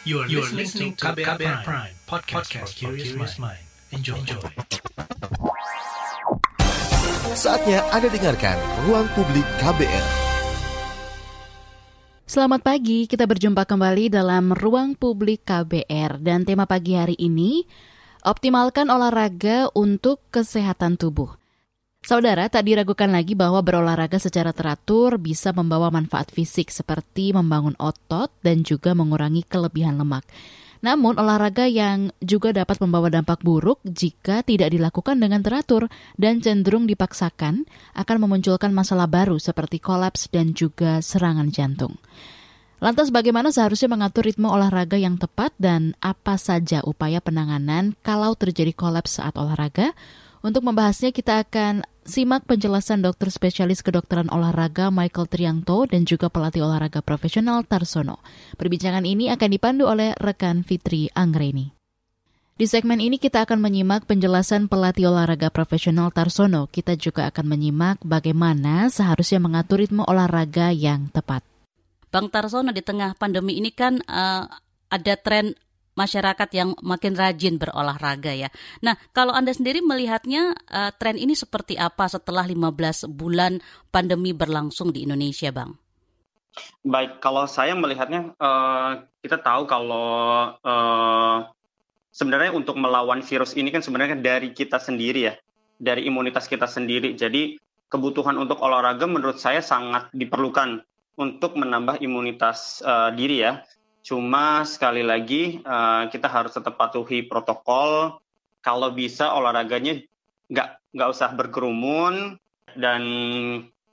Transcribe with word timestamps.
You 0.00 0.24
are, 0.24 0.28
you 0.32 0.40
are 0.40 0.48
listening 0.56 0.96
to 0.96 1.12
KBR, 1.12 1.36
KBR 1.36 1.60
Prime, 1.60 1.60
Prime 1.60 1.92
podcast, 2.08 2.48
podcast 2.48 2.72
for 2.72 2.96
curious 2.96 3.36
mind. 3.36 3.60
Enjoy. 3.92 4.16
Enjoy. 4.16 4.40
Saatnya 7.36 7.84
Anda 7.92 8.08
dengarkan 8.08 8.56
Ruang 8.88 9.12
Publik 9.12 9.44
KBR. 9.60 10.06
Selamat 12.24 12.64
pagi, 12.64 13.04
kita 13.04 13.28
berjumpa 13.28 13.68
kembali 13.68 14.08
dalam 14.08 14.56
Ruang 14.56 14.96
Publik 14.96 15.44
KBR 15.44 16.16
dan 16.24 16.48
tema 16.48 16.64
pagi 16.64 16.96
hari 16.96 17.20
ini 17.20 17.68
optimalkan 18.24 18.88
olahraga 18.88 19.68
untuk 19.76 20.24
kesehatan 20.32 20.96
tubuh. 20.96 21.39
Saudara, 22.00 22.48
tak 22.48 22.64
diragukan 22.64 23.12
lagi 23.12 23.36
bahwa 23.36 23.60
berolahraga 23.60 24.16
secara 24.16 24.56
teratur 24.56 25.20
bisa 25.20 25.52
membawa 25.52 25.92
manfaat 25.92 26.32
fisik 26.32 26.72
seperti 26.72 27.36
membangun 27.36 27.76
otot 27.76 28.32
dan 28.40 28.64
juga 28.64 28.96
mengurangi 28.96 29.44
kelebihan 29.44 30.00
lemak. 30.00 30.24
Namun, 30.80 31.20
olahraga 31.20 31.68
yang 31.68 32.08
juga 32.24 32.56
dapat 32.56 32.80
membawa 32.80 33.12
dampak 33.12 33.44
buruk 33.44 33.84
jika 33.84 34.40
tidak 34.40 34.72
dilakukan 34.72 35.20
dengan 35.20 35.44
teratur 35.44 35.92
dan 36.16 36.40
cenderung 36.40 36.88
dipaksakan 36.88 37.68
akan 37.92 38.16
memunculkan 38.16 38.72
masalah 38.72 39.04
baru 39.04 39.36
seperti 39.36 39.76
kolaps 39.76 40.32
dan 40.32 40.56
juga 40.56 41.04
serangan 41.04 41.52
jantung. 41.52 42.00
Lantas 42.80 43.12
bagaimana 43.12 43.52
seharusnya 43.52 43.92
mengatur 43.92 44.24
ritme 44.24 44.48
olahraga 44.48 44.96
yang 44.96 45.20
tepat 45.20 45.52
dan 45.60 45.92
apa 46.00 46.40
saja 46.40 46.80
upaya 46.80 47.20
penanganan 47.20 47.92
kalau 48.00 48.32
terjadi 48.32 48.72
kolaps 48.72 49.20
saat 49.20 49.36
olahraga? 49.36 49.92
Untuk 50.40 50.64
membahasnya 50.64 51.12
kita 51.12 51.44
akan 51.44 51.84
simak 52.04 52.48
penjelasan 52.48 53.04
dokter 53.04 53.28
spesialis 53.28 53.84
kedokteran 53.84 54.28
olahraga 54.28 54.88
Michael 54.88 55.28
Triangto 55.28 55.84
dan 55.88 56.04
juga 56.04 56.28
pelatih 56.32 56.64
olahraga 56.64 57.00
profesional 57.00 57.64
Tarsono. 57.66 58.20
Perbincangan 58.56 59.04
ini 59.04 59.28
akan 59.32 59.48
dipandu 59.50 59.88
oleh 59.88 60.16
rekan 60.16 60.62
Fitri 60.62 61.12
Anggreni. 61.12 61.72
Di 62.60 62.68
segmen 62.68 63.00
ini 63.00 63.16
kita 63.16 63.48
akan 63.48 63.56
menyimak 63.56 64.04
penjelasan 64.04 64.68
pelatih 64.68 65.08
olahraga 65.08 65.48
profesional 65.48 66.12
Tarsono. 66.12 66.68
Kita 66.68 66.92
juga 66.92 67.24
akan 67.32 67.56
menyimak 67.56 68.04
bagaimana 68.04 68.92
seharusnya 68.92 69.40
mengatur 69.40 69.80
ritme 69.80 70.04
olahraga 70.04 70.68
yang 70.68 71.08
tepat. 71.08 71.40
Bang 72.12 72.28
Tarsono 72.28 72.74
di 72.76 72.84
tengah 72.84 73.16
pandemi 73.16 73.56
ini 73.56 73.72
kan 73.72 74.04
uh, 74.04 74.44
ada 74.92 75.14
tren 75.16 75.56
masyarakat 76.00 76.48
yang 76.56 76.72
makin 76.80 77.12
rajin 77.12 77.60
berolahraga 77.60 78.32
ya. 78.32 78.48
Nah, 78.80 78.96
kalau 79.12 79.36
Anda 79.36 79.52
sendiri 79.52 79.84
melihatnya 79.84 80.56
uh, 80.72 80.90
tren 80.96 81.20
ini 81.20 81.36
seperti 81.36 81.76
apa 81.76 82.08
setelah 82.08 82.48
15 82.48 83.12
bulan 83.12 83.60
pandemi 83.92 84.32
berlangsung 84.32 84.96
di 84.96 85.04
Indonesia, 85.04 85.52
Bang? 85.52 85.76
Baik, 86.82 87.20
kalau 87.20 87.44
saya 87.44 87.76
melihatnya 87.76 88.32
uh, 88.40 89.04
kita 89.20 89.38
tahu 89.38 89.68
kalau 89.68 90.08
uh, 90.64 91.38
sebenarnya 92.10 92.50
untuk 92.56 92.74
melawan 92.80 93.22
virus 93.22 93.54
ini 93.54 93.70
kan 93.70 93.84
sebenarnya 93.84 94.18
dari 94.18 94.50
kita 94.50 94.80
sendiri 94.80 95.30
ya, 95.30 95.34
dari 95.78 96.08
imunitas 96.08 96.50
kita 96.50 96.66
sendiri. 96.66 97.14
Jadi 97.14 97.60
kebutuhan 97.90 98.38
untuk 98.38 98.58
olahraga 98.62 99.06
menurut 99.06 99.38
saya 99.38 99.62
sangat 99.62 100.10
diperlukan 100.14 100.82
untuk 101.20 101.58
menambah 101.58 102.00
imunitas 102.00 102.80
uh, 102.82 103.12
diri 103.12 103.44
ya. 103.44 103.60
Cuma 104.00 104.64
sekali 104.64 105.04
lagi 105.04 105.60
uh, 105.60 106.08
kita 106.08 106.26
harus 106.26 106.56
tetap 106.56 106.80
patuhi 106.80 107.24
protokol. 107.24 108.20
Kalau 108.60 108.92
bisa 108.92 109.32
olahraganya 109.32 110.00
nggak 110.50 110.92
nggak 110.92 111.08
usah 111.08 111.32
berkerumun 111.36 112.36
dan 112.76 113.02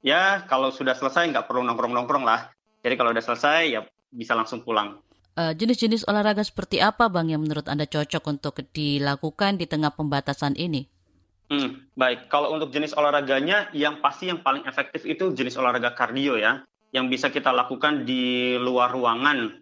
ya 0.03 0.43
kalau 0.47 0.71
sudah 0.71 0.95
selesai 0.95 1.31
nggak 1.31 1.45
perlu 1.47 1.63
nongkrong-nongkrong 1.67 2.23
lah. 2.23 2.51
Jadi 2.83 2.93
kalau 2.95 3.11
udah 3.11 3.23
selesai 3.23 3.59
ya 3.67 3.81
bisa 4.11 4.35
langsung 4.35 4.63
pulang. 4.63 4.99
Eh, 5.37 5.53
jenis-jenis 5.53 6.07
uh, 6.07 6.09
olahraga 6.09 6.41
seperti 6.41 6.81
apa 6.81 7.13
bang 7.13 7.37
yang 7.37 7.45
menurut 7.45 7.69
anda 7.69 7.85
cocok 7.85 8.23
untuk 8.25 8.57
dilakukan 8.73 9.61
di 9.61 9.69
tengah 9.69 9.93
pembatasan 9.93 10.57
ini? 10.57 10.89
Hmm, 11.47 11.87
baik. 11.95 12.27
Kalau 12.27 12.51
untuk 12.51 12.73
jenis 12.75 12.91
olahraganya, 12.97 13.71
yang 13.71 14.03
pasti 14.03 14.27
yang 14.27 14.43
paling 14.43 14.67
efektif 14.67 15.07
itu 15.07 15.31
jenis 15.31 15.55
olahraga 15.55 15.95
kardio 15.95 16.35
ya, 16.35 16.65
yang 16.91 17.07
bisa 17.07 17.31
kita 17.31 17.55
lakukan 17.55 18.03
di 18.03 18.57
luar 18.59 18.91
ruangan 18.91 19.61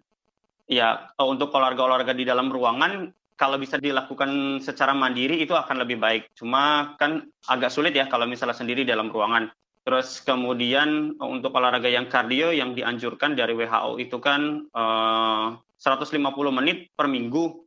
Ya, 0.66 1.14
untuk 1.22 1.54
olahraga-olahraga 1.54 2.10
di 2.10 2.26
dalam 2.26 2.50
ruangan 2.50 3.14
kalau 3.36 3.60
bisa 3.60 3.76
dilakukan 3.76 4.58
secara 4.64 4.96
mandiri 4.96 5.38
itu 5.38 5.52
akan 5.52 5.84
lebih 5.84 6.00
baik. 6.00 6.32
Cuma 6.34 6.96
kan 6.96 7.28
agak 7.46 7.70
sulit 7.70 7.92
ya 7.92 8.08
kalau 8.08 8.24
misalnya 8.26 8.56
sendiri 8.56 8.82
dalam 8.82 9.12
ruangan. 9.12 9.52
Terus 9.86 10.18
kemudian 10.26 11.14
untuk 11.22 11.54
olahraga 11.54 11.86
yang 11.86 12.10
kardio 12.10 12.50
yang 12.50 12.74
dianjurkan 12.74 13.38
dari 13.38 13.54
WHO 13.54 14.02
itu 14.02 14.18
kan 14.18 14.66
eh, 14.66 15.46
150 15.78 16.26
menit 16.50 16.90
per 16.96 17.06
minggu. 17.06 17.62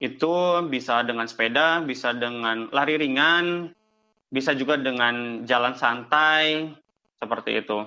Itu 0.00 0.64
bisa 0.66 1.04
dengan 1.04 1.28
sepeda, 1.28 1.84
bisa 1.84 2.16
dengan 2.16 2.72
lari 2.72 2.96
ringan, 2.98 3.70
bisa 4.32 4.56
juga 4.56 4.80
dengan 4.80 5.44
jalan 5.44 5.76
santai, 5.76 6.72
seperti 7.22 7.60
itu. 7.62 7.86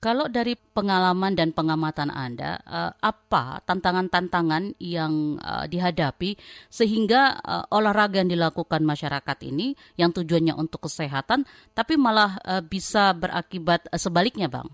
Kalau 0.00 0.32
dari 0.32 0.56
pengalaman 0.56 1.36
dan 1.36 1.52
pengamatan 1.52 2.08
Anda, 2.08 2.56
uh, 2.64 2.88
apa 3.04 3.60
tantangan-tantangan 3.68 4.80
yang 4.80 5.36
uh, 5.36 5.68
dihadapi 5.68 6.40
sehingga 6.72 7.36
uh, 7.44 7.68
olahraga 7.68 8.24
yang 8.24 8.32
dilakukan 8.32 8.80
masyarakat 8.80 9.38
ini 9.44 9.76
yang 10.00 10.08
tujuannya 10.08 10.56
untuk 10.56 10.88
kesehatan, 10.88 11.44
tapi 11.76 12.00
malah 12.00 12.40
bisa 12.64 13.12
berakibat 13.12 13.92
sebaliknya, 13.92 14.48
Bang? 14.48 14.72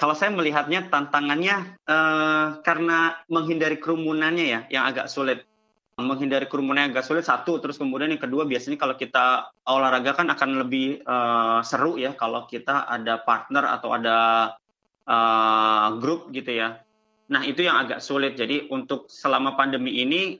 Kalau 0.00 0.16
saya 0.16 0.32
melihatnya 0.32 0.88
tantangannya 0.88 1.76
uh, 1.84 2.64
karena 2.64 3.20
menghindari 3.28 3.76
kerumunannya 3.76 4.46
ya, 4.48 4.60
yang 4.72 4.88
agak 4.88 5.12
sulit 5.12 5.44
menghindari 6.04 6.46
kerumunan 6.50 6.88
yang 6.88 6.92
agak 6.94 7.06
sulit 7.06 7.24
satu. 7.24 7.58
Terus 7.62 7.78
kemudian 7.78 8.12
yang 8.12 8.22
kedua 8.22 8.44
biasanya 8.44 8.78
kalau 8.78 8.94
kita 8.98 9.50
olahraga 9.66 10.12
kan 10.12 10.28
akan 10.30 10.66
lebih 10.66 11.00
uh, 11.06 11.64
seru 11.64 11.98
ya 11.98 12.12
kalau 12.14 12.44
kita 12.46 12.86
ada 12.86 13.22
partner 13.22 13.64
atau 13.70 13.94
ada 13.94 14.18
uh, 15.06 15.88
grup 15.98 16.30
gitu 16.34 16.58
ya. 16.62 16.82
Nah 17.32 17.42
itu 17.46 17.64
yang 17.64 17.80
agak 17.80 18.04
sulit. 18.04 18.36
Jadi 18.36 18.68
untuk 18.68 19.08
selama 19.08 19.56
pandemi 19.56 20.02
ini 20.02 20.36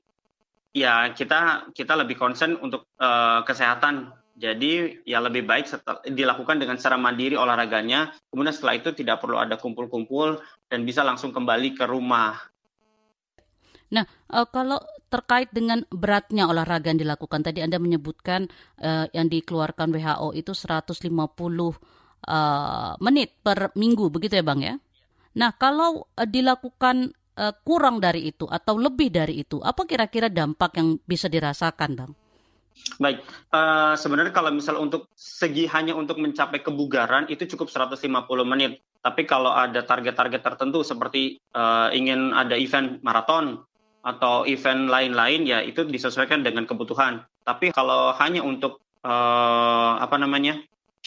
ya 0.75 1.13
kita 1.13 1.73
kita 1.73 1.97
lebih 1.97 2.17
concern 2.17 2.59
untuk 2.61 2.89
uh, 3.01 3.45
kesehatan. 3.47 4.13
Jadi 4.33 5.05
ya 5.05 5.21
lebih 5.21 5.45
baik 5.45 5.69
setel, 5.69 6.01
dilakukan 6.09 6.57
dengan 6.57 6.81
secara 6.81 6.97
mandiri 6.97 7.37
olahraganya. 7.37 8.17
Kemudian 8.33 8.57
setelah 8.57 8.81
itu 8.81 8.91
tidak 8.97 9.21
perlu 9.21 9.37
ada 9.37 9.61
kumpul-kumpul 9.61 10.41
dan 10.73 10.89
bisa 10.89 11.05
langsung 11.05 11.37
kembali 11.37 11.77
ke 11.77 11.85
rumah. 11.85 12.41
Nah, 13.93 14.09
kalau 14.49 14.81
terkait 15.13 15.53
dengan 15.53 15.85
beratnya 15.93 16.49
olahraga 16.49 16.89
yang 16.89 17.05
dilakukan, 17.05 17.45
tadi 17.45 17.61
Anda 17.61 17.77
menyebutkan 17.77 18.49
uh, 18.81 19.05
yang 19.13 19.29
dikeluarkan 19.29 19.93
WHO 19.93 20.33
itu 20.33 20.57
150 20.57 21.13
uh, 21.13 22.97
menit 23.05 23.37
per 23.45 23.77
minggu, 23.77 24.09
begitu 24.09 24.41
ya 24.41 24.45
Bang 24.45 24.65
ya? 24.65 24.81
Nah, 25.37 25.53
kalau 25.61 26.09
uh, 26.17 26.25
dilakukan 26.25 27.13
uh, 27.37 27.53
kurang 27.61 28.01
dari 28.01 28.33
itu 28.33 28.49
atau 28.49 28.81
lebih 28.81 29.13
dari 29.13 29.45
itu, 29.45 29.61
apa 29.61 29.85
kira-kira 29.85 30.33
dampak 30.33 30.81
yang 30.81 30.97
bisa 31.05 31.29
dirasakan 31.29 31.93
Bang? 31.93 32.13
Baik, 32.97 33.21
uh, 33.53 33.93
sebenarnya 34.01 34.33
kalau 34.33 34.49
misal 34.49 34.81
untuk 34.81 35.13
segi 35.13 35.69
hanya 35.69 35.93
untuk 35.93 36.17
mencapai 36.17 36.65
kebugaran 36.65 37.29
itu 37.29 37.45
cukup 37.53 37.69
150 37.69 38.01
menit. 38.49 38.81
Tapi 39.03 39.29
kalau 39.29 39.53
ada 39.53 39.83
target-target 39.83 40.41
tertentu 40.41 40.81
seperti 40.81 41.37
uh, 41.53 41.93
ingin 41.93 42.33
ada 42.33 42.55
event 42.57 43.03
maraton 43.03 43.61
atau 44.03 44.43
event 44.51 44.91
lain-lain 44.91 45.47
ya 45.47 45.63
itu 45.63 45.87
disesuaikan 45.87 46.43
dengan 46.43 46.67
kebutuhan. 46.67 47.23
Tapi 47.47 47.71
kalau 47.71 48.11
hanya 48.19 48.43
untuk 48.43 48.83
uh, 49.07 49.99
apa 50.03 50.19
namanya 50.19 50.59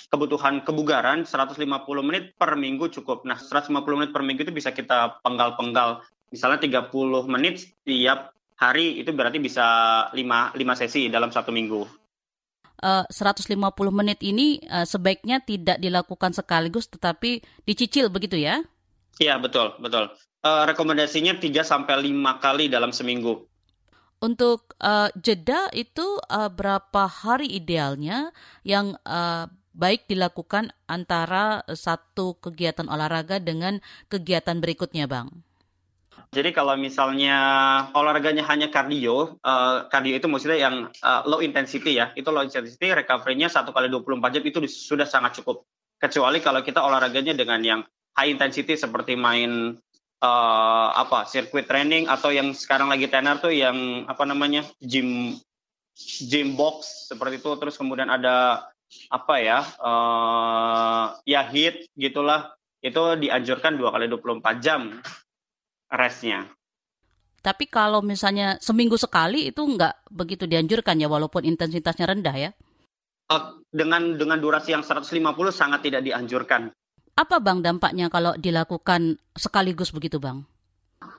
kebutuhan 0.08 0.64
kebugaran 0.64 1.28
150 1.28 1.60
menit 2.04 2.36
per 2.40 2.56
minggu 2.56 2.88
cukup. 2.92 3.28
Nah 3.28 3.36
150 3.36 3.72
menit 4.00 4.12
per 4.16 4.24
minggu 4.24 4.48
itu 4.48 4.56
bisa 4.56 4.72
kita 4.72 5.20
penggal-penggal. 5.24 6.04
Misalnya 6.32 6.60
30 6.60 6.92
menit 7.28 7.68
setiap 7.68 8.32
hari 8.56 9.04
itu 9.04 9.12
berarti 9.12 9.44
bisa 9.44 9.68
5, 10.12 10.56
5 10.56 10.80
sesi 10.80 11.12
dalam 11.12 11.32
satu 11.32 11.52
minggu. 11.52 11.84
Uh, 12.76 13.08
150 13.08 13.56
menit 13.92 14.20
ini 14.20 14.60
uh, 14.68 14.84
sebaiknya 14.84 15.40
tidak 15.40 15.80
dilakukan 15.80 16.36
sekaligus 16.36 16.92
tetapi 16.92 17.40
dicicil 17.64 18.12
begitu 18.12 18.36
ya? 18.36 18.64
Iya 19.16 19.40
betul 19.40 19.80
betul 19.80 20.12
uh, 20.46 20.64
rekomendasinya 20.70 21.42
3 21.42 21.66
sampai 21.66 22.14
5 22.14 22.44
kali 22.44 22.70
dalam 22.70 22.94
seminggu. 22.94 23.50
Untuk 24.22 24.78
uh, 24.80 25.10
jeda 25.18 25.68
itu 25.74 26.22
uh, 26.30 26.48
berapa 26.48 27.10
hari 27.10 27.50
idealnya 27.52 28.32
yang 28.64 28.96
uh, 29.04 29.50
baik 29.76 30.08
dilakukan 30.08 30.72
antara 30.88 31.66
satu 31.68 32.40
kegiatan 32.40 32.88
olahraga 32.88 33.44
dengan 33.44 33.84
kegiatan 34.08 34.62
berikutnya, 34.64 35.10
Bang? 35.10 35.44
Jadi 36.32 36.56
kalau 36.56 36.76
misalnya 36.80 37.38
olahraganya 37.92 38.44
hanya 38.48 38.72
kardio, 38.72 39.40
uh, 39.44 39.88
kardio 39.92 40.16
itu 40.16 40.28
maksudnya 40.32 40.58
yang 40.58 40.76
uh, 41.04 41.22
low 41.28 41.44
intensity 41.44 42.00
ya, 42.00 42.16
itu 42.16 42.28
low 42.32 42.44
intensity 42.44 42.92
recovery-nya 42.92 43.52
1 43.52 43.68
kali 43.68 43.88
24 43.92 44.36
jam 44.40 44.44
itu 44.44 44.60
sudah 44.68 45.08
sangat 45.08 45.44
cukup. 45.44 45.68
Kecuali 46.00 46.40
kalau 46.40 46.64
kita 46.64 46.84
olahraganya 46.84 47.36
dengan 47.36 47.60
yang 47.64 47.80
high 48.16 48.32
intensity 48.32 48.80
seperti 48.80 49.20
main 49.20 49.76
uh, 50.22 50.90
apa 50.96 51.26
sirkuit 51.28 51.66
training 51.66 52.08
atau 52.08 52.32
yang 52.32 52.54
sekarang 52.54 52.88
lagi 52.92 53.10
tenar 53.10 53.42
tuh 53.42 53.52
yang 53.52 54.08
apa 54.08 54.24
namanya 54.24 54.64
gym 54.80 55.36
gym 56.28 56.60
box 56.60 57.10
seperti 57.12 57.40
itu 57.40 57.52
terus 57.60 57.76
kemudian 57.80 58.12
ada 58.12 58.68
apa 59.10 59.36
ya 59.42 59.60
uh, 59.82 61.06
ya 61.26 61.42
hit 61.50 61.90
gitulah 61.98 62.56
itu 62.86 63.02
dianjurkan 63.18 63.82
dua 63.82 63.90
kali 63.90 64.06
24 64.06 64.62
jam 64.62 65.02
restnya. 65.90 66.46
Tapi 67.42 67.66
kalau 67.70 68.02
misalnya 68.02 68.58
seminggu 68.58 68.98
sekali 68.98 69.50
itu 69.50 69.62
nggak 69.62 70.10
begitu 70.14 70.50
dianjurkan 70.50 70.98
ya 70.98 71.10
walaupun 71.10 71.46
intensitasnya 71.46 72.10
rendah 72.10 72.36
ya? 72.38 72.50
Uh, 73.26 73.58
dengan 73.74 74.18
dengan 74.18 74.38
durasi 74.38 74.74
yang 74.78 74.86
150 74.86 75.10
sangat 75.50 75.82
tidak 75.86 76.06
dianjurkan. 76.06 76.70
Apa 77.16 77.40
bang 77.40 77.64
dampaknya 77.64 78.12
kalau 78.12 78.36
dilakukan 78.36 79.16
sekaligus 79.40 79.96
begitu 79.96 80.20
bang? 80.20 80.44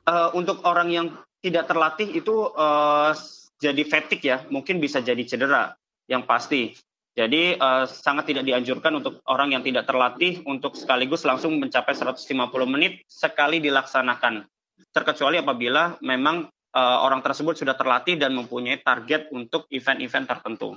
Uh, 0.05 0.29
untuk 0.37 0.61
orang 0.69 0.93
yang 0.93 1.07
tidak 1.41 1.65
terlatih 1.73 2.13
itu 2.13 2.53
uh, 2.53 3.17
jadi 3.57 3.83
fatigue 3.89 4.29
ya, 4.29 4.45
mungkin 4.53 4.77
bisa 4.77 5.01
jadi 5.01 5.21
cedera 5.25 5.73
yang 6.05 6.29
pasti. 6.29 6.77
Jadi 7.17 7.57
uh, 7.57 7.89
sangat 7.89 8.29
tidak 8.29 8.45
dianjurkan 8.45 9.01
untuk 9.01 9.25
orang 9.25 9.57
yang 9.57 9.65
tidak 9.65 9.89
terlatih 9.89 10.45
untuk 10.45 10.77
sekaligus 10.77 11.25
langsung 11.25 11.57
mencapai 11.57 11.97
150 11.97 12.29
menit 12.69 13.01
sekali 13.09 13.57
dilaksanakan. 13.65 14.45
Terkecuali 14.93 15.41
apabila 15.41 15.97
memang 16.05 16.45
uh, 16.77 16.99
orang 17.09 17.25
tersebut 17.25 17.57
sudah 17.57 17.73
terlatih 17.73 18.21
dan 18.21 18.37
mempunyai 18.37 18.85
target 18.85 19.33
untuk 19.33 19.65
event-event 19.73 20.29
tertentu. 20.29 20.77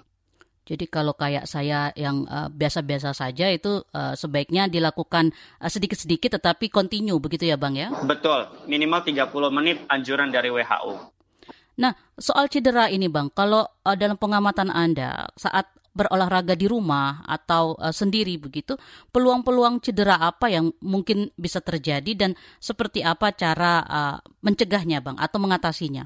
Jadi 0.67 0.85
kalau 0.85 1.17
kayak 1.17 1.49
saya 1.49 1.89
yang 1.97 2.29
eh, 2.29 2.49
biasa-biasa 2.53 3.09
uh, 3.09 3.17
saja 3.17 3.49
itu 3.49 3.81
uh, 3.89 4.13
sebaiknya 4.13 4.69
dilakukan 4.69 5.33
sedikit-sedikit 5.65 6.35
uh, 6.35 6.35
tetapi 6.37 6.69
continue 6.69 7.17
begitu 7.17 7.49
ya 7.49 7.57
Bang 7.57 7.73
ya? 7.73 7.89
Betul, 8.05 8.45
minimal 8.69 9.01
30 9.01 9.33
menit 9.49 9.77
anjuran 9.89 10.29
dari 10.29 10.53
WHO. 10.53 10.93
Nah, 11.79 11.95
soal 12.19 12.51
cedera 12.51 12.91
ini 12.91 13.09
Bang, 13.09 13.33
kalau 13.33 13.65
uh, 13.65 13.95
dalam 13.97 14.19
pengamatan 14.19 14.69
Anda 14.69 15.31
saat 15.39 15.73
berolahraga 15.95 16.53
di 16.53 16.69
rumah 16.69 17.25
atau 17.25 17.73
uh, 17.79 17.95
sendiri 17.95 18.37
begitu, 18.37 18.77
peluang-peluang 19.09 19.81
cedera 19.81 20.21
apa 20.21 20.53
yang 20.53 20.69
mungkin 20.85 21.33
bisa 21.33 21.63
terjadi 21.63 22.13
dan 22.13 22.31
seperti 22.61 23.01
apa 23.01 23.33
cara 23.33 23.81
uh, 23.87 24.17
mencegahnya 24.45 25.01
Bang 25.01 25.17
atau 25.17 25.41
mengatasinya? 25.41 26.05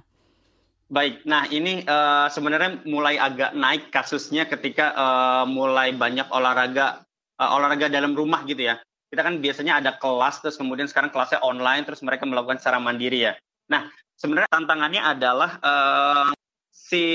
Baik, 0.93 1.25
nah 1.25 1.49
ini 1.49 1.81
uh, 1.89 2.29
sebenarnya 2.29 2.85
mulai 2.85 3.17
agak 3.17 3.57
naik 3.57 3.89
kasusnya 3.89 4.45
ketika 4.45 4.93
uh, 4.93 5.41
mulai 5.49 5.89
banyak 5.89 6.29
olahraga 6.29 7.01
uh, 7.41 7.49
olahraga 7.57 7.89
dalam 7.89 8.13
rumah 8.13 8.45
gitu 8.45 8.69
ya. 8.69 8.77
Kita 9.09 9.25
kan 9.25 9.41
biasanya 9.41 9.81
ada 9.81 9.97
kelas 9.97 10.45
terus 10.45 10.53
kemudian 10.53 10.85
sekarang 10.85 11.09
kelasnya 11.09 11.41
online 11.41 11.81
terus 11.81 12.05
mereka 12.05 12.29
melakukan 12.29 12.61
secara 12.61 12.77
mandiri 12.77 13.25
ya. 13.25 13.33
Nah 13.73 13.89
sebenarnya 14.21 14.53
tantangannya 14.53 15.01
adalah 15.01 15.51
uh, 15.65 16.29
si 16.69 17.05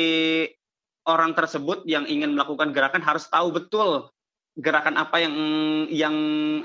orang 1.07 1.39
tersebut 1.39 1.87
yang 1.87 2.03
ingin 2.11 2.35
melakukan 2.35 2.75
gerakan 2.75 3.07
harus 3.07 3.31
tahu 3.31 3.55
betul 3.63 4.11
gerakan 4.59 4.99
apa 4.99 5.23
yang 5.23 5.35
yang 5.87 6.17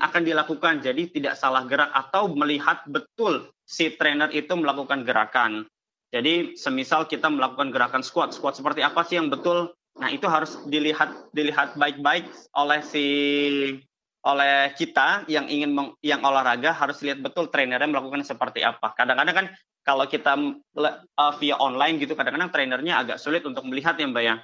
akan 0.02 0.22
dilakukan. 0.26 0.82
Jadi 0.82 1.14
tidak 1.14 1.38
salah 1.38 1.62
gerak 1.62 1.94
atau 1.94 2.26
melihat 2.34 2.82
betul 2.90 3.54
si 3.62 3.94
trainer 3.94 4.34
itu 4.34 4.50
melakukan 4.58 5.06
gerakan. 5.06 5.70
Jadi 6.14 6.54
semisal 6.54 7.10
kita 7.10 7.26
melakukan 7.26 7.74
gerakan 7.74 8.06
squat, 8.06 8.30
squat 8.30 8.54
seperti 8.54 8.86
apa 8.86 9.02
sih 9.02 9.18
yang 9.18 9.34
betul? 9.34 9.74
Nah 9.98 10.14
itu 10.14 10.30
harus 10.30 10.62
dilihat 10.70 11.10
dilihat 11.34 11.74
baik-baik 11.74 12.30
oleh 12.54 12.80
si 12.86 13.06
oleh 14.24 14.72
kita 14.78 15.26
yang 15.26 15.50
ingin 15.50 15.74
meng, 15.74 15.88
yang 16.00 16.22
olahraga 16.22 16.70
harus 16.72 17.02
lihat 17.02 17.20
betul 17.20 17.50
trainernya 17.50 17.90
melakukan 17.90 18.22
seperti 18.22 18.62
apa. 18.62 18.94
Kadang-kadang 18.94 19.36
kan 19.36 19.46
kalau 19.84 20.06
kita 20.08 20.32
uh, 20.78 21.32
via 21.42 21.60
online 21.60 22.00
gitu, 22.00 22.16
kadang-kadang 22.16 22.48
trainernya 22.48 23.04
agak 23.04 23.18
sulit 23.20 23.44
untuk 23.44 23.66
melihat 23.68 23.98
ya 24.00 24.08
Mbak 24.08 24.24
ya. 24.24 24.36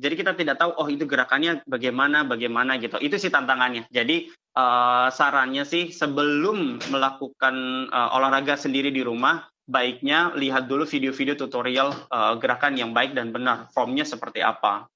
Jadi 0.00 0.14
kita 0.16 0.32
tidak 0.36 0.56
tahu 0.60 0.74
oh 0.76 0.88
itu 0.88 1.04
gerakannya 1.08 1.64
bagaimana 1.64 2.28
bagaimana 2.28 2.76
gitu. 2.76 3.00
Itu 3.00 3.16
sih 3.16 3.32
tantangannya. 3.32 3.88
Jadi 3.88 4.28
uh, 4.58 5.08
sarannya 5.08 5.64
sih 5.64 5.92
sebelum 5.92 6.80
melakukan 6.92 7.88
uh, 7.88 8.16
olahraga 8.16 8.56
sendiri 8.56 8.92
di 8.92 9.00
rumah 9.04 9.49
baiknya 9.70 10.34
lihat 10.34 10.66
dulu 10.66 10.82
video-video 10.82 11.38
tutorial 11.38 11.94
uh, 12.10 12.34
gerakan 12.42 12.74
yang 12.74 12.90
baik 12.90 13.14
dan 13.14 13.30
benar, 13.30 13.70
formnya 13.70 14.02
seperti 14.02 14.42
apa. 14.42 14.90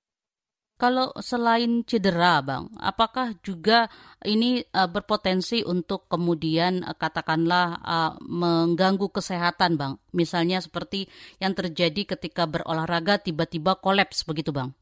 Kalau 0.74 1.14
selain 1.22 1.86
cedera, 1.86 2.42
Bang, 2.42 2.66
apakah 2.82 3.38
juga 3.46 3.86
ini 4.26 4.58
uh, 4.74 4.90
berpotensi 4.90 5.62
untuk 5.62 6.10
kemudian 6.10 6.82
uh, 6.82 6.98
katakanlah 6.98 7.78
uh, 7.78 8.12
mengganggu 8.18 9.06
kesehatan, 9.06 9.78
Bang? 9.78 10.02
Misalnya 10.10 10.58
seperti 10.58 11.06
yang 11.38 11.54
terjadi 11.54 12.18
ketika 12.18 12.50
berolahraga 12.50 13.22
tiba-tiba 13.22 13.78
kolaps 13.78 14.26
begitu, 14.26 14.50
Bang? 14.50 14.74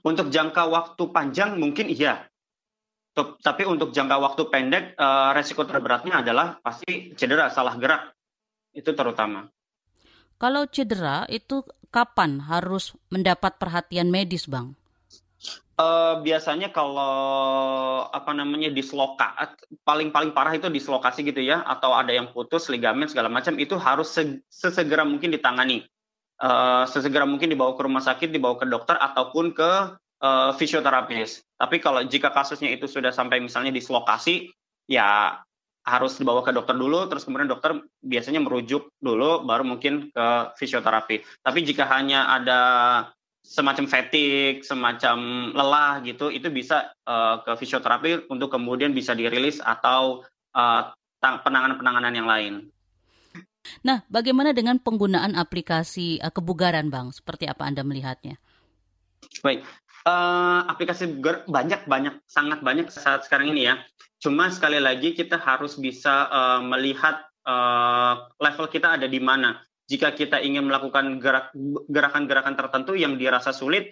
Untuk 0.00 0.32
jangka 0.32 0.64
waktu 0.72 1.04
panjang 1.12 1.60
mungkin 1.60 1.92
iya. 1.92 2.24
Tapi 3.18 3.68
untuk 3.68 3.92
jangka 3.92 4.16
waktu 4.16 4.42
pendek, 4.48 4.96
uh, 4.96 5.36
resiko 5.36 5.68
terberatnya 5.68 6.24
adalah 6.24 6.56
pasti 6.64 7.12
cedera, 7.12 7.52
salah 7.52 7.76
gerak 7.76 8.17
itu 8.72 8.90
terutama. 8.94 9.48
Kalau 10.38 10.70
cedera 10.70 11.26
itu 11.26 11.66
kapan 11.90 12.38
harus 12.46 12.94
mendapat 13.10 13.58
perhatian 13.58 14.12
medis, 14.12 14.46
Bang? 14.46 14.78
Uh, 15.78 16.18
biasanya 16.26 16.74
kalau 16.74 17.14
apa 18.10 18.34
namanya 18.34 18.66
disloka 18.66 19.30
paling 19.86 20.10
paling 20.10 20.34
parah 20.34 20.58
itu 20.58 20.66
dislokasi 20.66 21.22
gitu 21.22 21.38
ya 21.38 21.62
atau 21.62 21.94
ada 21.94 22.10
yang 22.10 22.34
putus 22.34 22.66
ligamen 22.66 23.06
segala 23.06 23.30
macam 23.30 23.54
itu 23.62 23.78
harus 23.78 24.10
sesegera 24.50 25.06
mungkin 25.06 25.30
ditangani 25.30 25.86
uh, 26.42 26.82
sesegera 26.82 27.22
mungkin 27.22 27.54
dibawa 27.54 27.78
ke 27.78 27.86
rumah 27.86 28.02
sakit 28.02 28.34
dibawa 28.34 28.58
ke 28.58 28.66
dokter 28.66 28.98
ataupun 28.98 29.54
ke 29.54 29.70
uh, 30.18 30.50
fisioterapis 30.58 31.46
tapi 31.54 31.78
kalau 31.78 32.02
jika 32.02 32.34
kasusnya 32.34 32.74
itu 32.74 32.90
sudah 32.90 33.14
sampai 33.14 33.38
misalnya 33.38 33.70
dislokasi 33.70 34.50
ya 34.90 35.38
harus 35.88 36.20
dibawa 36.20 36.44
ke 36.44 36.52
dokter 36.52 36.76
dulu, 36.76 37.08
terus 37.08 37.24
kemudian 37.24 37.48
dokter 37.48 37.80
biasanya 38.04 38.44
merujuk 38.44 38.92
dulu, 39.00 39.48
baru 39.48 39.64
mungkin 39.64 40.12
ke 40.12 40.26
fisioterapi. 40.60 41.24
Tapi 41.40 41.58
jika 41.64 41.88
hanya 41.88 42.28
ada 42.28 42.60
semacam 43.40 43.88
fatigue, 43.88 44.60
semacam 44.60 45.50
lelah 45.56 46.04
gitu, 46.04 46.28
itu 46.28 46.52
bisa 46.52 46.92
uh, 47.08 47.40
ke 47.40 47.56
fisioterapi 47.56 48.28
untuk 48.28 48.52
kemudian 48.52 48.92
bisa 48.92 49.16
dirilis 49.16 49.64
atau 49.64 50.20
uh, 50.52 50.92
penanganan-penanganan 51.24 52.12
yang 52.12 52.28
lain. 52.28 52.54
Nah, 53.80 54.04
bagaimana 54.12 54.52
dengan 54.52 54.76
penggunaan 54.76 55.32
aplikasi 55.32 56.20
uh, 56.20 56.28
kebugaran, 56.28 56.92
Bang? 56.92 57.16
Seperti 57.16 57.48
apa 57.48 57.64
Anda 57.64 57.80
melihatnya? 57.80 58.36
Baik, 59.40 59.64
uh, 60.08 60.60
aplikasi 60.66 61.20
banyak 61.46 61.84
banyak 61.84 62.14
sangat 62.24 62.64
banyak 62.64 62.88
saat 62.88 63.28
sekarang 63.28 63.52
ini 63.52 63.68
ya. 63.68 63.74
Cuma 64.18 64.48
sekali 64.50 64.80
lagi 64.80 65.14
kita 65.14 65.36
harus 65.38 65.76
bisa 65.78 66.26
uh, 66.32 66.60
melihat 66.64 67.22
uh, 67.44 68.26
level 68.40 68.66
kita 68.72 68.96
ada 68.98 69.06
di 69.06 69.20
mana. 69.20 69.60
Jika 69.88 70.12
kita 70.12 70.40
ingin 70.44 70.68
melakukan 70.68 71.16
gerak, 71.16 71.48
gerakan-gerakan 71.88 72.60
tertentu 72.60 72.92
yang 72.92 73.16
dirasa 73.16 73.56
sulit, 73.56 73.88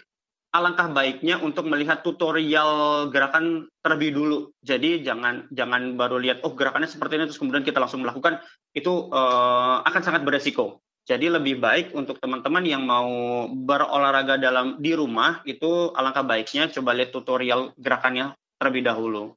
alangkah 0.52 0.92
baiknya 0.92 1.40
untuk 1.40 1.64
melihat 1.64 2.04
tutorial 2.04 3.06
gerakan 3.08 3.64
terlebih 3.80 4.12
dulu. 4.12 4.38
Jadi 4.60 5.00
jangan 5.00 5.48
jangan 5.52 5.96
baru 5.96 6.20
lihat 6.20 6.44
oh 6.44 6.52
gerakannya 6.52 6.90
seperti 6.90 7.16
ini 7.16 7.24
terus 7.32 7.40
kemudian 7.40 7.64
kita 7.64 7.80
langsung 7.80 8.04
melakukan 8.04 8.44
itu 8.76 9.08
uh, 9.08 9.80
akan 9.88 10.02
sangat 10.04 10.20
beresiko. 10.26 10.84
Jadi 11.06 11.30
lebih 11.30 11.62
baik 11.62 11.94
untuk 11.94 12.18
teman-teman 12.18 12.66
yang 12.66 12.82
mau 12.82 13.46
berolahraga 13.46 14.42
dalam 14.42 14.74
di 14.82 14.90
rumah 14.90 15.38
itu 15.46 15.94
alangkah 15.94 16.26
baiknya 16.26 16.66
coba 16.66 16.98
lihat 16.98 17.14
tutorial 17.14 17.70
gerakannya 17.78 18.34
terlebih 18.58 18.82
dahulu. 18.90 19.30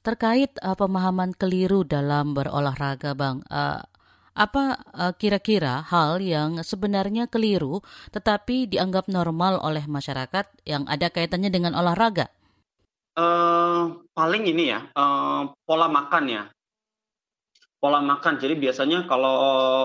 Terkait 0.00 0.56
uh, 0.64 0.72
pemahaman 0.72 1.36
keliru 1.36 1.84
dalam 1.84 2.32
berolahraga, 2.32 3.12
Bang, 3.12 3.44
uh, 3.52 3.84
apa 4.32 4.80
uh, 4.96 5.12
kira-kira 5.12 5.84
hal 5.84 6.24
yang 6.24 6.64
sebenarnya 6.64 7.28
keliru 7.28 7.84
tetapi 8.08 8.64
dianggap 8.66 9.04
normal 9.12 9.60
oleh 9.60 9.84
masyarakat 9.84 10.48
yang 10.64 10.88
ada 10.88 11.12
kaitannya 11.12 11.52
dengan 11.52 11.76
olahraga? 11.76 12.32
Uh, 13.12 14.08
paling 14.16 14.48
ini 14.48 14.72
ya, 14.72 14.88
uh, 14.96 15.52
pola 15.68 15.86
makan 15.92 16.24
ya. 16.32 16.42
Pola 17.76 18.00
makan. 18.00 18.40
Jadi 18.40 18.56
biasanya 18.56 19.04
kalau 19.04 19.36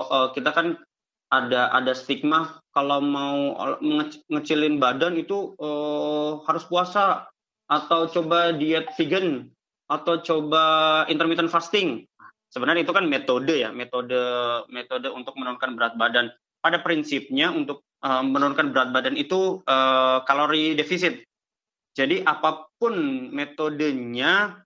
uh, 0.08 0.28
kita 0.32 0.56
kan 0.56 0.80
ada 1.30 1.70
ada 1.70 1.94
stigma 1.94 2.58
kalau 2.74 2.98
mau 2.98 3.54
ngecilin 4.30 4.82
badan 4.82 5.14
itu 5.14 5.54
uh, 5.62 6.42
harus 6.46 6.66
puasa 6.66 7.30
atau 7.70 8.10
coba 8.10 8.50
diet 8.50 8.90
vegan 8.98 9.46
atau 9.90 10.18
coba 10.22 10.62
intermittent 11.06 11.50
fasting. 11.50 12.06
Sebenarnya 12.50 12.82
itu 12.82 12.90
kan 12.90 13.06
metode 13.06 13.62
ya, 13.62 13.70
metode 13.70 14.18
metode 14.74 15.06
untuk 15.10 15.38
menurunkan 15.38 15.78
berat 15.78 15.94
badan. 15.94 16.34
Pada 16.60 16.82
prinsipnya 16.82 17.54
untuk 17.54 17.86
uh, 18.02 18.26
menurunkan 18.26 18.74
berat 18.74 18.90
badan 18.90 19.14
itu 19.14 19.62
uh, 19.64 20.26
kalori 20.26 20.74
defisit. 20.74 21.22
Jadi 21.94 22.26
apa 22.26 22.70
pun 22.78 22.94
metodenya 23.30 24.62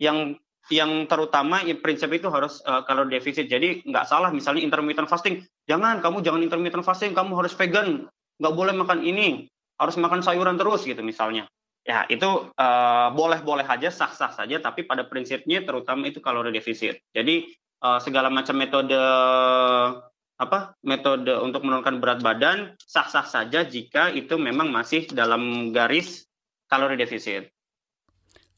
yang 0.00 0.36
yang 0.68 1.08
terutama 1.08 1.64
ya, 1.64 1.76
prinsip 1.76 2.12
itu 2.12 2.28
harus 2.28 2.60
uh, 2.68 2.84
kalori 2.84 3.16
defisit. 3.16 3.48
Jadi 3.48 3.84
nggak 3.88 4.04
salah 4.04 4.28
misalnya 4.28 4.64
intermittent 4.64 5.08
fasting. 5.08 5.44
Jangan 5.68 6.00
kamu 6.04 6.20
jangan 6.20 6.40
intermittent 6.44 6.84
fasting, 6.84 7.16
kamu 7.16 7.36
harus 7.40 7.52
vegan, 7.56 8.08
nggak 8.40 8.54
boleh 8.54 8.74
makan 8.76 9.00
ini, 9.04 9.48
harus 9.80 9.96
makan 9.96 10.20
sayuran 10.20 10.60
terus 10.60 10.84
gitu 10.84 11.00
misalnya. 11.00 11.48
Ya 11.88 12.04
itu 12.12 12.52
uh, 12.52 13.08
boleh-boleh 13.16 13.64
aja, 13.64 13.88
sah-sah 13.88 14.36
saja, 14.36 14.60
tapi 14.60 14.84
pada 14.84 15.08
prinsipnya 15.08 15.64
terutama 15.64 16.12
itu 16.12 16.20
kalori 16.20 16.52
defisit. 16.52 17.00
Jadi 17.16 17.48
uh, 17.80 17.96
segala 18.02 18.28
macam 18.28 18.60
metode 18.60 18.98
apa 20.38 20.78
metode 20.86 21.34
untuk 21.42 21.66
menurunkan 21.66 21.98
berat 21.98 22.22
badan 22.22 22.78
sah-sah 22.78 23.26
saja 23.26 23.66
jika 23.66 24.14
itu 24.14 24.38
memang 24.38 24.70
masih 24.70 25.10
dalam 25.10 25.74
garis 25.74 26.28
kalori 26.70 26.94
defisit. 26.94 27.50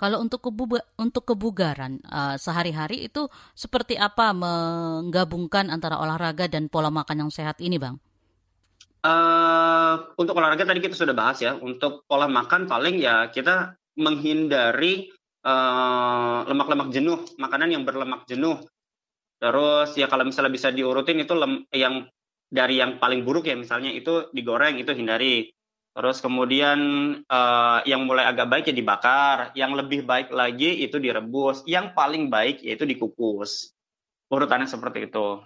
Kalau 0.01 0.25
untuk 0.25 0.41
kebu 0.49 0.81
untuk 0.97 1.29
kebugaran 1.29 2.01
uh, 2.09 2.41
sehari-hari 2.41 3.05
itu 3.05 3.29
seperti 3.53 4.01
apa 4.01 4.33
menggabungkan 4.33 5.69
antara 5.69 6.01
olahraga 6.01 6.49
dan 6.49 6.73
pola 6.73 6.89
makan 6.89 7.29
yang 7.29 7.31
sehat 7.31 7.61
ini, 7.61 7.77
Bang? 7.77 8.01
Uh, 9.05 10.09
untuk 10.17 10.41
olahraga 10.41 10.65
tadi 10.65 10.81
kita 10.81 10.97
sudah 10.97 11.13
bahas 11.13 11.45
ya. 11.45 11.53
Untuk 11.53 12.09
pola 12.09 12.25
makan 12.33 12.65
paling 12.65 12.97
ya 12.97 13.29
kita 13.29 13.77
menghindari 14.01 15.13
eh, 15.45 16.39
lemak-lemak 16.49 16.89
uh, 16.89 16.93
jenuh, 16.97 17.21
makanan 17.37 17.69
yang 17.69 17.85
berlemak 17.85 18.25
jenuh. 18.25 18.57
Terus 19.37 19.93
ya 20.01 20.09
kalau 20.09 20.25
misalnya 20.25 20.49
bisa 20.49 20.73
diurutin 20.73 21.21
itu 21.21 21.37
lem, 21.37 21.69
yang 21.77 22.09
dari 22.49 22.81
yang 22.81 22.97
paling 22.97 23.21
buruk 23.21 23.45
ya 23.45 23.57
misalnya 23.57 23.93
itu 23.93 24.33
digoreng 24.33 24.81
itu 24.81 24.97
hindari. 24.97 25.53
Terus 25.91 26.23
kemudian 26.23 26.79
uh, 27.27 27.81
yang 27.83 28.07
mulai 28.07 28.31
agak 28.31 28.47
baik 28.47 28.65
ya 28.71 28.75
dibakar, 28.75 29.51
yang 29.59 29.75
lebih 29.75 30.07
baik 30.07 30.31
lagi 30.31 30.87
itu 30.87 31.03
direbus, 31.03 31.67
yang 31.67 31.93
paling 31.99 32.31
baik 32.31 32.63
yaitu 32.63 32.87
dikukus. 32.87 33.75
Urutannya 34.31 34.71
seperti 34.71 35.11
itu. 35.11 35.43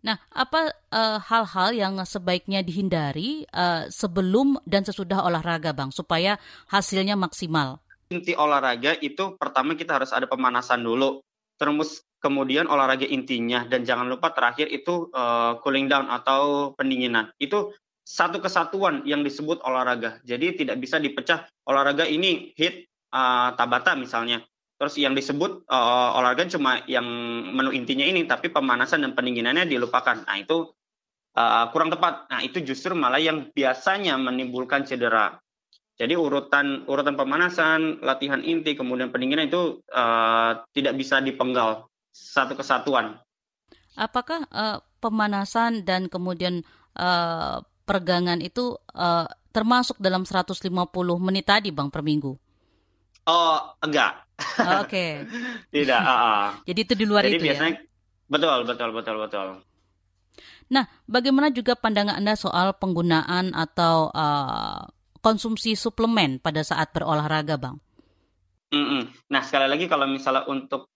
Nah, 0.00 0.16
apa 0.32 0.72
eh, 0.72 1.18
hal-hal 1.20 1.70
uh, 1.72 1.76
yang 1.76 1.94
sebaiknya 2.08 2.64
dihindari 2.64 3.44
uh, 3.52 3.84
sebelum 3.92 4.56
dan 4.64 4.80
sesudah 4.80 5.20
olahraga, 5.28 5.76
Bang, 5.76 5.92
supaya 5.92 6.40
hasilnya 6.72 7.20
maksimal? 7.20 7.84
Inti 8.08 8.32
olahraga 8.32 8.96
itu 8.96 9.36
pertama 9.36 9.76
kita 9.76 10.00
harus 10.00 10.10
ada 10.16 10.24
pemanasan 10.24 10.80
dulu, 10.80 11.20
terus 11.60 12.00
kemudian 12.20 12.68
olahraga 12.68 13.04
intinya 13.04 13.68
dan 13.68 13.84
jangan 13.84 14.08
lupa 14.08 14.32
terakhir 14.32 14.72
itu 14.72 15.12
uh, 15.12 15.60
cooling 15.60 15.88
down 15.92 16.08
atau 16.08 16.72
pendinginan. 16.80 17.32
Itu 17.36 17.76
satu 18.04 18.42
kesatuan 18.42 19.06
yang 19.06 19.22
disebut 19.22 19.62
olahraga. 19.62 20.18
Jadi 20.26 20.64
tidak 20.64 20.80
bisa 20.82 20.98
dipecah 20.98 21.46
olahraga 21.68 22.08
ini 22.08 22.50
hit 22.56 22.90
uh, 23.14 23.54
tabata 23.54 23.94
misalnya. 23.94 24.42
Terus 24.80 24.96
yang 24.96 25.12
disebut 25.12 25.68
uh, 25.68 26.16
olahraga 26.16 26.48
cuma 26.48 26.80
yang 26.88 27.04
menu 27.52 27.70
intinya 27.76 28.06
ini, 28.06 28.24
tapi 28.24 28.48
pemanasan 28.48 29.04
dan 29.04 29.12
pendinginannya 29.12 29.68
dilupakan. 29.68 30.24
Nah 30.24 30.36
itu 30.40 30.72
uh, 31.36 31.68
kurang 31.68 31.92
tepat. 31.92 32.32
Nah 32.32 32.40
itu 32.40 32.64
justru 32.64 32.96
malah 32.96 33.20
yang 33.20 33.52
biasanya 33.52 34.16
menimbulkan 34.16 34.88
cedera. 34.88 35.36
Jadi 36.00 36.16
urutan 36.16 36.88
urutan 36.88 37.12
pemanasan, 37.12 38.00
latihan 38.00 38.40
inti, 38.40 38.72
kemudian 38.72 39.12
pendinginan 39.12 39.52
itu 39.52 39.84
uh, 39.92 40.64
tidak 40.72 40.96
bisa 40.96 41.20
dipenggal 41.20 41.92
satu 42.08 42.56
kesatuan. 42.56 43.20
Apakah 44.00 44.48
uh, 44.48 44.80
pemanasan 45.04 45.84
dan 45.84 46.08
kemudian 46.08 46.64
uh, 46.96 47.60
peregangan 47.90 48.38
itu 48.38 48.78
uh, 48.94 49.26
termasuk 49.50 49.98
dalam 49.98 50.22
150 50.22 50.62
menit 51.18 51.50
tadi 51.50 51.74
Bang 51.74 51.90
per 51.90 52.06
minggu? 52.06 52.38
Oh, 53.26 53.58
enggak. 53.82 54.22
Oh, 54.62 54.86
oke. 54.86 54.94
Okay. 54.94 55.26
Tidak, 55.74 55.98
uh, 55.98 56.14
uh. 56.14 56.46
Jadi 56.62 56.80
itu 56.86 56.94
di 56.94 57.04
luar 57.10 57.26
Jadi 57.26 57.34
itu 57.34 57.50
ya? 57.50 57.58
biasanya, 57.58 57.74
ya? 57.74 57.82
Betul, 58.30 58.58
betul, 58.62 58.88
betul, 58.94 59.16
betul. 59.18 59.48
Nah, 60.70 60.86
bagaimana 61.10 61.50
juga 61.50 61.74
pandangan 61.74 62.14
Anda 62.14 62.38
soal 62.38 62.78
penggunaan 62.78 63.50
atau 63.58 64.14
uh, 64.14 64.86
konsumsi 65.18 65.74
suplemen 65.74 66.38
pada 66.38 66.62
saat 66.62 66.94
berolahraga, 66.94 67.58
Bang? 67.58 67.82
Mm 68.70 68.86
-mm. 68.86 69.02
Nah, 69.34 69.42
sekali 69.42 69.66
lagi 69.66 69.90
kalau 69.90 70.06
misalnya 70.06 70.46
untuk 70.46 70.94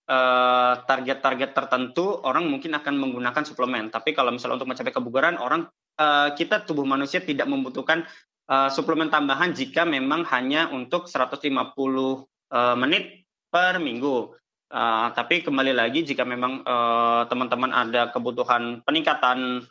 target-target 0.86 1.50
uh, 1.50 1.54
tertentu, 1.58 2.22
orang 2.22 2.46
mungkin 2.46 2.70
akan 2.78 2.94
menggunakan 2.94 3.42
suplemen. 3.42 3.90
Tapi 3.90 4.14
kalau 4.14 4.30
misalnya 4.30 4.62
untuk 4.62 4.70
mencapai 4.70 4.94
kebugaran, 4.94 5.42
orang 5.42 5.66
uh, 5.98 6.28
kita 6.34 6.62
tubuh 6.66 6.86
manusia 6.86 7.22
tidak 7.22 7.46
membutuhkan 7.46 8.06
uh, 8.50 8.68
suplemen 8.70 9.10
tambahan 9.10 9.54
jika 9.54 9.86
memang 9.86 10.26
hanya 10.32 10.70
untuk 10.70 11.06
150 11.06 11.44
uh, 11.44 12.22
eh, 12.54 12.76
menit 12.78 13.04
per 13.50 13.78
minggu. 13.78 14.34
Uh, 14.74 15.08
tapi 15.14 15.46
kembali 15.46 15.70
lagi 15.70 16.02
jika 16.02 16.26
memang 16.26 16.66
teman-teman 17.30 17.70
uh, 17.70 17.80
ada 17.86 18.02
kebutuhan 18.10 18.82
peningkatan 18.82 19.62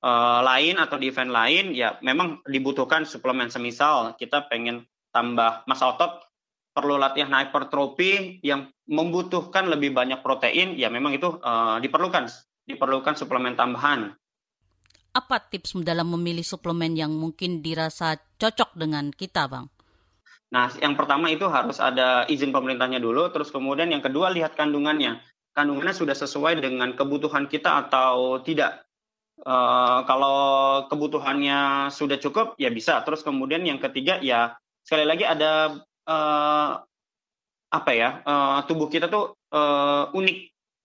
uh, 0.00 0.40
lain 0.40 0.80
atau 0.80 0.96
di 0.96 1.12
event 1.12 1.28
lain, 1.28 1.76
ya 1.76 2.00
memang 2.00 2.40
dibutuhkan 2.48 3.04
suplemen. 3.04 3.52
Semisal 3.52 4.16
kita 4.16 4.48
pengen 4.48 4.88
tambah 5.12 5.66
masa 5.68 5.92
otot, 5.92 6.24
perlu 6.72 6.96
latihan 6.96 7.28
hypertrophy 7.36 8.40
yang 8.40 8.72
membutuhkan 8.88 9.68
lebih 9.68 9.92
banyak 9.92 10.24
protein, 10.24 10.72
ya 10.78 10.88
memang 10.88 11.12
itu 11.12 11.36
uh, 11.44 11.76
diperlukan, 11.82 12.32
diperlukan 12.64 13.20
suplemen 13.20 13.60
tambahan 13.60 14.16
apa 15.10 15.42
tips 15.42 15.74
dalam 15.82 16.10
memilih 16.14 16.46
suplemen 16.46 16.94
yang 16.94 17.10
mungkin 17.10 17.62
dirasa 17.62 18.18
cocok 18.38 18.78
dengan 18.78 19.10
kita, 19.10 19.50
Bang? 19.50 19.66
Nah, 20.50 20.66
yang 20.82 20.98
pertama 20.98 21.30
itu 21.30 21.46
harus 21.46 21.78
ada 21.78 22.26
izin 22.26 22.50
pemerintahnya 22.50 22.98
dulu, 22.98 23.30
terus 23.30 23.54
kemudian 23.54 23.90
yang 23.90 24.02
kedua 24.02 24.34
lihat 24.34 24.58
kandungannya. 24.58 25.22
Kandungannya 25.54 25.94
sudah 25.94 26.14
sesuai 26.14 26.58
dengan 26.58 26.94
kebutuhan 26.94 27.46
kita 27.46 27.86
atau 27.86 28.42
tidak. 28.42 28.82
Uh, 29.40 30.04
kalau 30.04 30.38
kebutuhannya 30.90 31.88
sudah 31.94 32.18
cukup, 32.18 32.58
ya 32.58 32.68
bisa. 32.68 32.98
Terus 33.06 33.22
kemudian 33.22 33.62
yang 33.62 33.78
ketiga, 33.78 34.18
ya 34.18 34.58
sekali 34.82 35.06
lagi 35.06 35.22
ada 35.22 35.80
uh, 36.10 36.70
apa 37.70 37.90
ya, 37.94 38.20
uh, 38.26 38.58
tubuh 38.66 38.90
kita 38.90 39.06
tuh 39.06 39.38
uh, 39.54 40.10
unik 40.10 40.38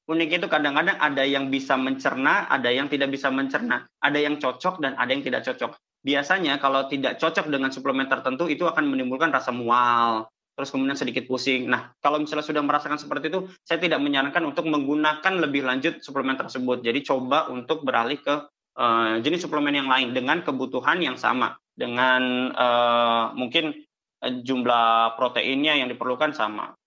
unik 0.05 0.29
itu 0.41 0.47
kadang-kadang 0.47 0.97
ada 1.01 1.23
yang 1.25 1.49
bisa 1.49 1.73
mencerna, 1.73 2.45
ada 2.45 2.69
yang 2.69 2.85
tidak 2.85 3.09
bisa 3.09 3.33
mencerna, 3.33 3.89
ada 4.01 4.19
yang 4.21 4.37
cocok 4.37 4.81
dan 4.81 4.93
ada 4.97 5.09
yang 5.09 5.25
tidak 5.25 5.41
cocok. 5.45 5.73
Biasanya 6.05 6.61
kalau 6.61 6.85
tidak 6.85 7.17
cocok 7.17 7.49
dengan 7.49 7.73
suplemen 7.73 8.05
tertentu 8.05 8.45
itu 8.45 8.69
akan 8.69 8.85
menimbulkan 8.85 9.33
rasa 9.33 9.49
mual, 9.49 10.29
terus 10.53 10.69
kemudian 10.69 10.93
sedikit 10.93 11.25
pusing. 11.25 11.65
Nah, 11.65 11.89
kalau 11.97 12.21
misalnya 12.21 12.45
sudah 12.45 12.61
merasakan 12.61 13.01
seperti 13.01 13.33
itu, 13.33 13.49
saya 13.65 13.81
tidak 13.81 13.97
menyarankan 13.97 14.45
untuk 14.45 14.69
menggunakan 14.69 15.33
lebih 15.41 15.65
lanjut 15.65 16.05
suplemen 16.05 16.37
tersebut. 16.37 16.85
Jadi 16.85 17.01
coba 17.01 17.49
untuk 17.49 17.81
beralih 17.81 18.21
ke 18.21 18.35
uh, 18.77 19.17
jenis 19.25 19.49
suplemen 19.49 19.73
yang 19.73 19.89
lain 19.89 20.13
dengan 20.13 20.45
kebutuhan 20.45 21.01
yang 21.01 21.17
sama, 21.17 21.57
dengan 21.73 22.53
uh, 22.53 23.33
mungkin 23.33 23.73
uh, 24.21 24.33
jumlah 24.45 25.17
proteinnya 25.17 25.73
yang 25.81 25.89
diperlukan 25.89 26.37
sama. 26.37 26.77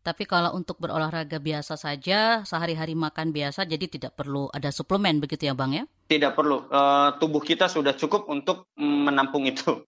Tapi 0.00 0.24
kalau 0.24 0.56
untuk 0.56 0.80
berolahraga 0.80 1.36
biasa 1.36 1.76
saja, 1.76 2.40
sehari-hari 2.48 2.96
makan 2.96 3.36
biasa, 3.36 3.68
jadi 3.68 3.84
tidak 3.84 4.16
perlu 4.16 4.48
ada 4.48 4.72
suplemen 4.72 5.20
begitu 5.20 5.52
ya 5.52 5.54
Bang 5.54 5.76
ya? 5.76 5.84
Tidak 6.08 6.32
perlu. 6.32 6.64
Uh, 6.72 7.12
tubuh 7.20 7.44
kita 7.44 7.68
sudah 7.68 7.92
cukup 7.92 8.24
untuk 8.32 8.72
menampung 8.80 9.44
itu. 9.44 9.84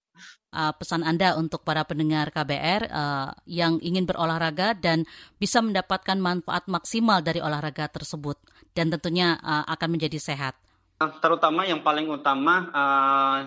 Uh, 0.53 0.69
pesan 0.77 1.01
Anda 1.01 1.33
untuk 1.41 1.65
para 1.65 1.81
pendengar 1.89 2.29
KBR 2.29 2.93
uh, 2.93 2.93
eh, 2.93 3.29
yang 3.49 3.81
ingin 3.81 4.05
berolahraga 4.05 4.77
dan 4.77 5.09
bisa 5.41 5.65
mendapatkan 5.65 6.21
manfaat 6.21 6.69
maksimal 6.69 7.25
dari 7.25 7.41
olahraga 7.41 7.89
tersebut 7.89 8.37
dan 8.77 8.93
tentunya 8.93 9.41
uh, 9.41 9.65
akan 9.65 9.97
menjadi 9.97 10.21
sehat. 10.21 10.55
Terutama 11.01 11.65
yang 11.65 11.81
paling 11.81 12.05
utama 12.05 12.69
uh, 12.69 13.39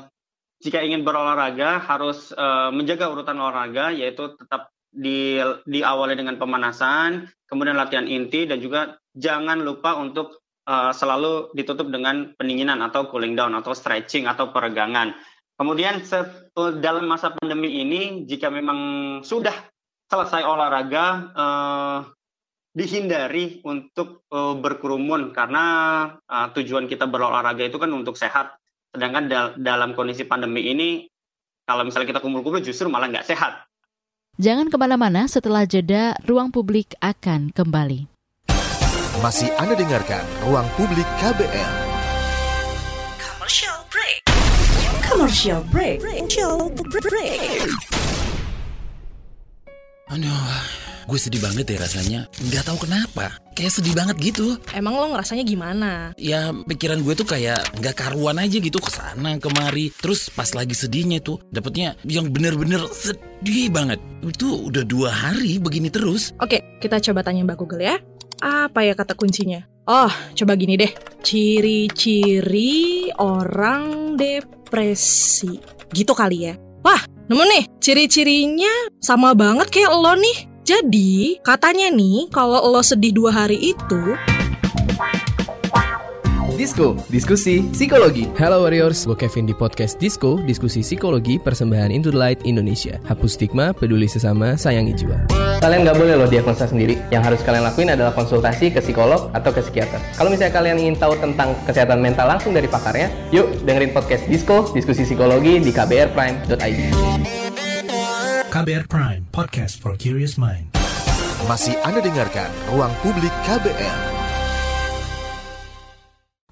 jika 0.65 0.81
ingin 0.81 1.05
berolahraga 1.05 1.77
harus 1.77 2.33
uh, 2.33 2.73
menjaga 2.73 3.13
urutan 3.13 3.37
olahraga 3.37 3.93
yaitu 3.93 4.33
tetap 4.41 4.73
di 4.95 5.37
diawali 5.67 6.15
dengan 6.15 6.39
pemanasan, 6.39 7.27
kemudian 7.51 7.75
latihan 7.75 8.07
inti 8.07 8.47
dan 8.47 8.63
juga 8.63 8.95
jangan 9.11 9.59
lupa 9.61 9.99
untuk 9.99 10.43
uh, 10.65 10.95
selalu 10.95 11.51
ditutup 11.53 11.91
dengan 11.91 12.31
pendinginan 12.39 12.79
atau 12.81 13.11
cooling 13.11 13.35
down 13.35 13.53
atau 13.59 13.75
stretching 13.75 14.25
atau 14.25 14.55
peregangan. 14.55 15.11
Kemudian 15.55 16.03
dalam 16.83 17.07
masa 17.07 17.31
pandemi 17.31 17.79
ini 17.79 18.27
jika 18.27 18.51
memang 18.51 18.79
sudah 19.23 19.55
selesai 20.11 20.43
olahraga 20.43 21.05
uh, 21.31 21.99
dihindari 22.75 23.63
untuk 23.63 24.27
uh, 24.35 24.51
berkerumun 24.59 25.31
karena 25.31 25.65
uh, 26.27 26.51
tujuan 26.51 26.91
kita 26.91 27.07
berolahraga 27.07 27.63
itu 27.71 27.79
kan 27.79 27.87
untuk 27.95 28.19
sehat. 28.19 28.59
Sedangkan 28.91 29.31
dal 29.31 29.47
dalam 29.59 29.95
kondisi 29.95 30.27
pandemi 30.27 30.71
ini 30.71 31.07
kalau 31.63 31.87
misalnya 31.87 32.15
kita 32.15 32.21
kumpul-kumpul 32.23 32.59
justru 32.59 32.91
malah 32.91 33.07
nggak 33.11 33.27
sehat 33.27 33.63
Jangan 34.35 34.67
ke 34.67 34.75
mana-mana 34.75 35.31
setelah 35.31 35.63
jeda, 35.63 36.11
ruang 36.27 36.51
publik 36.51 36.91
akan 36.99 37.55
kembali. 37.55 38.11
Masih 39.23 39.47
Anda 39.55 39.79
dengarkan 39.79 40.27
Ruang 40.43 40.67
Publik 40.75 41.07
KBR. 41.23 41.73
Commercial 43.15 43.79
break. 43.87 44.19
Commercial 45.07 45.63
break. 45.71 46.03
Commercial 46.03 46.67
break. 46.67 47.63
Aduh, 50.11 50.51
gue 51.05 51.19
sedih 51.21 51.41
banget 51.41 51.65
ya 51.69 51.77
rasanya. 51.81 52.19
Nggak 52.41 52.63
tahu 52.65 52.77
kenapa. 52.89 53.37
Kayak 53.55 53.73
sedih 53.79 53.95
banget 53.95 54.15
gitu. 54.19 54.59
Emang 54.75 54.99
lo 54.99 55.15
ngerasanya 55.15 55.45
gimana? 55.47 56.11
Ya 56.19 56.51
pikiran 56.51 56.99
gue 57.05 57.13
tuh 57.15 57.23
kayak 57.29 57.79
nggak 57.79 57.95
karuan 57.95 58.41
aja 58.41 58.57
gitu 58.59 58.77
ke 58.81 58.91
sana 58.91 59.37
kemari. 59.39 59.93
Terus 59.95 60.27
pas 60.33 60.51
lagi 60.51 60.75
sedihnya 60.75 61.23
tuh 61.23 61.39
dapetnya 61.53 61.95
yang 62.03 62.33
bener-bener 62.33 62.83
sedih 62.91 63.71
banget. 63.71 64.01
Itu 64.25 64.67
udah 64.67 64.83
dua 64.83 65.13
hari 65.13 65.61
begini 65.61 65.87
terus. 65.93 66.35
Oke, 66.41 66.59
kita 66.83 66.99
coba 66.99 67.23
tanya 67.23 67.47
Mbak 67.47 67.57
Google 67.61 67.85
ya. 67.85 67.95
Apa 68.43 68.83
ya 68.83 68.91
kata 68.97 69.15
kuncinya? 69.15 69.63
Oh, 69.85 70.09
coba 70.33 70.57
gini 70.57 70.75
deh. 70.75 70.89
Ciri-ciri 71.21 73.13
orang 73.21 74.17
depresi. 74.17 75.61
Gitu 75.93 76.11
kali 76.11 76.49
ya. 76.49 76.57
Wah, 76.81 77.05
nemu 77.29 77.43
nih. 77.45 77.63
Ciri-cirinya 77.79 78.89
sama 78.97 79.37
banget 79.37 79.69
kayak 79.69 79.93
lo 79.93 80.17
nih. 80.17 80.54
Jadi, 80.65 81.37
katanya 81.45 81.93
nih, 81.93 82.25
kalau 82.33 82.57
lo 82.73 82.81
sedih 82.81 83.13
dua 83.13 83.29
hari 83.29 83.77
itu, 83.77 84.01
Disko, 86.57 86.97
diskusi 87.13 87.69
psikologi. 87.69 88.25
Halo 88.41 88.65
Warriors, 88.65 89.05
gue 89.05 89.13
Kevin 89.13 89.45
di 89.45 89.53
podcast 89.53 90.01
Disko, 90.01 90.41
diskusi 90.41 90.81
psikologi 90.81 91.37
persembahan 91.37 91.93
Into 91.93 92.09
the 92.09 92.17
Light 92.17 92.41
Indonesia. 92.49 92.97
Hapus 93.05 93.37
stigma, 93.37 93.77
peduli 93.77 94.09
sesama, 94.09 94.57
sayangi 94.57 94.97
jiwa. 94.97 95.29
Kalian 95.61 95.85
nggak 95.85 96.01
boleh 96.01 96.17
loh 96.17 96.25
diagnosa 96.25 96.65
sendiri. 96.65 96.97
Yang 97.13 97.29
harus 97.29 97.39
kalian 97.45 97.69
lakuin 97.69 97.93
adalah 97.93 98.17
konsultasi 98.17 98.73
ke 98.73 98.81
psikolog 98.81 99.29
atau 99.37 99.53
ke 99.53 99.61
psikiater. 99.61 100.01
Kalau 100.17 100.33
misalnya 100.33 100.53
kalian 100.57 100.81
ingin 100.81 100.97
tahu 100.97 101.13
tentang 101.21 101.53
kesehatan 101.69 102.01
mental 102.01 102.25
langsung 102.25 102.57
dari 102.57 102.65
pakarnya, 102.65 103.13
yuk 103.29 103.53
dengerin 103.69 103.93
podcast 103.93 104.25
Disko, 104.25 104.65
diskusi 104.73 105.05
psikologi 105.05 105.61
di 105.61 105.69
kbrprime.id. 105.69 107.44
KBR 108.55 108.87
Prime, 108.87 109.27
podcast 109.35 109.83
for 109.83 109.99
curious 109.99 110.39
mind. 110.39 110.71
Masih 111.43 111.75
Anda 111.83 111.99
dengarkan 111.99 112.47
Ruang 112.71 112.95
Publik 113.03 113.35
KBR. 113.43 113.99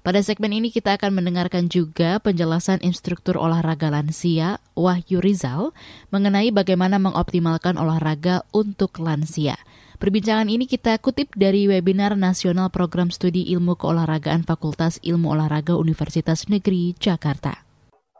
Pada 0.04 0.20
segmen 0.20 0.52
ini 0.52 0.68
kita 0.68 1.00
akan 1.00 1.16
mendengarkan 1.16 1.72
juga 1.72 2.20
penjelasan 2.20 2.84
instruktur 2.84 3.40
olahraga 3.40 3.88
lansia 3.88 4.60
Wahyu 4.76 5.24
Rizal 5.24 5.72
mengenai 6.12 6.52
bagaimana 6.52 7.00
mengoptimalkan 7.00 7.80
olahraga 7.80 8.44
untuk 8.52 9.00
lansia. 9.00 9.56
Perbincangan 9.96 10.52
ini 10.52 10.68
kita 10.68 11.00
kutip 11.00 11.32
dari 11.32 11.64
webinar 11.72 12.20
Nasional 12.20 12.68
Program 12.68 13.08
Studi 13.08 13.48
Ilmu 13.48 13.80
Keolahragaan 13.80 14.44
Fakultas 14.44 15.00
Ilmu 15.00 15.32
Olahraga 15.40 15.72
Universitas 15.72 16.52
Negeri 16.52 16.92
Jakarta. 17.00 17.64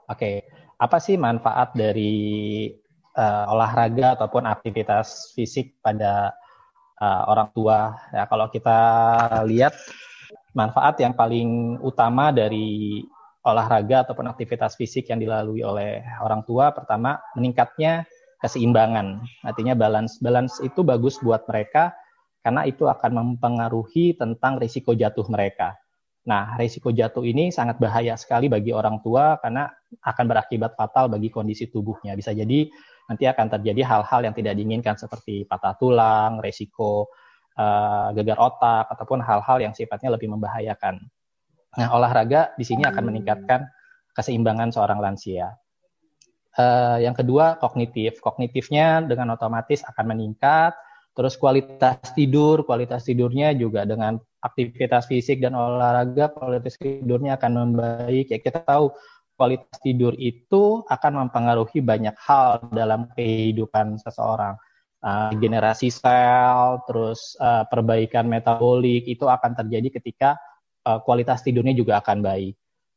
Oke, 0.09 0.49
apa 0.81 0.97
sih 1.05 1.21
manfaat 1.21 1.77
dari 1.77 2.73
uh, 3.17 3.45
olahraga 3.51 4.19
ataupun 4.19 4.47
aktivitas 4.47 5.33
fisik 5.33 5.79
pada 5.81 6.35
uh, 6.99 7.23
orang 7.31 7.49
tua? 7.55 7.95
Ya, 8.15 8.27
kalau 8.27 8.51
kita 8.51 8.79
lihat 9.49 9.75
manfaat 10.55 10.99
yang 11.03 11.15
paling 11.19 11.79
utama 11.83 12.31
dari 12.31 13.03
olahraga 13.45 14.09
ataupun 14.09 14.31
aktivitas 14.33 14.75
fisik 14.75 15.13
yang 15.13 15.21
dilalui 15.21 15.61
oleh 15.61 16.01
orang 16.25 16.47
tua 16.49 16.73
pertama 16.73 17.21
meningkatnya 17.37 18.09
keseimbangan. 18.41 19.21
Artinya 19.45 19.77
balance 19.77 20.17
balance 20.21 20.61
itu 20.65 20.81
bagus 20.81 21.21
buat 21.21 21.45
mereka 21.45 21.93
karena 22.41 22.65
itu 22.65 22.89
akan 22.89 23.13
mempengaruhi 23.13 24.17
tentang 24.17 24.57
risiko 24.57 24.97
jatuh 24.97 25.29
mereka. 25.29 25.77
Nah 26.25 26.57
risiko 26.57 26.89
jatuh 26.89 27.21
ini 27.21 27.53
sangat 27.53 27.77
bahaya 27.77 28.17
sekali 28.17 28.49
bagi 28.49 28.73
orang 28.73 29.05
tua 29.05 29.37
karena 29.45 29.69
akan 30.01 30.25
berakibat 30.25 30.73
fatal 30.73 31.13
bagi 31.13 31.29
kondisi 31.29 31.69
tubuhnya. 31.69 32.17
Bisa 32.17 32.33
jadi 32.33 32.69
nanti 33.05 33.29
akan 33.29 33.47
terjadi 33.59 33.85
hal-hal 33.85 34.21
yang 34.25 34.35
tidak 34.37 34.57
diinginkan 34.57 34.97
seperti 34.97 35.45
patah 35.45 35.77
tulang 35.77 36.41
risiko 36.41 37.13
uh, 37.59 38.11
gegar 38.17 38.39
otak 38.41 38.89
ataupun 38.91 39.21
hal-hal 39.21 39.59
yang 39.61 39.75
sifatnya 39.77 40.15
lebih 40.15 40.33
membahayakan. 40.33 41.01
Nah, 41.75 41.89
olahraga 41.91 42.55
di 42.55 42.63
sini 42.63 42.87
akan 42.87 43.11
meningkatkan 43.11 43.67
keseimbangan 44.15 44.71
seorang 44.71 45.03
lansia. 45.03 45.59
Uh, 46.55 47.03
yang 47.03 47.19
kedua, 47.19 47.59
kognitif. 47.59 48.23
Kognitifnya 48.23 49.03
dengan 49.03 49.35
otomatis 49.35 49.83
akan 49.83 50.15
meningkat. 50.15 50.79
Terus 51.15 51.39
kualitas 51.39 51.99
tidur, 52.15 52.67
kualitas 52.67 53.07
tidurnya 53.07 53.55
juga 53.55 53.87
dengan 53.87 54.19
aktivitas 54.43 55.07
fisik 55.07 55.39
dan 55.43 55.55
olahraga, 55.55 56.31
kualitas 56.31 56.79
tidurnya 56.79 57.39
akan 57.39 57.53
membaik. 57.75 58.31
Ya 58.31 58.39
kita 58.39 58.63
tahu 58.67 58.95
kualitas 59.35 59.77
tidur 59.83 60.15
itu 60.17 60.87
akan 60.87 61.27
mempengaruhi 61.27 61.83
banyak 61.83 62.15
hal 62.19 62.63
dalam 62.71 63.11
kehidupan 63.13 63.99
seseorang 63.99 64.55
uh, 65.05 65.31
generasi 65.37 65.93
sel, 65.93 66.81
terus 66.89 67.37
uh, 67.39 67.69
perbaikan 67.69 68.27
metabolik 68.27 69.05
itu 69.05 69.29
akan 69.29 69.53
terjadi 69.59 70.01
ketika 70.01 70.31
uh, 70.89 70.99
kualitas 71.05 71.45
tidurnya 71.45 71.77
juga 71.77 72.01
akan 72.01 72.25
baik. 72.25 72.55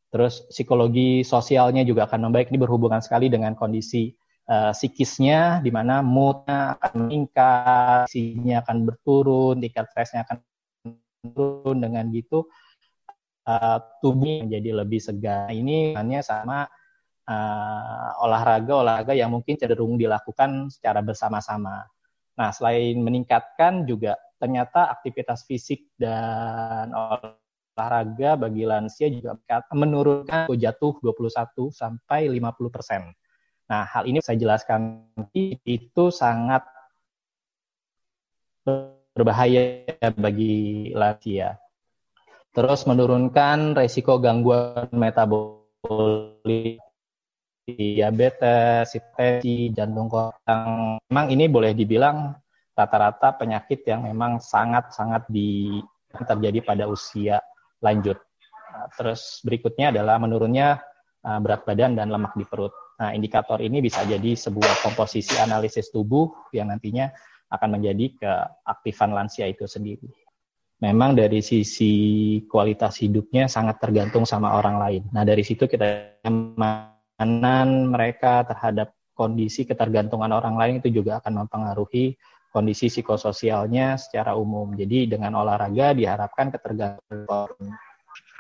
Terus 0.07 0.47
psikologi 0.47 1.27
sosialnya 1.27 1.83
juga 1.83 2.07
akan 2.07 2.31
membaik. 2.31 2.47
Ini 2.47 2.59
berhubungan 2.63 3.03
sekali 3.03 3.27
dengan 3.27 3.53
kondisi 3.59 4.15
uh, 4.47 4.71
psikisnya, 4.71 5.59
di 5.59 5.67
mana 5.67 5.99
moodnya 5.99 6.79
akan 6.79 6.91
meningkat, 7.05 8.07
isinya 8.07 8.63
akan 8.63 8.87
berturun, 8.87 9.59
tingkat 9.59 9.85
stresnya 9.91 10.23
akan 10.23 10.37
turun. 11.35 11.83
Dengan 11.83 12.07
gitu, 12.15 12.47
uh, 13.47 13.79
tubuh 14.03 14.43
menjadi 14.45 14.83
lebih 14.83 14.99
segar. 14.99 15.49
Ini 15.49 15.95
hanya 15.95 16.19
sama 16.21 16.67
olahraga-olahraga 18.23 19.11
uh, 19.11 19.19
yang 19.19 19.35
mungkin 19.35 19.59
cenderung 19.59 19.99
dilakukan 19.99 20.71
secara 20.71 21.03
bersama-sama. 21.03 21.83
Nah, 22.39 22.49
selain 22.55 22.95
meningkatkan 23.03 23.83
juga 23.83 24.15
ternyata 24.37 24.87
aktivitas 24.93 25.43
fisik 25.43 25.91
dan 25.97 26.93
olahraga 26.93 28.37
bagi 28.37 28.63
lansia 28.63 29.11
juga 29.11 29.35
menurunkan 29.75 30.47
jatuh 30.47 31.01
21 31.03 31.67
sampai 31.73 32.31
50 32.31 32.71
persen. 32.71 33.11
Nah, 33.67 33.83
hal 33.83 34.07
ini 34.07 34.23
saya 34.23 34.39
jelaskan 34.39 35.11
itu 35.35 36.07
sangat 36.13 36.63
berbahaya 39.11 39.83
bagi 40.15 40.95
lansia. 40.95 41.59
Terus 42.55 42.85
menurunkan 42.89 43.77
resiko 43.77 44.17
gangguan 44.17 44.89
metabolik 44.93 46.81
diabetes, 47.67 48.95
hipertensi, 48.95 49.75
jantung 49.75 50.07
koroner. 50.07 51.03
Memang 51.11 51.27
ini 51.27 51.45
boleh 51.51 51.75
dibilang 51.75 52.31
rata-rata 52.71 53.35
penyakit 53.35 53.83
yang 53.83 54.07
memang 54.07 54.39
sangat-sangat 54.39 55.27
di 55.27 55.81
terjadi 56.15 56.63
pada 56.63 56.87
usia 56.87 57.43
lanjut. 57.83 58.15
Nah, 58.71 58.87
terus 58.95 59.43
berikutnya 59.43 59.91
adalah 59.91 60.15
menurunnya 60.21 60.79
uh, 61.27 61.39
berat 61.43 61.67
badan 61.67 61.99
dan 61.99 62.07
lemak 62.07 62.33
di 62.39 62.45
perut. 62.47 62.71
Nah, 62.97 63.13
indikator 63.13 63.61
ini 63.61 63.83
bisa 63.83 64.01
jadi 64.07 64.33
sebuah 64.33 64.81
komposisi 64.81 65.37
analisis 65.37 65.93
tubuh 65.93 66.49
yang 66.55 66.73
nantinya 66.73 67.11
akan 67.51 67.77
menjadi 67.77 68.05
keaktifan 68.17 69.13
lansia 69.13 69.45
itu 69.45 69.69
sendiri. 69.69 70.26
Memang 70.77 71.17
dari 71.17 71.41
sisi 71.41 71.93
kualitas 72.45 73.01
hidupnya 73.01 73.49
sangat 73.49 73.81
tergantung 73.81 74.29
sama 74.29 74.53
orang 74.61 74.77
lain. 74.77 75.03
Nah, 75.09 75.25
dari 75.25 75.41
situ 75.41 75.65
kita 75.65 76.21
kenyamanan 76.21 77.89
mereka 77.89 78.45
terhadap 78.45 78.93
kondisi 79.17 79.65
ketergantungan 79.65 80.29
orang 80.29 80.53
lain 80.53 80.73
itu 80.77 80.93
juga 80.93 81.17
akan 81.17 81.45
mempengaruhi 81.45 82.13
kondisi 82.53 82.93
psikososialnya 82.93 83.97
secara 83.97 84.37
umum. 84.37 84.77
Jadi 84.77 85.09
dengan 85.17 85.41
olahraga 85.41 85.97
diharapkan 85.97 86.53
ketergantungan. 86.53 87.73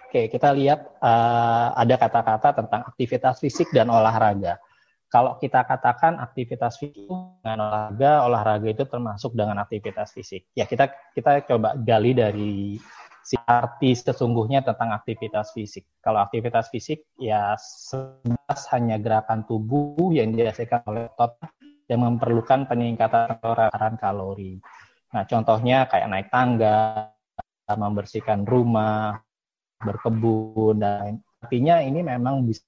Oke, 0.07 0.29
kita 0.29 0.53
lihat 0.53 0.87
uh, 1.01 1.73
ada 1.73 1.95
kata-kata 1.99 2.63
tentang 2.63 2.81
aktivitas 2.85 3.41
fisik 3.41 3.73
dan 3.73 3.89
olahraga. 3.89 4.61
Kalau 5.07 5.39
kita 5.39 5.63
katakan 5.63 6.19
aktivitas 6.19 6.83
fisik 6.83 7.07
dengan 7.39 7.63
olahraga, 7.63 8.27
olahraga 8.27 8.67
itu 8.67 8.83
termasuk 8.83 9.31
dengan 9.39 9.63
aktivitas 9.63 10.11
fisik. 10.11 10.51
Ya 10.51 10.67
kita 10.67 10.91
kita 11.15 11.47
coba 11.47 11.79
gali 11.79 12.11
dari 12.11 12.75
si 13.23 13.39
arti 13.47 13.95
sesungguhnya 13.95 14.67
tentang 14.67 14.91
aktivitas 14.91 15.55
fisik. 15.55 15.87
Kalau 16.03 16.23
aktivitas 16.23 16.67
fisik 16.67 17.07
ya 17.19 17.55
sebatas 17.55 18.67
hanya 18.75 18.99
gerakan 18.99 19.47
tubuh 19.47 20.11
yang 20.11 20.35
dihasilkan 20.35 20.83
oleh 20.87 21.07
otot 21.11 21.39
yang 21.87 22.03
memerlukan 22.03 22.67
peningkatan 22.67 23.39
toleransi 23.39 23.99
kalori. 23.99 24.53
Nah, 25.15 25.23
contohnya 25.23 25.87
kayak 25.87 26.07
naik 26.11 26.27
tangga, 26.27 27.11
membersihkan 27.67 28.43
rumah, 28.43 29.23
berkebun 29.79 30.83
dan 30.83 31.19
artinya 31.43 31.79
ini 31.83 32.03
memang 32.03 32.43
bisa 32.47 32.63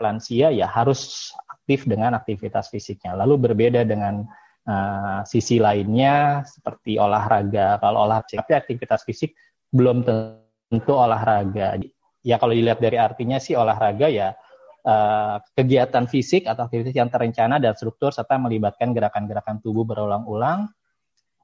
lansia 0.00 0.48
ya 0.48 0.66
harus 0.66 1.32
aktif 1.62 1.86
dengan 1.86 2.18
aktivitas 2.18 2.74
fisiknya. 2.74 3.14
Lalu 3.14 3.46
berbeda 3.46 3.86
dengan 3.86 4.26
uh, 4.66 5.22
sisi 5.22 5.62
lainnya 5.62 6.42
seperti 6.42 6.98
olahraga. 6.98 7.78
Kalau 7.78 8.02
olahraga 8.02 8.42
tapi 8.42 8.58
aktivitas 8.58 9.06
fisik 9.06 9.38
belum 9.70 10.02
tentu 10.02 10.92
olahraga. 10.92 11.78
Ya 12.26 12.36
kalau 12.42 12.50
dilihat 12.50 12.82
dari 12.82 12.98
artinya 12.98 13.38
sih 13.38 13.54
olahraga 13.54 14.10
ya 14.10 14.34
uh, 14.82 15.38
kegiatan 15.54 16.10
fisik 16.10 16.50
atau 16.50 16.66
aktivitas 16.66 16.94
yang 16.98 17.10
terencana 17.10 17.62
dan 17.62 17.78
struktur 17.78 18.10
serta 18.10 18.38
melibatkan 18.42 18.90
gerakan-gerakan 18.90 19.62
tubuh 19.62 19.86
berulang-ulang 19.86 20.66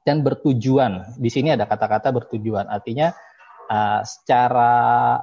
dan 0.03 0.27
bertujuan. 0.27 1.15
Di 1.15 1.31
sini 1.31 1.55
ada 1.55 1.67
kata-kata 1.67 2.11
bertujuan, 2.11 2.67
artinya 2.67 3.15
uh, 3.71 4.03
secara 4.03 5.19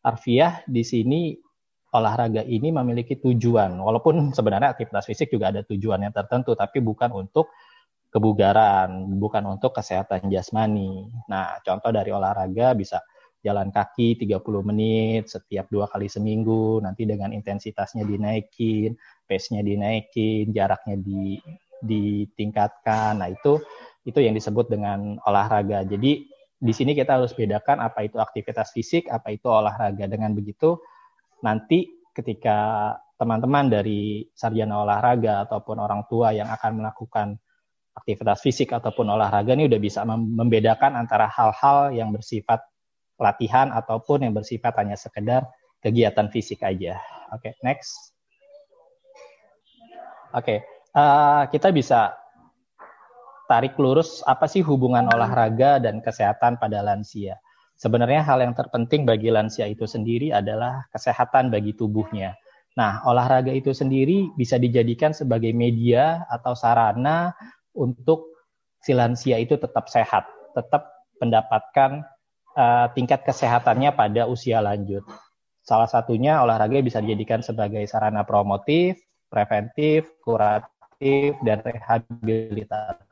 harfiah 0.00 0.64
di 0.64 0.80
sini 0.80 1.36
olahraga 1.90 2.46
ini 2.46 2.70
memiliki 2.70 3.18
tujuan. 3.18 3.74
Walaupun 3.74 4.30
sebenarnya 4.36 4.74
aktivitas 4.74 5.10
fisik 5.10 5.34
juga 5.34 5.50
ada 5.50 5.66
tujuannya 5.66 6.14
tertentu, 6.14 6.54
tapi 6.54 6.78
bukan 6.78 7.10
untuk 7.10 7.50
kebugaran, 8.10 9.18
bukan 9.18 9.46
untuk 9.46 9.74
kesehatan 9.74 10.30
jasmani. 10.30 11.06
Nah, 11.30 11.62
contoh 11.62 11.90
dari 11.94 12.10
olahraga 12.10 12.74
bisa 12.74 12.98
jalan 13.40 13.72
kaki 13.72 14.20
30 14.20 14.60
menit 14.66 15.30
setiap 15.30 15.70
dua 15.72 15.88
kali 15.88 16.10
seminggu, 16.10 16.82
nanti 16.84 17.08
dengan 17.08 17.32
intensitasnya 17.32 18.04
dinaikin, 18.04 18.98
pace-nya 19.24 19.62
dinaikin, 19.64 20.50
jaraknya 20.50 20.98
di, 20.98 21.38
ditingkatkan. 21.80 23.22
Nah, 23.22 23.30
itu 23.32 23.62
itu 24.04 24.18
yang 24.18 24.34
disebut 24.34 24.68
dengan 24.68 25.16
olahraga. 25.24 25.86
Jadi 25.86 26.26
di 26.60 26.72
sini 26.76 26.92
kita 26.92 27.16
harus 27.16 27.32
bedakan 27.32 27.80
apa 27.80 28.04
itu 28.04 28.20
aktivitas 28.20 28.74
fisik, 28.76 29.08
apa 29.08 29.32
itu 29.32 29.48
olahraga. 29.48 30.04
Dengan 30.04 30.36
begitu 30.36 30.76
nanti 31.44 31.88
ketika 32.12 32.92
teman-teman 33.20 33.68
dari 33.68 34.24
sarjana 34.32 34.80
olahraga 34.80 35.44
ataupun 35.44 35.76
orang 35.76 36.08
tua 36.08 36.32
yang 36.32 36.48
akan 36.48 36.80
melakukan 36.80 37.36
aktivitas 37.92 38.40
fisik 38.40 38.72
ataupun 38.72 39.12
olahraga 39.12 39.52
ini 39.52 39.68
udah 39.68 39.80
bisa 39.82 40.00
membedakan 40.08 40.96
antara 40.96 41.28
hal-hal 41.28 41.92
yang 41.92 42.08
bersifat 42.16 42.64
latihan 43.20 43.68
ataupun 43.76 44.24
yang 44.24 44.32
bersifat 44.32 44.72
hanya 44.80 44.96
sekedar 44.96 45.44
kegiatan 45.84 46.32
fisik 46.32 46.64
aja. 46.64 46.96
Oke, 47.36 47.52
okay, 47.52 47.52
next. 47.60 48.16
Oke, 50.32 50.40
okay, 50.40 50.58
uh, 50.96 51.44
kita 51.52 51.68
bisa 51.74 52.16
tarik 53.50 53.74
lurus 53.76 54.22
apa 54.24 54.46
sih 54.46 54.62
hubungan 54.62 55.10
olahraga 55.10 55.82
dan 55.82 55.98
kesehatan 56.00 56.56
pada 56.56 56.80
lansia. 56.80 57.36
Sebenarnya 57.80 58.20
hal 58.28 58.44
yang 58.44 58.52
terpenting 58.52 59.08
bagi 59.08 59.32
lansia 59.32 59.64
itu 59.64 59.88
sendiri 59.88 60.36
adalah 60.36 60.84
kesehatan 60.92 61.48
bagi 61.48 61.72
tubuhnya. 61.72 62.36
Nah, 62.76 63.00
olahraga 63.08 63.56
itu 63.56 63.72
sendiri 63.72 64.36
bisa 64.36 64.60
dijadikan 64.60 65.16
sebagai 65.16 65.56
media 65.56 66.28
atau 66.28 66.52
sarana 66.52 67.32
untuk 67.72 68.36
si 68.84 68.92
lansia 68.92 69.40
itu 69.40 69.56
tetap 69.56 69.88
sehat, 69.88 70.28
tetap 70.52 70.92
mendapatkan 71.24 72.04
uh, 72.52 72.92
tingkat 72.92 73.24
kesehatannya 73.24 73.96
pada 73.96 74.28
usia 74.28 74.60
lanjut. 74.60 75.02
Salah 75.64 75.88
satunya 75.88 76.44
olahraga 76.44 76.84
bisa 76.84 77.00
dijadikan 77.00 77.40
sebagai 77.40 77.80
sarana 77.88 78.28
promotif, 78.28 79.00
preventif, 79.32 80.20
kuratif, 80.20 81.32
dan 81.40 81.64
rehabilitatif. 81.64 83.09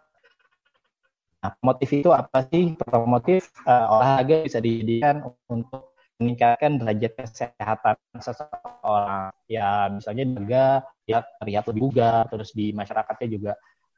Nah, 1.39 1.53
motif 1.63 1.89
itu 1.95 2.11
apa 2.11 2.43
sih? 2.51 2.75
Promotif 2.75 3.55
uh, 3.63 3.95
olahraga 3.95 4.43
bisa 4.43 4.59
dijadikan 4.59 5.23
untuk 5.47 5.95
meningkatkan 6.19 6.83
derajat 6.83 7.13
kesehatan 7.15 7.97
seseorang. 8.19 9.31
Ya, 9.47 9.87
misalnya 9.87 10.25
juga 10.27 10.65
ya 11.07 11.23
terlihat 11.39 11.65
lebih 11.71 11.83
bugar, 11.89 12.27
terus 12.27 12.51
di 12.51 12.75
masyarakatnya 12.75 13.29
juga 13.31 13.53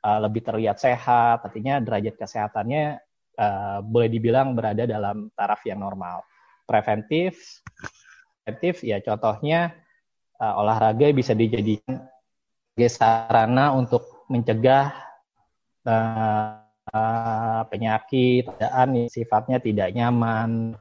uh, 0.05 0.20
lebih 0.20 0.44
terlihat 0.44 0.76
sehat. 0.76 1.40
Artinya 1.40 1.81
derajat 1.81 2.20
kesehatannya 2.20 3.00
uh, 3.40 3.79
boleh 3.81 4.12
dibilang 4.12 4.53
berada 4.53 4.85
dalam 4.85 5.33
taraf 5.33 5.64
yang 5.64 5.81
normal. 5.81 6.20
Preventif, 6.68 7.64
preventif 8.44 8.85
ya 8.85 9.00
contohnya 9.00 9.72
uh, 10.37 10.61
olahraga 10.61 11.09
bisa 11.16 11.33
dijadikan 11.33 12.05
sebagai 12.70 12.90
sarana 12.92 13.72
untuk 13.74 14.29
mencegah 14.29 14.92
uh, 15.88 16.60
uh, 16.94 17.62
penyakit, 17.70 18.46
keadaan 18.46 19.11
sifatnya 19.11 19.59
tidak 19.62 19.94
nyaman. 19.94 20.76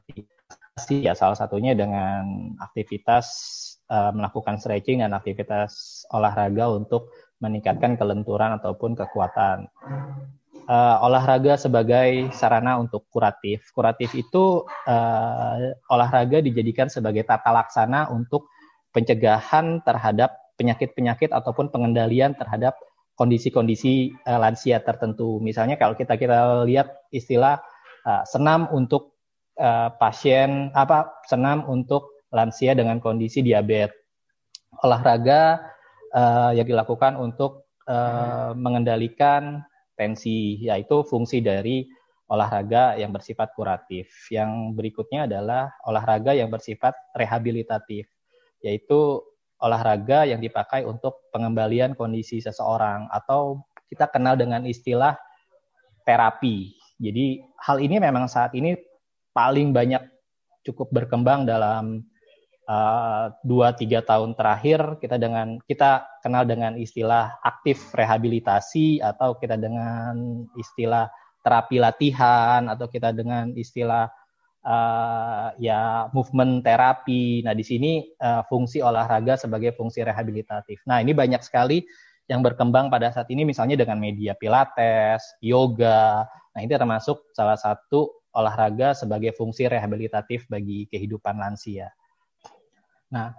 Ya 0.88 1.12
salah 1.12 1.36
satunya 1.36 1.76
dengan 1.76 2.56
aktivitas 2.56 3.26
uh, 3.92 4.14
melakukan 4.16 4.56
stretching 4.56 5.04
dan 5.04 5.12
aktivitas 5.12 6.02
olahraga 6.08 6.72
untuk 6.72 7.12
meningkatkan 7.40 8.00
kelenturan 8.00 8.56
ataupun 8.56 8.96
kekuatan. 8.96 9.68
Uh, 10.70 10.96
olahraga 11.02 11.58
sebagai 11.58 12.30
sarana 12.32 12.78
untuk 12.78 13.04
kuratif. 13.10 13.74
Kuratif 13.74 14.14
itu 14.14 14.64
uh, 14.86 15.74
olahraga 15.90 16.38
dijadikan 16.40 16.86
sebagai 16.86 17.26
tata 17.26 17.50
laksana 17.50 18.08
untuk 18.08 18.46
pencegahan 18.94 19.82
terhadap 19.82 20.54
penyakit-penyakit 20.54 21.32
ataupun 21.32 21.72
pengendalian 21.72 22.36
terhadap 22.36 22.76
kondisi-kondisi 23.20 24.16
uh, 24.24 24.40
lansia 24.40 24.80
tertentu. 24.80 25.36
Misalnya 25.44 25.76
kalau 25.76 25.92
kita 25.92 26.16
kita 26.16 26.64
lihat 26.64 27.12
istilah 27.12 27.60
uh, 28.08 28.24
senam 28.24 28.64
untuk 28.72 29.20
uh, 29.60 29.92
pasien 30.00 30.72
apa 30.72 31.20
senam 31.28 31.68
untuk 31.68 32.24
lansia 32.32 32.72
dengan 32.72 32.96
kondisi 32.96 33.44
diabetes. 33.44 33.92
Olahraga 34.80 35.60
uh, 36.16 36.56
yang 36.56 36.64
dilakukan 36.64 37.20
untuk 37.20 37.68
uh, 37.84 38.56
mengendalikan 38.56 39.60
tensi, 39.98 40.56
yaitu 40.64 41.04
fungsi 41.04 41.44
dari 41.44 41.84
olahraga 42.30 42.96
yang 42.96 43.12
bersifat 43.12 43.52
kuratif. 43.52 44.08
Yang 44.32 44.78
berikutnya 44.78 45.26
adalah 45.28 45.74
olahraga 45.84 46.32
yang 46.32 46.48
bersifat 46.48 46.96
rehabilitatif, 47.12 48.08
yaitu 48.64 49.20
olahraga 49.60 50.24
yang 50.24 50.40
dipakai 50.40 50.84
untuk 50.88 51.28
pengembalian 51.30 51.92
kondisi 51.92 52.40
seseorang 52.40 53.08
atau 53.12 53.60
kita 53.92 54.08
kenal 54.08 54.34
dengan 54.34 54.64
istilah 54.64 55.16
terapi. 56.04 56.72
Jadi 57.00 57.40
hal 57.60 57.80
ini 57.80 57.96
memang 58.00 58.28
saat 58.28 58.52
ini 58.56 58.76
paling 59.32 59.72
banyak 59.72 60.00
cukup 60.64 60.92
berkembang 60.92 61.48
dalam 61.48 62.04
uh, 62.68 63.32
dua 63.40 63.72
tiga 63.72 64.04
tahun 64.04 64.36
terakhir 64.36 65.00
kita 65.00 65.16
dengan 65.16 65.56
kita 65.64 66.04
kenal 66.20 66.44
dengan 66.44 66.76
istilah 66.76 67.40
aktif 67.40 67.90
rehabilitasi 67.96 69.00
atau 69.00 69.34
kita 69.40 69.56
dengan 69.56 70.44
istilah 70.60 71.08
terapi 71.40 71.80
latihan 71.80 72.68
atau 72.68 72.86
kita 72.86 73.16
dengan 73.16 73.56
istilah 73.56 74.12
uh, 74.64 75.52
ya 75.56 76.08
movement 76.12 76.64
terapi. 76.64 77.44
Nah, 77.44 77.54
di 77.56 77.64
sini 77.64 78.04
uh, 78.20 78.44
fungsi 78.46 78.84
olahraga 78.84 79.36
sebagai 79.36 79.72
fungsi 79.76 80.04
rehabilitatif. 80.04 80.84
Nah, 80.88 81.00
ini 81.00 81.16
banyak 81.16 81.40
sekali 81.40 81.84
yang 82.30 82.46
berkembang 82.46 82.92
pada 82.92 83.10
saat 83.10 83.26
ini 83.34 83.42
misalnya 83.42 83.74
dengan 83.80 83.98
media 83.98 84.38
pilates, 84.38 85.24
yoga. 85.42 86.24
Nah, 86.54 86.60
ini 86.62 86.70
termasuk 86.70 87.34
salah 87.34 87.58
satu 87.58 88.22
olahraga 88.30 88.94
sebagai 88.94 89.34
fungsi 89.34 89.66
rehabilitatif 89.66 90.46
bagi 90.46 90.86
kehidupan 90.86 91.34
lansia. 91.34 91.90
Nah, 93.10 93.34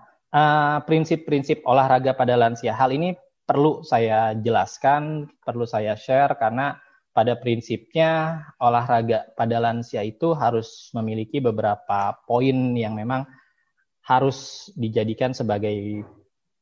prinsip-prinsip 0.83 1.63
uh, 1.63 1.71
olahraga 1.71 2.11
pada 2.11 2.35
lansia 2.35 2.75
hal 2.75 2.91
ini 2.91 3.15
perlu 3.47 3.83
saya 3.83 4.35
jelaskan, 4.35 5.31
perlu 5.43 5.63
saya 5.63 5.95
share 5.95 6.35
karena 6.35 6.75
pada 7.11 7.35
prinsipnya 7.35 8.43
olahraga 8.55 9.27
pada 9.35 9.59
lansia 9.59 9.99
itu 10.03 10.31
harus 10.31 10.91
memiliki 10.95 11.43
beberapa 11.43 12.15
poin 12.23 12.71
yang 12.75 12.95
memang 12.95 13.27
harus 14.07 14.71
dijadikan 14.79 15.35
sebagai 15.35 16.03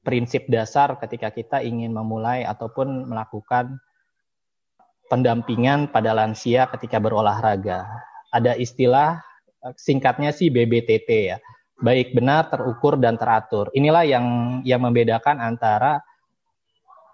prinsip 0.01 0.49
dasar 0.49 0.97
ketika 0.97 1.29
kita 1.29 1.57
ingin 1.61 1.93
memulai 1.93 2.41
ataupun 2.43 3.05
melakukan 3.05 3.77
pendampingan 5.09 5.89
pada 5.89 6.13
lansia 6.13 6.69
ketika 6.77 7.01
berolahraga. 7.01 7.85
Ada 8.29 8.57
istilah 8.57 9.21
singkatnya 9.77 10.29
sih 10.29 10.53
BBTT 10.53 11.09
ya. 11.09 11.37
Baik 11.79 12.11
benar, 12.11 12.51
terukur 12.51 12.99
dan 12.99 13.15
teratur. 13.15 13.71
Inilah 13.71 14.03
yang 14.03 14.25
yang 14.67 14.83
membedakan 14.83 15.39
antara 15.39 16.03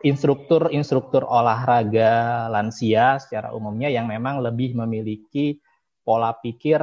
instruktur-instruktur 0.06 1.26
olahraga 1.26 2.46
lansia 2.54 3.18
secara 3.18 3.50
umumnya 3.58 3.90
yang 3.90 4.06
memang 4.06 4.38
lebih 4.38 4.78
memiliki 4.78 5.58
pola 6.06 6.38
pikir 6.38 6.78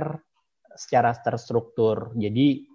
secara 0.74 1.14
terstruktur. 1.14 2.10
Jadi 2.18 2.66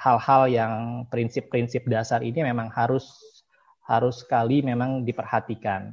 hal-hal 0.00 0.42
yang 0.48 0.72
prinsip-prinsip 1.12 1.84
dasar 1.84 2.24
ini 2.24 2.40
memang 2.40 2.72
harus 2.72 3.04
harus 3.84 4.24
sekali 4.24 4.64
memang 4.64 5.04
diperhatikan. 5.04 5.92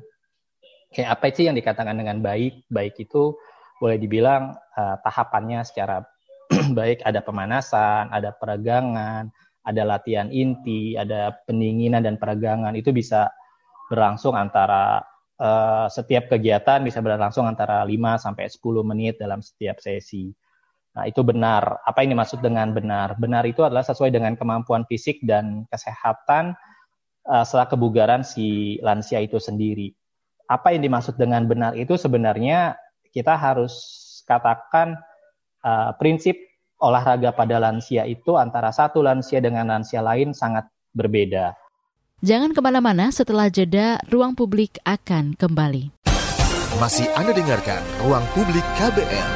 Kayak 0.96 1.10
apa 1.19 1.26
sih 1.36 1.46
yang 1.52 1.58
dikatakan 1.60 2.00
dengan 2.00 2.24
baik? 2.24 2.63
Baik 2.72 3.04
itu 3.04 3.36
boleh 3.84 4.00
dibilang 4.00 4.56
uh, 4.80 4.96
tahapannya 5.04 5.60
secara 5.67 6.08
baik 6.80 7.04
ada 7.04 7.19
pemanasan, 7.19 8.08
ada 8.15 8.32
peregangan, 8.32 9.28
ada 9.67 9.84
latihan 9.84 10.32
inti, 10.32 10.96
ada 10.96 11.36
pendinginan 11.43 12.06
dan 12.06 12.15
peregangan. 12.15 12.80
Itu 12.80 12.96
bisa 12.96 13.28
berlangsung 13.93 14.34
antara 14.34 15.06
uh, 15.38 15.86
setiap 15.86 16.34
kegiatan 16.34 16.82
bisa 16.82 16.97
berlangsung 17.06 17.45
antara 17.45 17.86
5 17.86 17.93
sampai 18.17 18.49
10 18.49 18.89
menit 18.89 19.21
dalam 19.21 19.45
setiap 19.45 19.77
sesi. 19.77 20.34
Nah, 20.93 21.06
itu 21.06 21.21
benar. 21.21 21.82
Apa 21.86 22.01
ini 22.01 22.17
maksud 22.17 22.41
dengan 22.41 22.73
benar? 22.73 23.17
Benar 23.21 23.45
itu 23.45 23.62
adalah 23.62 23.86
sesuai 23.86 24.10
dengan 24.10 24.34
kemampuan 24.34 24.86
fisik 24.89 25.21
dan 25.25 25.69
kesehatan 25.69 26.58
uh, 27.29 27.45
setelah 27.45 27.69
kebugaran 27.69 28.21
si 28.25 28.77
lansia 28.82 29.21
itu 29.21 29.38
sendiri. 29.38 29.93
Apa 30.49 30.73
yang 30.73 30.86
dimaksud 30.86 31.17
dengan 31.17 31.45
benar 31.45 31.73
itu 31.77 31.97
sebenarnya 31.97 32.77
kita 33.13 33.38
harus 33.38 33.73
katakan 34.25 34.97
uh, 35.65 35.93
prinsip 35.97 36.38
olahraga 36.84 37.32
pada 37.32 37.63
lansia 37.63 38.03
itu 38.03 38.36
antara 38.36 38.69
satu 38.69 38.99
lansia 38.99 39.39
dengan 39.39 39.71
lansia 39.71 40.03
lain 40.03 40.36
sangat 40.36 40.67
berbeda. 40.93 41.62
Jangan 42.23 42.55
ke 42.55 42.63
mana-mana 42.63 43.12
setelah 43.12 43.51
jeda, 43.51 43.99
ruang 44.07 44.31
publik 44.31 44.79
akan 44.88 45.36
kembali. 45.36 45.91
Masih 46.79 47.03
Anda 47.19 47.36
dengarkan 47.36 47.83
Ruang 47.99 48.23
Publik 48.31 48.63
KBR. 48.79 49.29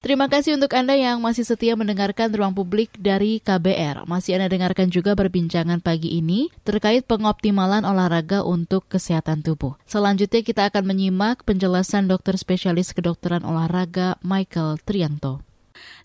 Terima 0.00 0.32
kasih 0.32 0.56
untuk 0.56 0.72
Anda 0.72 0.96
yang 0.96 1.20
masih 1.20 1.44
setia 1.44 1.76
mendengarkan 1.76 2.32
ruang 2.32 2.56
publik 2.56 2.88
dari 2.96 3.44
KBR. 3.44 4.08
Masih 4.08 4.40
Anda 4.40 4.48
dengarkan 4.48 4.88
juga 4.88 5.12
perbincangan 5.12 5.84
pagi 5.84 6.16
ini 6.16 6.48
terkait 6.64 7.04
pengoptimalan 7.04 7.84
olahraga 7.84 8.40
untuk 8.40 8.88
kesehatan 8.88 9.44
tubuh. 9.44 9.76
Selanjutnya 9.84 10.40
kita 10.40 10.72
akan 10.72 10.88
menyimak 10.88 11.44
penjelasan 11.44 12.08
dokter 12.08 12.40
spesialis 12.40 12.96
kedokteran 12.96 13.44
olahraga 13.44 14.16
Michael 14.24 14.80
Trianto. 14.88 15.49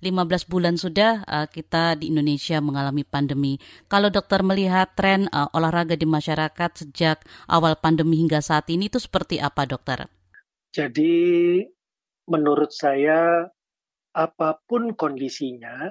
15 0.06 0.46
bulan 0.46 0.78
sudah 0.78 1.26
uh, 1.26 1.48
kita 1.50 1.98
di 1.98 2.13
Indonesia 2.13 2.62
mengalami 2.62 3.02
pandemi. 3.02 3.58
Kalau 3.89 4.13
dokter 4.13 4.46
melihat 4.46 4.94
tren 4.94 5.26
uh, 5.34 5.50
olahraga 5.58 5.98
di 5.98 6.06
masyarakat 6.06 6.86
sejak 6.86 7.26
awal 7.50 7.74
pandemi 7.82 8.22
hingga 8.22 8.38
saat 8.46 8.70
ini 8.70 8.86
itu 8.88 9.02
seperti 9.02 9.41
apa 9.41 9.65
dokter? 9.65 10.06
Jadi 10.70 11.65
menurut 12.30 12.70
saya 12.70 13.50
apa 14.13 14.62
pun 14.70 14.94
kondisinya, 14.94 15.89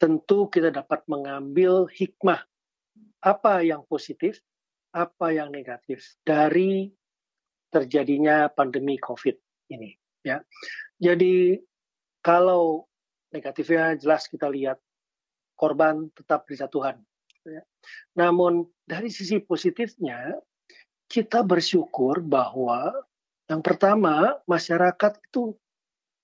tentu 0.00 0.48
kita 0.48 0.72
dapat 0.72 1.04
mengambil 1.06 1.86
hikmah 1.86 2.42
apa 3.22 3.60
yang 3.60 3.84
positif, 3.84 4.40
apa 4.90 5.30
yang 5.30 5.52
negatif 5.52 6.16
dari 6.24 6.90
terjadinya 7.68 8.48
pandemi 8.48 8.96
COVID 8.96 9.36
ini. 9.74 9.92
Ya, 10.24 10.40
jadi 10.96 11.60
kalau 12.24 12.88
negatifnya 13.34 13.98
jelas 13.98 14.30
kita 14.30 14.46
lihat 14.46 14.78
korban 15.58 16.06
tetap 16.14 16.46
dijatuhan. 16.46 17.02
Ya. 17.42 17.66
Namun 18.14 18.70
dari 18.86 19.10
sisi 19.10 19.42
positifnya 19.42 20.38
kita 21.10 21.42
bersyukur 21.42 22.22
bahwa 22.22 22.94
yang 23.50 23.60
pertama 23.60 24.38
masyarakat 24.48 25.20
itu 25.30 25.52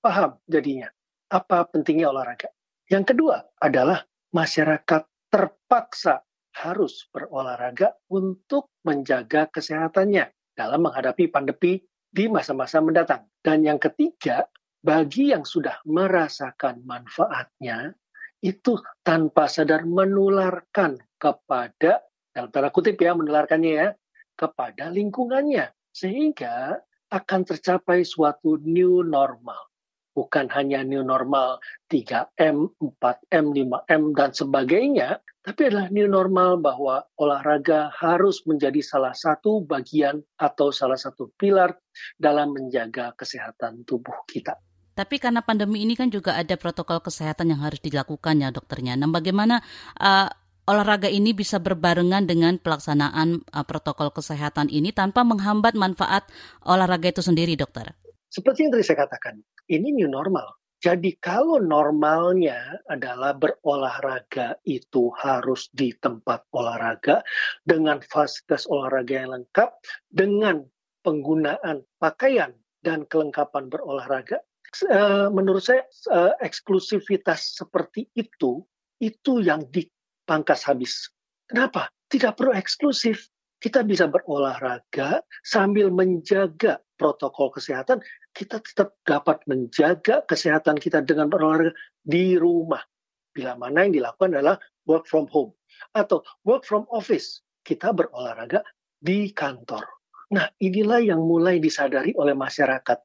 paham 0.01 0.41
jadinya 0.49 0.89
apa 1.29 1.69
pentingnya 1.69 2.09
olahraga. 2.09 2.49
Yang 2.89 3.15
kedua 3.15 3.45
adalah 3.61 4.07
masyarakat 4.33 5.03
terpaksa 5.31 6.25
harus 6.57 7.07
berolahraga 7.15 7.95
untuk 8.11 8.75
menjaga 8.83 9.47
kesehatannya 9.53 10.33
dalam 10.59 10.81
menghadapi 10.83 11.31
pandemi 11.31 11.79
di 12.11 12.27
masa-masa 12.27 12.83
mendatang. 12.83 13.31
Dan 13.39 13.63
yang 13.63 13.79
ketiga, 13.79 14.51
bagi 14.81 15.33
yang 15.33 15.45
sudah 15.45 15.81
merasakan 15.85 16.85
manfaatnya, 16.85 17.93
itu 18.41 18.81
tanpa 19.05 19.47
sadar 19.47 19.85
menularkan 19.85 20.97
kepada, 21.21 22.01
dalam 22.33 22.49
tanda 22.49 22.73
kutip 22.73 22.97
ya, 22.97 23.13
menularkannya 23.13 23.73
ya, 23.73 23.89
kepada 24.37 24.89
lingkungannya. 24.89 25.69
Sehingga 25.93 26.81
akan 27.13 27.41
tercapai 27.45 28.07
suatu 28.07 28.57
new 28.63 29.05
normal 29.05 29.71
bukan 30.15 30.51
hanya 30.53 30.83
new 30.83 31.01
normal 31.01 31.63
3M, 31.89 32.69
4M, 32.77 33.47
5M, 33.55 34.03
dan 34.13 34.31
sebagainya, 34.35 35.23
tapi 35.41 35.73
adalah 35.73 35.89
new 35.89 36.05
normal 36.05 36.61
bahwa 36.61 37.07
olahraga 37.17 37.89
harus 37.97 38.45
menjadi 38.45 38.85
salah 38.85 39.17
satu 39.17 39.65
bagian 39.65 40.21
atau 40.37 40.69
salah 40.75 40.99
satu 40.99 41.33
pilar 41.41 41.73
dalam 42.21 42.53
menjaga 42.53 43.17
kesehatan 43.17 43.87
tubuh 43.89 44.27
kita. 44.29 44.59
Tapi 44.95 45.17
karena 45.23 45.41
pandemi 45.41 45.83
ini 45.87 45.95
kan 45.97 46.11
juga 46.11 46.37
ada 46.37 46.55
protokol 46.59 47.01
kesehatan 47.01 47.55
yang 47.55 47.63
harus 47.63 47.81
dilakukan 47.81 48.43
ya 48.43 48.53
dokternya. 48.53 48.99
Nah 48.99 49.09
bagaimana 49.09 49.63
uh, 49.97 50.29
olahraga 50.69 51.11
ini 51.11 51.35
bisa 51.35 51.59
berbarengan 51.59 52.29
dengan 52.31 52.61
pelaksanaan 52.63 53.43
uh, 53.51 53.65
protokol 53.67 54.15
kesehatan 54.15 54.71
ini 54.71 54.95
tanpa 54.95 55.27
menghambat 55.27 55.75
manfaat 55.75 56.29
olahraga 56.63 57.11
itu 57.11 57.23
sendiri 57.25 57.59
dokter? 57.59 57.97
Seperti 58.31 58.63
yang 58.67 58.71
tadi 58.79 58.85
saya 58.87 58.99
katakan, 59.03 59.43
ini 59.67 59.91
new 59.91 60.07
normal. 60.07 60.61
Jadi 60.81 61.21
kalau 61.21 61.61
normalnya 61.61 62.81
adalah 62.89 63.37
berolahraga 63.37 64.57
itu 64.65 65.13
harus 65.13 65.69
di 65.77 65.93
tempat 65.93 66.49
olahraga 66.57 67.21
dengan 67.61 68.01
fasilitas 68.01 68.65
olahraga 68.65 69.13
yang 69.13 69.31
lengkap, 69.37 69.69
dengan 70.09 70.65
penggunaan 71.05 71.85
pakaian 72.01 72.57
dan 72.81 73.05
kelengkapan 73.05 73.69
berolahraga, 73.69 74.41
eh, 74.87 75.29
menurut 75.31 75.63
saya 75.63 75.85
eh, 75.87 76.33
eksklusivitas 76.45 77.59
seperti 77.59 78.09
itu 78.15 78.63
itu 79.01 79.33
yang 79.41 79.67
dipangkas 79.69 80.69
habis. 80.69 81.09
Kenapa? 81.49 81.91
Tidak 82.11 82.37
perlu 82.37 82.55
eksklusif. 82.55 83.31
Kita 83.61 83.85
bisa 83.85 84.09
berolahraga 84.09 85.21
sambil 85.45 85.93
menjaga 85.93 86.81
protokol 86.97 87.53
kesehatan 87.53 88.01
kita 88.31 88.63
tetap 88.63 88.97
dapat 89.03 89.43
menjaga 89.51 90.23
kesehatan 90.25 90.79
kita 90.79 91.03
dengan 91.03 91.27
berolahraga 91.27 91.75
di 92.01 92.39
rumah. 92.39 92.83
Bila 93.31 93.55
mana 93.59 93.87
yang 93.87 93.95
dilakukan 93.95 94.39
adalah 94.39 94.57
work 94.87 95.07
from 95.07 95.27
home 95.31 95.55
atau 95.95 96.23
work 96.47 96.67
from 96.67 96.87
office. 96.91 97.43
Kita 97.61 97.93
berolahraga 97.93 98.65
di 98.97 99.31
kantor. 99.35 99.85
Nah, 100.31 100.47
inilah 100.63 101.03
yang 101.03 101.21
mulai 101.23 101.59
disadari 101.59 102.15
oleh 102.15 102.35
masyarakat 102.39 102.99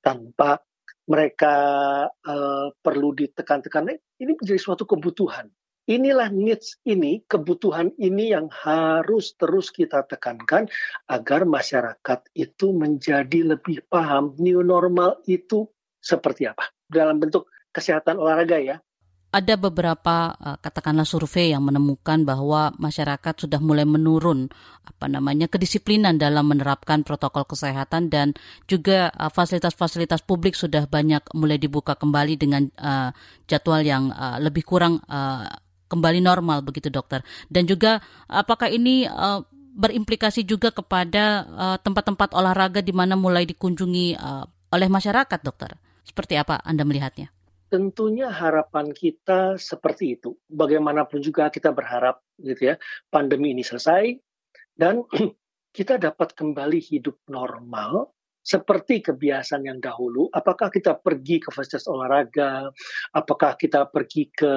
tanpa 0.00 0.62
mereka 1.10 1.54
uh, 2.06 2.70
perlu 2.78 3.10
ditekan-tekan. 3.18 3.98
Ini 4.22 4.32
menjadi 4.38 4.60
suatu 4.62 4.86
kebutuhan 4.86 5.50
inilah 5.90 6.30
needs 6.30 6.78
ini, 6.86 7.26
kebutuhan 7.26 7.90
ini 7.98 8.30
yang 8.30 8.46
harus 8.54 9.34
terus 9.34 9.74
kita 9.74 10.06
tekankan 10.06 10.70
agar 11.10 11.42
masyarakat 11.42 12.20
itu 12.38 12.70
menjadi 12.70 13.58
lebih 13.58 13.82
paham 13.90 14.38
new 14.38 14.62
normal 14.62 15.18
itu 15.26 15.66
seperti 15.98 16.46
apa. 16.46 16.70
Dalam 16.86 17.18
bentuk 17.18 17.50
kesehatan 17.74 18.22
olahraga 18.22 18.62
ya. 18.62 18.76
Ada 19.30 19.54
beberapa 19.54 20.34
eh, 20.34 20.58
katakanlah 20.58 21.06
survei 21.06 21.54
yang 21.54 21.62
menemukan 21.62 22.26
bahwa 22.26 22.74
masyarakat 22.82 23.46
sudah 23.46 23.62
mulai 23.62 23.86
menurun 23.86 24.50
apa 24.82 25.06
namanya 25.06 25.46
kedisiplinan 25.46 26.18
dalam 26.18 26.50
menerapkan 26.50 27.06
protokol 27.06 27.46
kesehatan 27.46 28.10
dan 28.10 28.34
juga 28.66 29.14
eh, 29.14 29.30
fasilitas-fasilitas 29.30 30.26
publik 30.26 30.58
sudah 30.58 30.90
banyak 30.90 31.22
mulai 31.38 31.62
dibuka 31.62 31.94
kembali 31.94 32.34
dengan 32.42 32.66
uh, 32.82 33.14
jadwal 33.46 33.86
yang 33.86 34.10
uh, 34.10 34.42
lebih 34.42 34.66
kurang 34.66 34.98
uh, 35.06 35.46
kembali 35.86 36.18
normal 36.22 36.66
begitu 36.66 36.90
dokter. 36.90 37.22
Dan 37.46 37.70
juga 37.70 38.02
apakah 38.26 38.66
ini 38.66 39.06
uh, 39.06 39.42
berimplikasi 39.74 40.42
juga 40.42 40.74
kepada 40.74 41.46
uh, 41.46 41.76
tempat-tempat 41.78 42.34
olahraga 42.34 42.82
di 42.82 42.90
mana 42.90 43.14
mulai 43.14 43.46
dikunjungi 43.46 44.18
uh, 44.18 44.44
oleh 44.74 44.88
masyarakat 44.90 45.38
dokter? 45.42 45.78
Seperti 46.02 46.34
apa 46.34 46.58
Anda 46.66 46.82
melihatnya? 46.82 47.39
Tentunya 47.70 48.26
harapan 48.26 48.90
kita 48.90 49.54
seperti 49.54 50.18
itu. 50.18 50.34
Bagaimanapun 50.50 51.22
juga 51.22 51.46
kita 51.54 51.70
berharap 51.70 52.18
gitu 52.42 52.74
ya, 52.74 52.76
pandemi 53.14 53.54
ini 53.54 53.62
selesai 53.62 54.18
dan 54.74 55.06
kita 55.76 55.94
dapat 56.02 56.34
kembali 56.34 56.82
hidup 56.82 57.14
normal 57.30 58.10
seperti 58.40 59.04
kebiasaan 59.04 59.68
yang 59.68 59.78
dahulu, 59.78 60.26
apakah 60.32 60.72
kita 60.72 60.96
pergi 60.98 61.38
ke 61.38 61.52
fasilitas 61.52 61.86
olahraga, 61.86 62.72
apakah 63.14 63.54
kita 63.54 63.86
pergi 63.86 64.32
ke 64.32 64.52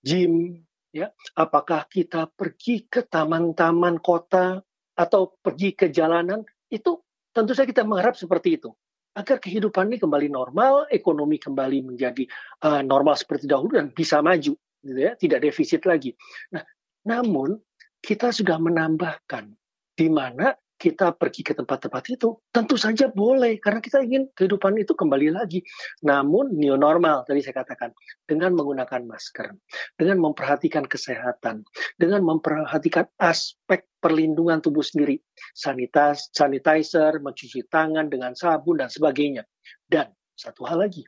gym, 0.00 0.56
ya, 0.94 1.10
apakah 1.36 1.84
kita 1.90 2.30
pergi 2.32 2.86
ke 2.86 3.04
taman-taman 3.04 3.98
kota 4.00 4.62
atau 4.94 5.34
pergi 5.42 5.74
ke 5.74 5.90
jalanan, 5.90 6.46
itu 6.70 6.96
tentu 7.34 7.52
saja 7.52 7.68
kita 7.68 7.82
mengharap 7.82 8.14
seperti 8.14 8.62
itu. 8.62 8.70
Agar 9.12 9.36
kehidupan 9.44 9.92
ini 9.92 10.00
kembali 10.00 10.32
normal, 10.32 10.88
ekonomi 10.88 11.36
kembali 11.36 11.84
menjadi 11.84 12.24
uh, 12.64 12.80
normal 12.80 13.12
seperti 13.12 13.44
dahulu 13.44 13.76
dan 13.76 13.92
bisa 13.92 14.24
maju, 14.24 14.56
gitu 14.56 15.00
ya, 15.00 15.12
tidak 15.20 15.44
defisit 15.44 15.84
lagi. 15.84 16.16
Nah, 16.56 16.64
namun 17.04 17.60
kita 18.00 18.32
sudah 18.32 18.56
menambahkan 18.56 19.52
di 19.92 20.08
mana 20.08 20.56
kita 20.82 21.14
pergi 21.14 21.46
ke 21.46 21.54
tempat-tempat 21.54 22.02
itu, 22.10 22.34
tentu 22.50 22.74
saja 22.74 23.06
boleh 23.06 23.62
karena 23.62 23.78
kita 23.78 24.02
ingin 24.02 24.26
kehidupan 24.34 24.74
itu 24.82 24.98
kembali 24.98 25.30
lagi. 25.30 25.62
Namun 26.02 26.58
new 26.58 26.74
normal 26.74 27.22
tadi 27.22 27.38
saya 27.38 27.62
katakan 27.62 27.94
dengan 28.26 28.58
menggunakan 28.58 29.06
masker, 29.06 29.54
dengan 29.94 30.18
memperhatikan 30.18 30.82
kesehatan, 30.90 31.62
dengan 31.94 32.26
memperhatikan 32.26 33.06
aspek 33.22 33.86
perlindungan 34.02 34.58
tubuh 34.58 34.82
sendiri, 34.82 35.22
sanitas, 35.54 36.26
sanitizer, 36.34 37.22
mencuci 37.22 37.62
tangan 37.70 38.10
dengan 38.10 38.34
sabun 38.34 38.82
dan 38.82 38.90
sebagainya. 38.90 39.46
Dan 39.86 40.10
satu 40.34 40.66
hal 40.66 40.82
lagi, 40.82 41.06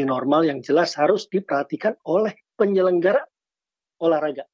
new 0.00 0.08
normal 0.08 0.48
yang 0.48 0.64
jelas 0.64 0.96
harus 0.96 1.28
diperhatikan 1.28 1.92
oleh 2.08 2.32
penyelenggara 2.56 3.20
olahraga 4.00 4.48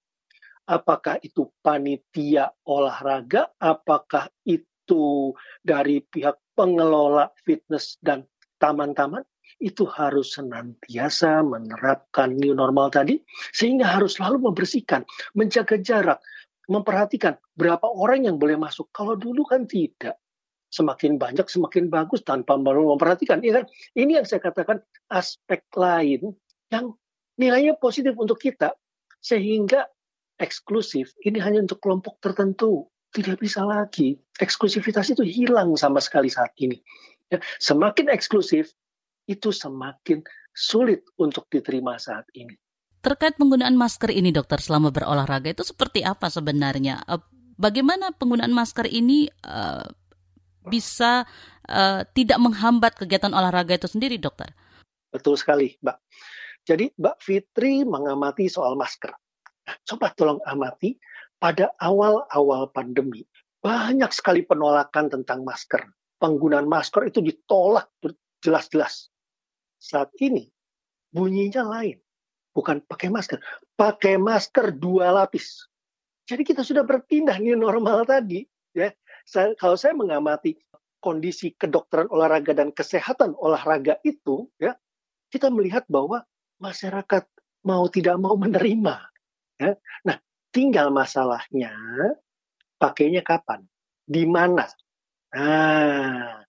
apakah 0.66 1.22
itu 1.22 1.48
panitia 1.62 2.50
olahraga, 2.66 3.50
apakah 3.62 4.28
itu 4.42 5.32
dari 5.62 6.02
pihak 6.02 6.36
pengelola 6.58 7.30
fitness 7.46 7.98
dan 8.02 8.26
taman-taman 8.58 9.22
itu 9.62 9.88
harus 9.88 10.36
senantiasa 10.36 11.40
menerapkan 11.40 12.36
new 12.36 12.52
normal 12.52 12.92
tadi 12.92 13.22
sehingga 13.54 13.88
harus 13.88 14.20
selalu 14.20 14.50
membersihkan, 14.50 15.06
menjaga 15.32 15.80
jarak, 15.80 16.18
memperhatikan 16.68 17.38
berapa 17.56 17.86
orang 17.86 18.26
yang 18.28 18.36
boleh 18.36 18.58
masuk. 18.58 18.90
Kalau 18.92 19.16
dulu 19.16 19.46
kan 19.46 19.64
tidak. 19.64 20.18
Semakin 20.66 21.16
banyak 21.16 21.46
semakin 21.46 21.88
bagus 21.88 22.26
tanpa 22.26 22.58
memperhatikan. 22.58 23.38
Ya 23.40 23.62
kan? 23.62 23.64
Ini 23.94 24.20
yang 24.20 24.26
saya 24.26 24.42
katakan 24.42 24.82
aspek 25.08 25.62
lain 25.72 26.34
yang 26.68 26.92
nilainya 27.38 27.78
positif 27.78 28.12
untuk 28.18 28.36
kita 28.42 28.74
sehingga 29.22 29.86
eksklusif 30.36 31.16
ini 31.24 31.40
hanya 31.40 31.64
untuk 31.64 31.80
kelompok 31.80 32.20
tertentu. 32.20 32.88
Tidak 33.12 33.40
bisa 33.40 33.64
lagi. 33.64 34.18
Eksklusivitas 34.36 35.08
itu 35.16 35.24
hilang 35.24 35.72
sama 35.80 36.04
sekali 36.04 36.28
saat 36.28 36.52
ini. 36.60 36.76
Ya, 37.32 37.40
semakin 37.56 38.12
eksklusif, 38.12 38.76
itu 39.26 39.50
semakin 39.50 40.22
sulit 40.54 41.02
untuk 41.18 41.50
diterima 41.50 41.98
saat 41.98 42.28
ini. 42.36 42.54
Terkait 43.02 43.38
penggunaan 43.38 43.74
masker 43.78 44.10
ini, 44.14 44.34
dokter, 44.34 44.58
selama 44.62 44.90
berolahraga 44.90 45.52
itu 45.52 45.62
seperti 45.62 46.02
apa 46.02 46.28
sebenarnya? 46.28 47.02
Eh, 47.06 47.22
bagaimana 47.56 48.12
penggunaan 48.14 48.52
masker 48.52 48.90
ini 48.90 49.30
uh, 49.46 49.86
bisa 50.66 51.24
uh, 51.70 52.02
tidak 52.12 52.38
menghambat 52.42 52.98
kegiatan 52.98 53.30
olahraga 53.30 53.78
itu 53.78 53.86
sendiri, 53.86 54.18
dokter? 54.18 54.50
Betul 55.10 55.38
sekali, 55.38 55.78
Mbak. 55.80 55.96
Jadi 56.66 56.90
Mbak 56.98 57.16
Fitri 57.22 57.86
mengamati 57.86 58.50
soal 58.50 58.74
masker. 58.74 59.14
Coba 59.86 60.14
tolong 60.14 60.40
amati, 60.46 60.94
pada 61.36 61.74
awal-awal 61.82 62.72
pandemi, 62.72 63.26
banyak 63.60 64.08
sekali 64.14 64.46
penolakan 64.46 65.10
tentang 65.12 65.42
masker. 65.42 65.84
Penggunaan 66.16 66.64
masker 66.64 67.12
itu 67.12 67.20
ditolak 67.20 67.92
jelas-jelas 68.40 69.12
saat 69.76 70.08
ini 70.18 70.48
bunyinya 71.12 71.66
lain. 71.66 72.00
Bukan 72.56 72.88
pakai 72.88 73.12
masker, 73.12 73.36
pakai 73.76 74.16
masker 74.16 74.72
dua 74.72 75.12
lapis. 75.12 75.68
Jadi 76.24 76.42
kita 76.42 76.64
sudah 76.64 76.82
berpindah 76.88 77.36
nih 77.36 77.52
normal 77.52 78.08
tadi. 78.08 78.48
Ya, 78.72 78.96
saya, 79.28 79.52
kalau 79.60 79.76
saya 79.76 79.92
mengamati 79.92 80.56
kondisi 81.04 81.52
kedokteran 81.52 82.08
olahraga 82.08 82.56
dan 82.56 82.72
kesehatan 82.72 83.36
olahraga 83.36 84.00
itu, 84.02 84.48
ya, 84.56 84.72
kita 85.28 85.52
melihat 85.52 85.84
bahwa 85.86 86.24
masyarakat 86.56 87.28
mau 87.62 87.84
tidak 87.92 88.16
mau 88.16 88.34
menerima. 88.40 89.15
Ya. 89.56 89.72
Nah, 90.04 90.16
tinggal 90.52 90.92
masalahnya 90.92 91.72
pakainya 92.76 93.24
kapan, 93.24 93.64
di 94.04 94.28
mana. 94.28 94.68
Nah, 95.32 96.44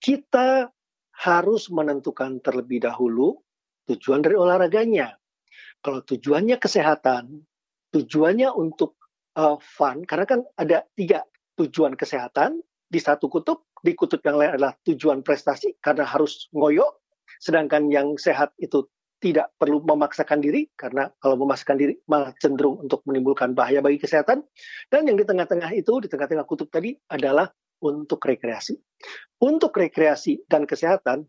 kita 0.00 0.72
harus 1.22 1.68
menentukan 1.68 2.40
terlebih 2.40 2.82
dahulu 2.82 3.36
tujuan 3.86 4.24
dari 4.24 4.34
olahraganya. 4.34 5.14
Kalau 5.84 6.00
tujuannya 6.02 6.56
kesehatan, 6.56 7.42
tujuannya 7.92 8.48
untuk 8.54 8.96
uh, 9.36 9.60
fun, 9.60 10.08
karena 10.08 10.26
kan 10.26 10.40
ada 10.56 10.86
tiga 10.96 11.26
tujuan 11.60 11.94
kesehatan 11.94 12.64
di 12.88 13.00
satu 13.00 13.28
kutub, 13.28 13.68
di 13.84 13.92
kutub 13.92 14.24
yang 14.24 14.40
lain 14.40 14.56
adalah 14.56 14.74
tujuan 14.88 15.20
prestasi 15.20 15.76
karena 15.84 16.08
harus 16.08 16.48
ngoyo, 16.56 17.02
sedangkan 17.42 17.92
yang 17.92 18.16
sehat 18.16 18.56
itu 18.56 18.88
tidak 19.22 19.54
perlu 19.54 19.78
memaksakan 19.86 20.42
diri 20.42 20.66
karena 20.74 21.06
kalau 21.22 21.38
memaksakan 21.38 21.78
diri 21.78 21.94
malah 22.10 22.34
cenderung 22.42 22.82
untuk 22.82 23.06
menimbulkan 23.06 23.54
bahaya 23.54 23.78
bagi 23.78 24.02
kesehatan 24.02 24.42
dan 24.90 25.06
yang 25.06 25.14
di 25.14 25.22
tengah-tengah 25.22 25.70
itu 25.78 26.02
di 26.02 26.10
tengah-tengah 26.10 26.42
kutub 26.42 26.66
tadi 26.66 26.98
adalah 27.06 27.46
untuk 27.82 28.22
rekreasi. 28.22 28.78
Untuk 29.42 29.74
rekreasi 29.74 30.46
dan 30.46 30.66
kesehatan, 30.66 31.26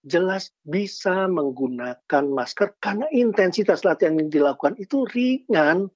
jelas 0.00 0.48
bisa 0.64 1.28
menggunakan 1.28 2.24
masker 2.24 2.80
karena 2.80 3.04
intensitas 3.12 3.84
latihan 3.84 4.16
yang 4.16 4.32
dilakukan 4.32 4.80
itu 4.80 5.04
ringan. 5.04 5.92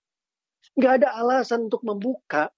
Nggak 0.77 0.93
ada 1.03 1.09
alasan 1.21 1.73
untuk 1.73 1.81
membuka. 1.85 2.53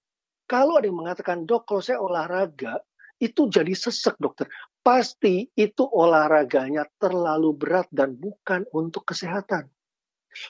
Kalau 0.47 0.79
ada 0.79 0.87
yang 0.87 0.99
mengatakan, 0.99 1.43
dok 1.43 1.67
kalau 1.67 1.83
saya 1.83 1.99
olahraga, 1.99 2.79
itu 3.17 3.49
jadi 3.49 3.73
sesek 3.73 4.17
dokter. 4.21 4.45
Pasti 4.81 5.49
itu 5.57 5.83
olahraganya 5.83 6.85
terlalu 7.01 7.53
berat 7.57 7.89
dan 7.89 8.15
bukan 8.15 8.63
untuk 8.71 9.09
kesehatan. 9.09 9.67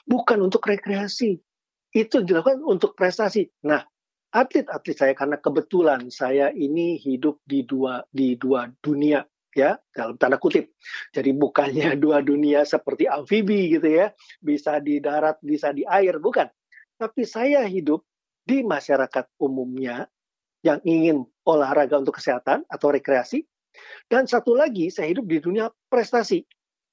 Bukan 0.04 0.38
untuk 0.44 0.64
rekreasi. 0.68 1.40
Itu 1.88 2.20
dilakukan 2.20 2.60
untuk 2.60 2.92
prestasi. 2.92 3.48
Nah, 3.64 3.80
atlet-atlet 4.28 4.96
saya 4.96 5.14
karena 5.16 5.40
kebetulan 5.40 6.12
saya 6.12 6.52
ini 6.52 7.00
hidup 7.00 7.40
di 7.48 7.64
dua 7.64 8.04
di 8.12 8.36
dua 8.36 8.68
dunia 8.84 9.24
ya 9.56 9.80
dalam 9.90 10.20
tanda 10.20 10.36
kutip. 10.36 10.76
Jadi 11.16 11.32
bukannya 11.32 11.96
dua 12.04 12.20
dunia 12.20 12.68
seperti 12.68 13.08
amfibi 13.08 13.72
gitu 13.72 13.88
ya, 13.88 14.12
bisa 14.38 14.78
di 14.84 15.00
darat, 15.00 15.40
bisa 15.40 15.72
di 15.72 15.88
air, 15.88 16.20
bukan. 16.20 16.46
Tapi 17.00 17.22
saya 17.24 17.64
hidup 17.64 18.04
di 18.44 18.64
masyarakat 18.64 19.28
umumnya 19.40 20.08
yang 20.68 20.80
ingin 20.84 21.24
olahraga 21.48 21.96
untuk 21.96 22.20
kesehatan 22.20 22.68
atau 22.68 22.92
rekreasi. 22.92 23.48
Dan 24.04 24.28
satu 24.28 24.52
lagi, 24.52 24.92
saya 24.92 25.08
hidup 25.08 25.24
di 25.24 25.40
dunia 25.40 25.72
prestasi. 25.88 26.44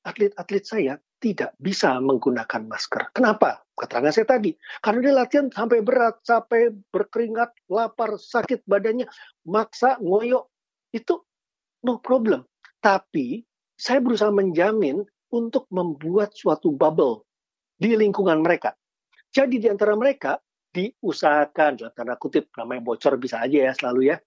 Atlet-atlet 0.05 0.63
saya 0.63 0.93
tidak 1.17 1.57
bisa 1.57 1.97
menggunakan 1.97 2.69
masker. 2.69 3.09
Kenapa? 3.11 3.65
Keterangan 3.73 4.13
saya 4.13 4.27
tadi. 4.37 4.53
Karena 4.79 4.99
dia 5.01 5.13
latihan 5.17 5.47
sampai 5.49 5.81
berat, 5.81 6.21
sampai 6.21 6.69
berkeringat, 6.93 7.51
lapar, 7.67 8.15
sakit 8.15 8.63
badannya, 8.69 9.09
maksa, 9.49 9.97
ngoyo. 9.99 10.47
Itu 10.93 11.25
no 11.81 11.97
problem. 11.99 12.45
Tapi 12.79 13.41
saya 13.75 13.99
berusaha 13.99 14.29
menjamin 14.29 15.01
untuk 15.33 15.65
membuat 15.73 16.31
suatu 16.37 16.71
bubble 16.71 17.25
di 17.75 17.97
lingkungan 17.97 18.39
mereka. 18.39 18.77
Jadi 19.35 19.59
di 19.59 19.67
antara 19.67 19.97
mereka 19.97 20.39
diusahakan, 20.75 21.79
dalam 21.79 21.93
tanda 21.95 22.19
kutip, 22.19 22.51
namanya 22.59 22.83
bocor 22.83 23.15
bisa 23.15 23.39
aja 23.39 23.71
ya 23.71 23.73
selalu 23.73 24.11
ya, 24.11 24.19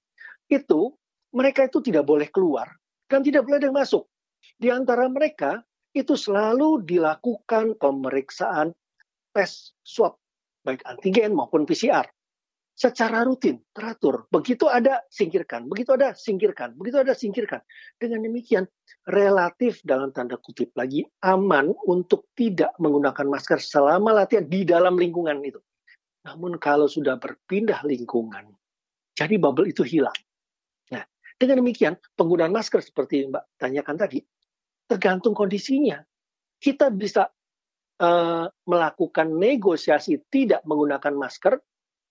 itu 0.48 0.96
mereka 1.36 1.68
itu 1.68 1.84
tidak 1.84 2.08
boleh 2.08 2.32
keluar 2.32 2.72
dan 3.12 3.20
tidak 3.20 3.44
boleh 3.44 3.60
ada 3.60 3.68
yang 3.68 3.76
masuk. 3.76 4.08
Di 4.56 4.72
antara 4.72 5.04
mereka 5.12 5.60
itu 5.92 6.16
selalu 6.16 6.84
dilakukan 6.88 7.76
pemeriksaan 7.76 8.72
tes 9.36 9.76
swab, 9.84 10.16
baik 10.64 10.80
antigen 10.88 11.36
maupun 11.36 11.68
PCR. 11.68 12.08
Secara 12.78 13.26
rutin, 13.26 13.58
teratur. 13.74 14.30
Begitu 14.30 14.70
ada, 14.70 15.02
singkirkan. 15.10 15.66
Begitu 15.66 15.98
ada, 15.98 16.14
singkirkan. 16.14 16.78
Begitu 16.78 17.02
ada, 17.02 17.10
singkirkan. 17.10 17.58
Dengan 17.98 18.22
demikian, 18.22 18.70
relatif 19.10 19.82
dalam 19.82 20.14
tanda 20.14 20.38
kutip 20.38 20.70
lagi 20.78 21.02
aman 21.26 21.74
untuk 21.90 22.30
tidak 22.38 22.78
menggunakan 22.78 23.26
masker 23.26 23.58
selama 23.58 24.22
latihan 24.22 24.46
di 24.46 24.62
dalam 24.62 24.94
lingkungan 24.94 25.42
itu. 25.42 25.58
Namun 26.28 26.60
kalau 26.60 26.84
sudah 26.84 27.16
berpindah 27.16 27.80
lingkungan, 27.88 28.52
jadi 29.16 29.40
bubble 29.40 29.72
itu 29.72 29.80
hilang. 29.80 30.14
Nah, 30.92 31.08
dengan 31.40 31.64
demikian, 31.64 31.96
penggunaan 32.12 32.52
masker 32.52 32.84
seperti 32.84 33.32
Mbak 33.32 33.56
tanyakan 33.56 33.96
tadi, 33.96 34.20
tergantung 34.84 35.32
kondisinya. 35.32 36.04
Kita 36.60 36.92
bisa 36.92 37.32
uh, 38.02 38.44
melakukan 38.68 39.28
negosiasi 39.40 40.20
tidak 40.28 40.60
menggunakan 40.68 41.16
masker 41.16 41.56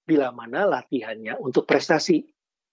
bila 0.02 0.34
mana 0.34 0.66
latihannya 0.66 1.38
untuk 1.38 1.70
prestasi. 1.70 2.26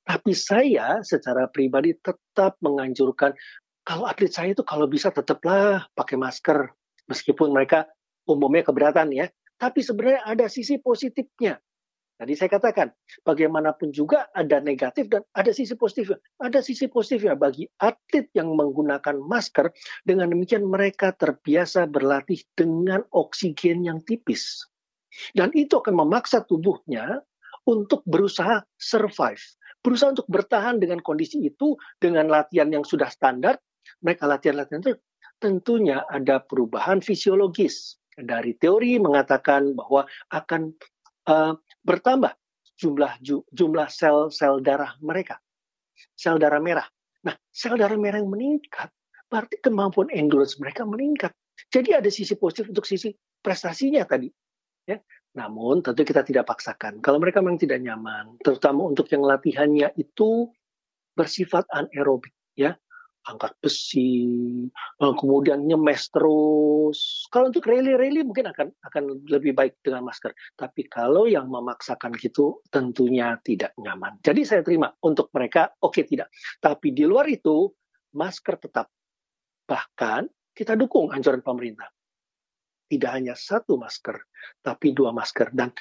Tapi 0.05 0.33
saya 0.33 1.05
secara 1.05 1.49
pribadi 1.49 1.93
tetap 1.97 2.57
menganjurkan 2.65 3.37
kalau 3.85 4.09
atlet 4.09 4.33
saya 4.33 4.57
itu 4.57 4.65
kalau 4.65 4.89
bisa 4.89 5.13
tetaplah 5.13 5.85
pakai 5.93 6.17
masker 6.17 6.73
meskipun 7.05 7.53
mereka 7.53 7.85
umumnya 8.25 8.65
keberatan 8.65 9.13
ya. 9.13 9.29
Tapi 9.59 9.81
sebenarnya 9.81 10.23
ada 10.27 10.47
sisi 10.51 10.79
positifnya. 10.83 11.59
Tadi 12.15 12.31
saya 12.39 12.47
katakan, 12.47 12.95
bagaimanapun 13.27 13.91
juga 13.91 14.31
ada 14.31 14.63
negatif 14.63 15.11
dan 15.11 15.27
ada 15.35 15.51
sisi 15.51 15.75
positif. 15.75 16.15
Ada 16.39 16.63
sisi 16.63 16.87
positifnya 16.87 17.35
bagi 17.35 17.67
atlet 17.83 18.31
yang 18.39 18.55
menggunakan 18.55 19.19
masker, 19.19 19.75
dengan 20.07 20.31
demikian 20.31 20.63
mereka 20.63 21.11
terbiasa 21.11 21.91
berlatih 21.91 22.39
dengan 22.55 23.03
oksigen 23.11 23.83
yang 23.83 23.99
tipis. 24.07 24.63
Dan 25.35 25.51
itu 25.59 25.83
akan 25.83 26.07
memaksa 26.07 26.47
tubuhnya 26.47 27.19
untuk 27.67 28.07
berusaha 28.07 28.63
survive. 28.79 29.43
Berusaha 29.83 30.15
untuk 30.15 30.29
bertahan 30.31 30.79
dengan 30.79 31.03
kondisi 31.03 31.43
itu, 31.43 31.75
dengan 31.99 32.31
latihan 32.31 32.71
yang 32.71 32.87
sudah 32.87 33.11
standar, 33.11 33.59
mereka 34.01 34.31
latihan-latihan 34.31 34.81
itu 34.87 34.95
tentunya 35.43 36.07
ada 36.09 36.41
perubahan 36.41 37.03
fisiologis. 37.03 37.99
Dari 38.15 38.55
teori 38.55 38.99
mengatakan 39.03 39.75
bahwa 39.75 40.07
akan 40.31 40.75
uh, 41.29 41.55
bertambah 41.83 42.33
jumlah 42.79 43.23
jumlah 43.51 43.89
sel-sel 43.91 44.63
darah 44.63 44.95
mereka, 45.03 45.39
sel 46.15 46.39
darah 46.39 46.63
merah. 46.63 46.87
Nah, 47.25 47.35
sel 47.51 47.79
darah 47.79 47.99
merah 47.99 48.21
yang 48.21 48.31
meningkat, 48.31 48.91
berarti 49.31 49.59
kemampuan 49.63 50.11
endurance 50.11 50.59
mereka 50.59 50.87
meningkat. 50.87 51.33
Jadi 51.71 51.95
ada 51.95 52.11
sisi 52.11 52.35
positif 52.35 52.71
untuk 52.71 52.87
sisi 52.87 53.15
prestasinya 53.43 54.03
tadi. 54.07 54.31
Ya. 54.85 55.01
Namun 55.35 55.83
tentu 55.83 56.07
kita 56.07 56.23
tidak 56.23 56.47
paksakan. 56.47 57.03
Kalau 57.03 57.19
mereka 57.19 57.43
memang 57.43 57.59
tidak 57.59 57.83
nyaman, 57.83 58.39
terutama 58.39 58.87
untuk 58.87 59.11
yang 59.11 59.27
latihannya 59.27 59.91
itu 59.99 60.51
bersifat 61.15 61.67
anaerobik 61.71 62.35
ya 62.55 62.75
angkat 63.25 63.57
besi, 63.61 64.21
eh, 64.73 65.15
kemudian 65.17 65.65
nyemes 65.65 66.13
terus. 66.13 67.25
Kalau 67.33 67.49
untuk 67.49 67.65
rally-rally 67.65 68.21
mungkin 68.21 68.53
akan 68.53 68.69
akan 68.85 69.03
lebih 69.29 69.57
baik 69.57 69.81
dengan 69.81 70.05
masker. 70.05 70.37
Tapi 70.57 70.85
kalau 70.89 71.25
yang 71.25 71.49
memaksakan 71.49 72.13
gitu 72.21 72.61
tentunya 72.69 73.37
tidak 73.41 73.73
nyaman. 73.81 74.21
Jadi 74.21 74.45
saya 74.45 74.61
terima 74.61 74.93
untuk 75.01 75.33
mereka 75.33 75.73
oke 75.81 75.97
okay, 75.97 76.05
tidak. 76.05 76.29
Tapi 76.61 76.93
di 76.93 77.05
luar 77.09 77.25
itu 77.29 77.73
masker 78.15 78.61
tetap. 78.61 78.93
Bahkan 79.65 80.55
kita 80.55 80.77
dukung 80.77 81.11
anjuran 81.11 81.41
pemerintah. 81.41 81.89
Tidak 82.85 83.11
hanya 83.11 83.35
satu 83.35 83.81
masker, 83.81 84.15
tapi 84.61 84.93
dua 84.93 85.11
masker. 85.11 85.51
Dan 85.51 85.73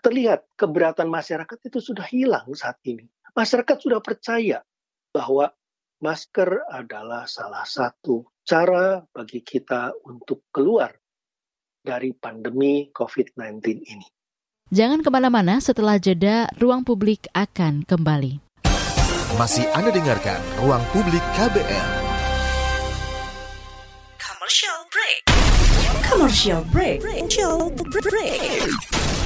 terlihat 0.00 0.56
keberatan 0.56 1.06
masyarakat 1.06 1.58
itu 1.68 1.78
sudah 1.78 2.08
hilang 2.08 2.48
saat 2.56 2.80
ini. 2.88 3.04
Masyarakat 3.36 3.76
sudah 3.76 4.00
percaya 4.00 4.64
bahwa 5.12 5.52
masker 6.00 6.68
adalah 6.68 7.24
salah 7.24 7.64
satu 7.64 8.24
cara 8.44 9.00
bagi 9.08 9.40
kita 9.40 9.92
untuk 10.04 10.48
keluar 10.52 10.92
dari 11.80 12.12
pandemi 12.12 12.90
COVID-19 12.90 13.62
ini. 13.86 14.06
Jangan 14.66 15.00
ke 15.06 15.10
mana-mana 15.14 15.62
setelah 15.62 15.94
jeda, 16.02 16.50
ruang 16.58 16.82
publik 16.82 17.30
akan 17.30 17.86
kembali. 17.86 18.42
Masih 19.38 19.66
Anda 19.74 19.90
dengarkan 19.90 20.38
Ruang 20.62 20.80
Publik 20.94 21.20
KBR. 21.34 21.90
Commercial 24.16 24.78
break. 24.88 25.18
Commercial 26.06 26.62
break. 26.70 26.98
Commercial 27.02 27.68
break. 27.74 29.25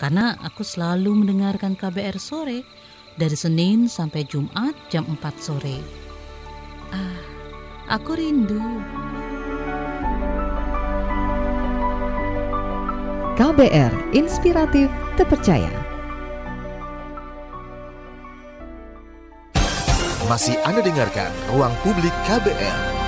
karena 0.00 0.32
aku 0.40 0.64
selalu 0.64 1.12
mendengarkan 1.12 1.76
KBR 1.76 2.16
sore 2.16 2.64
dari 3.20 3.36
Senin 3.36 3.84
sampai 3.84 4.24
Jumat 4.24 4.72
jam 4.88 5.04
4 5.04 5.20
sore. 5.36 5.76
Ah, 6.88 7.20
aku 8.00 8.16
rindu. 8.16 8.64
KBR 13.36 14.16
Inspiratif 14.16 14.88
Terpercaya. 15.20 15.72
Masih 20.24 20.56
Anda 20.64 20.80
dengarkan 20.80 21.28
Ruang 21.52 21.74
Publik 21.84 22.14
KBR. 22.24 22.99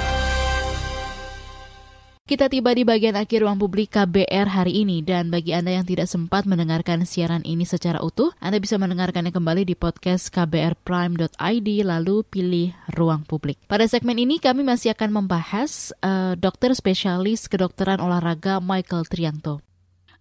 Kita 2.33 2.49
tiba 2.49 2.73
di 2.73 2.81
bagian 2.81 3.13
akhir 3.13 3.45
ruang 3.45 3.61
publik 3.61 3.93
KBR 3.93 4.49
hari 4.49 4.89
ini 4.89 5.05
dan 5.05 5.29
bagi 5.29 5.53
Anda 5.53 5.77
yang 5.77 5.85
tidak 5.85 6.09
sempat 6.09 6.49
mendengarkan 6.49 7.05
siaran 7.05 7.45
ini 7.45 7.69
secara 7.69 8.01
utuh, 8.01 8.33
Anda 8.41 8.57
bisa 8.57 8.81
mendengarkannya 8.81 9.37
kembali 9.37 9.69
di 9.69 9.77
podcast 9.77 10.33
kbrprime.id 10.33 11.69
lalu 11.85 12.25
pilih 12.25 12.73
ruang 12.97 13.29
publik. 13.29 13.61
Pada 13.69 13.85
segmen 13.85 14.17
ini 14.17 14.41
kami 14.41 14.65
masih 14.65 14.97
akan 14.97 15.13
membahas 15.13 15.93
uh, 16.01 16.33
dokter 16.33 16.73
spesialis 16.73 17.53
kedokteran 17.53 18.01
olahraga 18.01 18.65
Michael 18.65 19.05
Trianto. 19.13 19.61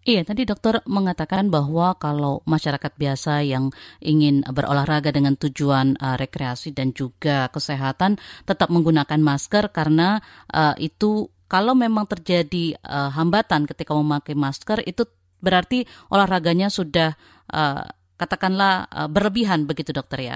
Iya, 0.04 0.28
tadi 0.28 0.44
dokter 0.44 0.84
mengatakan 0.84 1.48
bahwa 1.48 1.96
kalau 1.96 2.44
masyarakat 2.44 2.92
biasa 2.92 3.48
yang 3.48 3.72
ingin 4.04 4.44
berolahraga 4.52 5.16
dengan 5.16 5.40
tujuan 5.40 5.96
uh, 5.96 6.20
rekreasi 6.20 6.76
dan 6.76 6.92
juga 6.92 7.48
kesehatan 7.56 8.20
tetap 8.44 8.68
menggunakan 8.68 9.24
masker 9.24 9.72
karena 9.72 10.20
uh, 10.52 10.76
itu 10.76 11.32
kalau 11.52 11.76
memang 11.76 12.08
terjadi 12.08 12.80
uh, 12.80 13.12
hambatan 13.12 13.68
ketika 13.68 13.92
memakai 13.92 14.40
masker 14.40 14.88
itu 14.88 15.04
berarti 15.44 15.84
olahraganya 16.08 16.72
sudah 16.72 17.12
uh, 17.52 17.84
katakanlah 18.16 18.88
uh, 18.88 19.12
berlebihan 19.12 19.68
begitu 19.68 19.92
dokter 19.92 20.24
ya. 20.24 20.36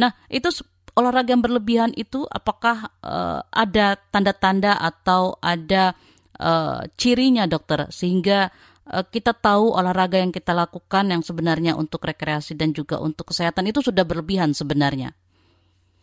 Nah, 0.00 0.16
itu 0.32 0.48
olahraga 0.96 1.36
yang 1.36 1.44
berlebihan 1.44 1.92
itu 1.92 2.24
apakah 2.24 2.88
uh, 3.04 3.44
ada 3.52 4.00
tanda-tanda 4.08 4.80
atau 4.80 5.36
ada 5.44 5.92
uh, 6.40 6.80
cirinya 6.96 7.44
dokter 7.44 7.92
sehingga 7.92 8.48
kita 8.84 9.32
tahu 9.32 9.72
olahraga 9.72 10.20
yang 10.20 10.28
kita 10.28 10.52
lakukan 10.52 11.08
yang 11.08 11.24
sebenarnya 11.24 11.72
untuk 11.72 12.04
rekreasi 12.04 12.52
dan 12.52 12.76
juga 12.76 13.00
untuk 13.00 13.32
kesehatan 13.32 13.72
itu 13.72 13.80
sudah 13.80 14.04
berlebihan 14.04 14.52
sebenarnya. 14.52 15.16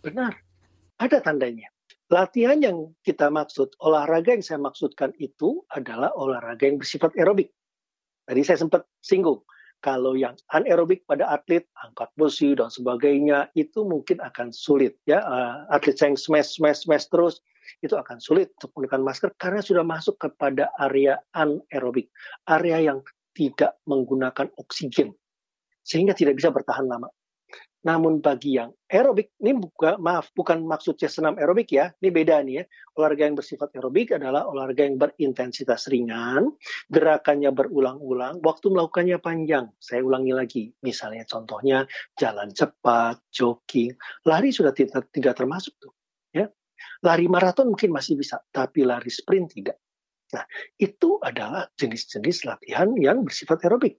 Benar. 0.02 0.34
Ada 0.98 1.22
tandanya. 1.22 1.70
Latihan 2.12 2.60
yang 2.60 2.92
kita 3.08 3.32
maksud, 3.32 3.72
olahraga 3.80 4.36
yang 4.36 4.44
saya 4.44 4.60
maksudkan 4.60 5.16
itu 5.16 5.64
adalah 5.72 6.12
olahraga 6.12 6.68
yang 6.68 6.76
bersifat 6.76 7.16
aerobik. 7.16 7.56
Tadi 8.28 8.44
saya 8.44 8.60
sempat 8.60 8.84
singgung, 9.00 9.48
kalau 9.80 10.20
yang 10.20 10.36
anaerobik 10.52 11.08
pada 11.08 11.32
atlet, 11.32 11.64
angkat 11.74 12.12
besi 12.20 12.52
dan 12.52 12.68
sebagainya, 12.68 13.48
itu 13.56 13.88
mungkin 13.88 14.20
akan 14.20 14.52
sulit. 14.52 15.00
ya 15.08 15.24
uh, 15.24 15.72
Atlet 15.72 15.96
yang 16.04 16.20
smash, 16.20 16.60
smash, 16.60 16.84
smash 16.84 17.08
terus, 17.08 17.40
itu 17.80 17.96
akan 17.96 18.20
sulit 18.20 18.52
untuk 18.60 18.76
menggunakan 18.76 19.02
masker 19.08 19.30
karena 19.40 19.64
sudah 19.64 19.88
masuk 19.88 20.20
kepada 20.20 20.68
area 20.84 21.16
anaerobik. 21.32 22.12
Area 22.44 22.92
yang 22.92 23.00
tidak 23.32 23.80
menggunakan 23.88 24.52
oksigen. 24.60 25.16
Sehingga 25.82 26.12
tidak 26.12 26.38
bisa 26.38 26.52
bertahan 26.52 26.92
lama. 26.92 27.08
Namun 27.82 28.22
bagi 28.22 28.62
yang 28.62 28.70
aerobik, 28.94 29.34
ini 29.42 29.58
buka, 29.58 29.98
maaf, 29.98 30.30
bukan 30.38 30.62
maksudnya 30.70 31.10
senam 31.10 31.34
aerobik 31.42 31.74
ya, 31.74 31.90
ini 31.98 32.14
beda 32.14 32.46
nih 32.46 32.62
ya. 32.62 32.64
Olahraga 32.94 33.24
yang 33.26 33.38
bersifat 33.38 33.74
aerobik 33.74 34.14
adalah 34.14 34.46
olahraga 34.46 34.86
yang 34.86 35.02
berintensitas 35.02 35.90
ringan, 35.90 36.54
gerakannya 36.94 37.50
berulang-ulang, 37.50 38.38
waktu 38.46 38.70
melakukannya 38.70 39.18
panjang. 39.18 39.66
Saya 39.82 40.06
ulangi 40.06 40.34
lagi, 40.34 40.64
misalnya 40.86 41.26
contohnya 41.26 41.90
jalan 42.22 42.54
cepat, 42.54 43.18
jogging, 43.34 43.98
lari 44.30 44.54
sudah 44.54 44.78
tidak, 44.78 45.10
tidak 45.10 45.34
termasuk 45.34 45.74
tuh. 45.82 45.94
Ya. 46.30 46.54
Lari 47.02 47.26
maraton 47.26 47.74
mungkin 47.74 47.90
masih 47.98 48.14
bisa, 48.14 48.46
tapi 48.54 48.86
lari 48.86 49.10
sprint 49.10 49.58
tidak. 49.58 49.82
Nah, 50.32 50.46
itu 50.78 51.18
adalah 51.18 51.66
jenis-jenis 51.76 52.46
latihan 52.46 52.94
yang 52.94 53.26
bersifat 53.26 53.66
aerobik. 53.66 53.98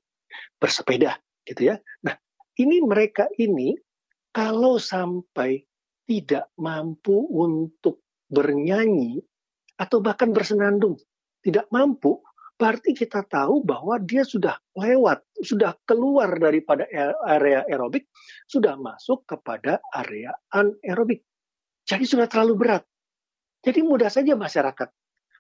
Bersepeda, 0.57 1.19
gitu 1.45 1.75
ya. 1.75 1.77
Nah, 2.07 2.17
ini 2.61 2.85
mereka 2.85 3.29
ini 3.41 3.77
kalau 4.33 4.81
sampai 4.81 5.61
tidak 6.09 6.51
mampu 6.59 7.29
untuk 7.31 8.03
bernyanyi 8.33 9.21
atau 9.77 10.01
bahkan 10.01 10.33
bersenandung, 10.33 10.97
tidak 11.45 11.69
mampu, 11.69 12.21
berarti 12.57 12.95
kita 12.95 13.25
tahu 13.27 13.65
bahwa 13.65 13.99
dia 14.01 14.23
sudah 14.23 14.57
lewat, 14.77 15.25
sudah 15.43 15.77
keluar 15.85 16.33
daripada 16.39 16.89
area 17.27 17.65
aerobik, 17.69 18.09
sudah 18.49 18.77
masuk 18.79 19.25
kepada 19.27 19.83
area 19.93 20.33
anaerobik. 20.53 21.25
Jadi 21.83 22.05
sudah 22.07 22.31
terlalu 22.31 22.55
berat. 22.57 22.85
Jadi 23.63 23.83
mudah 23.83 24.11
saja 24.11 24.39
masyarakat 24.39 24.89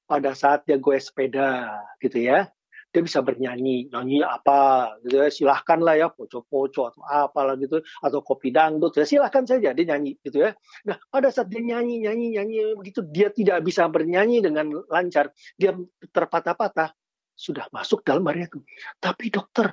pada 0.06 0.30
saat 0.34 0.66
dia 0.66 0.78
gue 0.78 0.98
sepeda 0.98 1.78
gitu 2.02 2.18
ya, 2.22 2.50
dia 2.93 3.03
bisa 3.03 3.24
bernyanyi 3.24 3.88
nyanyi 3.88 4.20
apa 4.20 4.95
gitu 5.01 5.16
ya 5.24 5.28
silahkan 5.32 5.80
lah 5.80 5.97
ya 5.97 6.12
poco-poco 6.12 6.93
atau 6.93 7.01
apalah 7.09 7.57
gitu 7.57 7.80
atau 8.05 8.20
kopi 8.20 8.53
dangdut 8.53 8.93
ya 9.01 9.09
silahkan 9.09 9.49
saja 9.49 9.72
dia 9.72 9.84
nyanyi 9.88 10.20
gitu 10.20 10.45
ya. 10.45 10.53
Nah 10.84 11.01
pada 11.09 11.32
saat 11.32 11.49
dia 11.49 11.64
nyanyi 11.64 12.05
nyanyi 12.05 12.36
nyanyi 12.36 12.57
begitu 12.76 13.01
dia 13.09 13.32
tidak 13.32 13.64
bisa 13.64 13.88
bernyanyi 13.88 14.45
dengan 14.45 14.70
lancar 14.93 15.32
dia 15.57 15.72
terpatah-patah 16.12 16.93
sudah 17.32 17.66
masuk 17.72 18.05
dalam 18.05 18.28
area 18.28 18.45
itu. 18.45 18.61
Tapi 19.01 19.32
dokter 19.32 19.72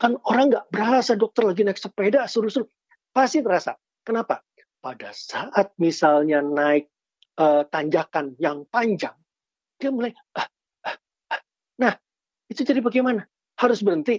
kan 0.00 0.16
orang 0.24 0.48
nggak 0.48 0.66
berasa 0.72 1.14
dokter 1.20 1.44
lagi 1.44 1.62
naik 1.68 1.76
sepeda 1.76 2.24
suruh-suruh 2.24 2.66
pasti 3.12 3.44
terasa. 3.44 3.76
Kenapa? 4.00 4.40
Pada 4.80 5.12
saat 5.12 5.76
misalnya 5.76 6.40
naik 6.40 6.88
uh, 7.38 7.62
tanjakan 7.68 8.34
yang 8.40 8.64
panjang 8.72 9.14
dia 9.78 9.90
mulai 9.94 10.10
ah, 10.34 10.50
ah, 10.82 10.96
ah. 11.30 11.40
nah 11.78 11.94
itu 12.48 12.64
jadi 12.64 12.80
bagaimana? 12.80 13.28
Harus 13.60 13.84
berhenti. 13.84 14.18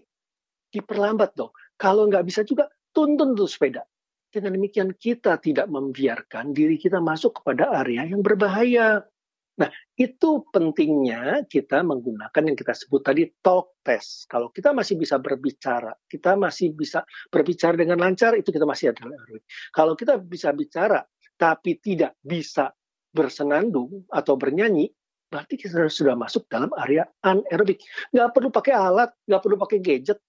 Diperlambat 0.69 1.33
dong. 1.33 1.49
Kalau 1.75 2.05
nggak 2.05 2.25
bisa 2.29 2.45
juga, 2.45 2.69
tuntun 2.93 3.33
tuh 3.33 3.49
sepeda. 3.49 3.81
Dengan 4.29 4.53
demikian 4.53 4.93
kita 4.93 5.41
tidak 5.41 5.65
membiarkan 5.73 6.53
diri 6.53 6.77
kita 6.77 7.01
masuk 7.01 7.41
kepada 7.41 7.73
area 7.81 8.05
yang 8.05 8.21
berbahaya. 8.21 9.01
Nah, 9.59 9.67
itu 9.97 10.45
pentingnya 10.55 11.43
kita 11.49 11.83
menggunakan 11.83 12.43
yang 12.47 12.55
kita 12.55 12.71
sebut 12.71 13.01
tadi 13.03 13.27
talk 13.43 13.81
test. 13.83 14.29
Kalau 14.29 14.53
kita 14.53 14.71
masih 14.71 14.95
bisa 14.95 15.19
berbicara, 15.19 15.91
kita 16.07 16.39
masih 16.39 16.71
bisa 16.71 17.03
berbicara 17.27 17.75
dengan 17.75 17.99
lancar, 17.99 18.39
itu 18.39 18.55
kita 18.55 18.63
masih 18.63 18.95
aerobik. 18.95 19.43
Kalau 19.75 19.99
kita 19.99 20.15
bisa 20.21 20.55
bicara, 20.55 21.03
tapi 21.35 21.75
tidak 21.81 22.15
bisa 22.23 22.71
bersenandung 23.11 24.05
atau 24.07 24.37
bernyanyi, 24.39 24.87
berarti 25.29 25.55
kita 25.55 25.87
sudah 25.87 26.17
masuk 26.17 26.49
dalam 26.49 26.73
area 26.75 27.05
anaerobik. 27.21 27.79
Nggak 28.11 28.29
perlu 28.33 28.49
pakai 28.49 28.73
alat, 28.73 29.13
nggak 29.29 29.41
perlu 29.45 29.55
pakai 29.61 29.77
gadget, 29.79 30.19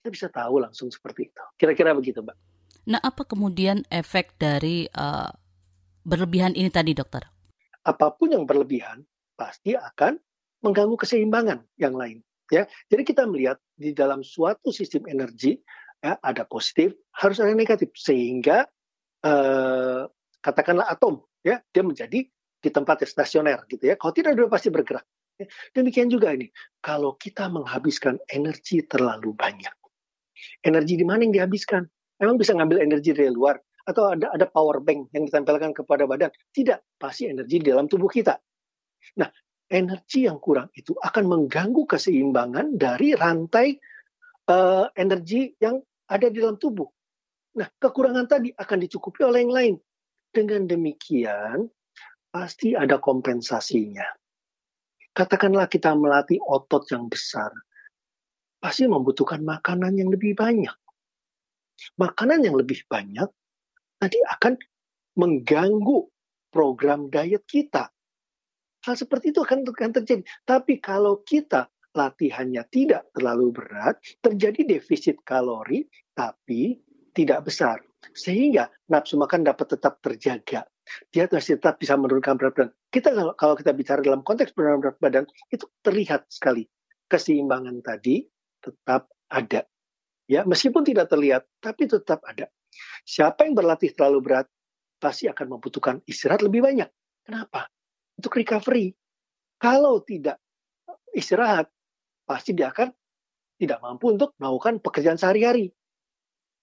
kita 0.00 0.08
bisa 0.12 0.26
tahu 0.28 0.60
langsung 0.60 0.92
seperti 0.92 1.32
itu. 1.32 1.44
Kira-kira 1.56 1.96
begitu, 1.96 2.20
Mbak. 2.20 2.36
Nah, 2.92 3.00
apa 3.00 3.24
kemudian 3.24 3.84
efek 3.88 4.36
dari 4.40 4.88
uh, 4.92 5.28
berlebihan 6.04 6.56
ini 6.56 6.68
tadi, 6.72 6.96
dokter? 6.96 7.24
apa 7.84 8.12
pun 8.12 8.32
yang 8.32 8.44
berlebihan 8.44 9.04
pasti 9.36 9.72
akan 9.72 10.20
mengganggu 10.60 10.96
keseimbangan 11.00 11.64
yang 11.80 11.96
lain. 11.96 12.20
Ya, 12.50 12.66
jadi 12.90 13.06
kita 13.06 13.24
melihat 13.30 13.62
di 13.78 13.94
dalam 13.94 14.26
suatu 14.26 14.74
sistem 14.74 15.06
energi 15.06 15.56
ya, 16.02 16.18
ada 16.18 16.42
positif, 16.44 16.92
harus 17.14 17.38
ada 17.38 17.54
negatif 17.54 17.94
sehingga 17.94 18.66
eh, 19.22 20.02
katakanlah 20.42 20.90
atom 20.90 21.22
ya 21.46 21.62
dia 21.70 21.82
menjadi 21.86 22.26
di 22.60 22.68
tempat 22.68 23.02
yang 23.04 23.10
stasioner 23.10 23.58
gitu 23.66 23.90
ya. 23.90 23.94
Kalau 23.96 24.12
tidak 24.12 24.36
dia 24.36 24.46
pasti 24.46 24.68
bergerak. 24.68 25.04
Ya. 25.40 25.46
Demikian 25.72 26.12
juga 26.12 26.36
ini, 26.36 26.52
kalau 26.84 27.16
kita 27.16 27.48
menghabiskan 27.48 28.20
energi 28.28 28.84
terlalu 28.84 29.32
banyak, 29.32 29.72
energi 30.64 31.00
di 31.00 31.04
mana 31.08 31.24
yang 31.24 31.32
dihabiskan? 31.32 31.88
Emang 32.20 32.36
bisa 32.36 32.52
ngambil 32.52 32.84
energi 32.84 33.16
dari 33.16 33.32
luar? 33.32 33.56
atau 33.90 34.14
ada 34.14 34.30
ada 34.30 34.46
power 34.46 34.78
bank 34.78 35.10
yang 35.10 35.26
ditempelkan 35.26 35.74
kepada 35.74 36.06
badan. 36.06 36.30
Tidak, 36.54 37.00
pasti 37.00 37.26
energi 37.26 37.58
di 37.58 37.66
dalam 37.74 37.90
tubuh 37.90 38.06
kita. 38.06 38.38
Nah, 39.18 39.28
energi 39.66 40.30
yang 40.30 40.38
kurang 40.38 40.70
itu 40.78 40.94
akan 40.94 41.24
mengganggu 41.26 41.82
keseimbangan 41.88 42.78
dari 42.78 43.18
rantai 43.18 43.74
uh, 44.50 44.86
energi 44.94 45.54
yang 45.58 45.82
ada 46.06 46.26
di 46.30 46.38
dalam 46.38 46.58
tubuh. 46.60 46.86
Nah, 47.58 47.66
kekurangan 47.66 48.26
tadi 48.30 48.54
akan 48.54 48.78
dicukupi 48.78 49.26
oleh 49.26 49.42
yang 49.42 49.54
lain. 49.54 49.74
Dengan 50.30 50.62
demikian, 50.62 51.66
pasti 52.30 52.78
ada 52.78 53.02
kompensasinya. 53.02 54.06
Katakanlah 55.10 55.66
kita 55.66 55.90
melatih 55.98 56.38
otot 56.38 56.86
yang 56.94 57.10
besar, 57.10 57.50
pasti 58.62 58.86
membutuhkan 58.86 59.42
makanan 59.42 59.98
yang 59.98 60.08
lebih 60.08 60.38
banyak. 60.38 60.74
Makanan 61.98 62.46
yang 62.46 62.54
lebih 62.54 62.86
banyak 62.86 63.26
nanti 63.98 64.18
akan 64.30 64.54
mengganggu 65.18 66.06
program 66.54 67.10
diet 67.10 67.42
kita. 67.50 67.90
Hal 68.80 68.94
seperti 68.96 69.34
itu 69.34 69.44
akan, 69.44 69.66
terjadi. 69.66 70.24
Tapi 70.46 70.80
kalau 70.80 71.20
kita 71.20 71.68
latihannya 71.92 72.64
tidak 72.70 73.10
terlalu 73.12 73.52
berat, 73.52 73.98
terjadi 74.22 74.78
defisit 74.78 75.20
kalori, 75.26 75.84
tapi 76.14 76.80
tidak 77.12 77.50
besar. 77.50 77.82
Sehingga 78.14 78.70
nafsu 78.88 79.20
makan 79.20 79.44
dapat 79.44 79.76
tetap 79.76 80.00
terjaga. 80.00 80.64
Dia 81.10 81.30
masih 81.30 81.58
tetap 81.58 81.78
bisa 81.78 81.94
menurunkan 81.94 82.34
berat 82.38 82.54
badan. 82.54 82.70
Kita 82.90 83.08
kalau, 83.14 83.32
kalau 83.38 83.54
kita 83.54 83.70
bicara 83.74 84.00
dalam 84.02 84.22
konteks 84.26 84.54
penurunan 84.54 84.80
berat 84.82 84.98
badan, 84.98 85.24
itu 85.50 85.66
terlihat 85.82 86.26
sekali. 86.30 86.66
Keseimbangan 87.10 87.82
tadi 87.82 88.22
tetap 88.62 89.10
ada. 89.30 89.66
Ya, 90.30 90.46
meskipun 90.46 90.86
tidak 90.86 91.10
terlihat, 91.10 91.46
tapi 91.58 91.90
tetap 91.90 92.22
ada. 92.22 92.46
Siapa 93.02 93.46
yang 93.46 93.58
berlatih 93.58 93.90
terlalu 93.94 94.22
berat 94.22 94.46
pasti 95.02 95.26
akan 95.26 95.58
membutuhkan 95.58 95.98
istirahat 96.06 96.44
lebih 96.44 96.62
banyak. 96.62 96.86
Kenapa? 97.26 97.66
Untuk 98.14 98.36
recovery. 98.38 98.94
Kalau 99.58 99.98
tidak 100.06 100.38
istirahat, 101.10 101.66
pasti 102.28 102.54
dia 102.54 102.70
akan 102.70 102.94
tidak 103.58 103.82
mampu 103.82 104.14
untuk 104.14 104.32
melakukan 104.38 104.78
pekerjaan 104.80 105.18
sehari-hari 105.18 105.74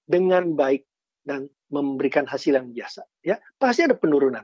dengan 0.07 0.55
baik 0.55 0.87
dan 1.27 1.51
memberikan 1.67 2.23
hasil 2.27 2.55
yang 2.55 2.71
biasa. 2.71 3.03
Ya, 3.23 3.39
pasti 3.59 3.83
ada 3.83 3.95
penurunan. 3.95 4.43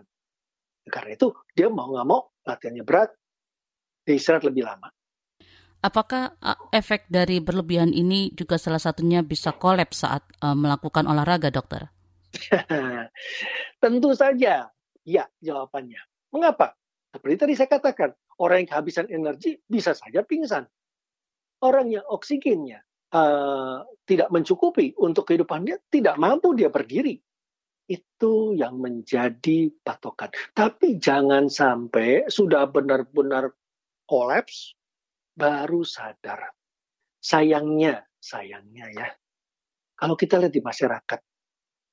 Karena 0.88 1.15
itu 1.15 1.32
dia 1.55 1.71
mau 1.71 1.88
nggak 1.88 2.07
mau 2.07 2.28
latihannya 2.43 2.84
berat, 2.84 3.09
dia 4.03 4.19
istirahat 4.19 4.43
lebih 4.43 4.67
lama. 4.67 4.91
Apakah 5.84 6.39
efek 6.71 7.11
dari 7.11 7.43
berlebihan 7.43 7.91
ini 7.91 8.32
juga 8.32 8.55
salah 8.55 8.80
satunya 8.80 9.19
bisa 9.19 9.51
kolaps 9.51 10.07
saat 10.07 10.24
uh, 10.39 10.55
melakukan 10.55 11.03
olahraga, 11.03 11.51
dokter? 11.51 11.91
Tentu 13.84 14.15
saja, 14.15 14.71
ya 15.03 15.24
jawabannya. 15.43 15.99
Mengapa? 16.32 16.80
Seperti 17.11 17.36
tadi 17.36 17.53
saya 17.59 17.69
katakan, 17.69 18.09
orang 18.39 18.63
yang 18.63 18.69
kehabisan 18.71 19.11
energi 19.11 19.59
bisa 19.67 19.91
saja 19.91 20.24
pingsan. 20.24 20.63
Orang 21.59 21.91
yang 21.91 22.07
oksigennya 22.07 22.80
uh, 23.14 23.86
tidak 24.03 24.30
mencukupi 24.34 24.97
untuk 24.99 25.30
kehidupan 25.30 25.64
dia, 25.64 25.78
tidak 25.88 26.18
mampu 26.20 26.57
dia 26.57 26.68
berdiri. 26.68 27.22
Itu 27.88 28.55
yang 28.55 28.80
menjadi 28.80 29.72
patokan. 29.84 30.32
Tapi 30.55 30.97
jangan 30.97 31.47
sampai 31.51 32.28
sudah 32.28 32.68
benar-benar 32.68 33.53
kolaps, 34.07 34.74
baru 35.38 35.86
sadar. 35.86 36.51
Sayangnya, 37.24 38.03
sayangnya 38.20 38.88
ya, 38.91 39.07
kalau 39.95 40.20
kita 40.20 40.36
lihat 40.36 40.51
di 40.51 40.59
masyarakat, 40.59 41.20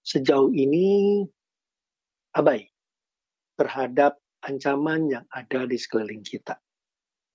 sejauh 0.03 0.51
ini 0.51 1.23
abai 2.35 2.67
terhadap 3.55 4.19
ancaman 4.43 5.07
yang 5.13 5.25
ada 5.31 5.69
di 5.69 5.77
sekeliling 5.77 6.25
kita. 6.25 6.59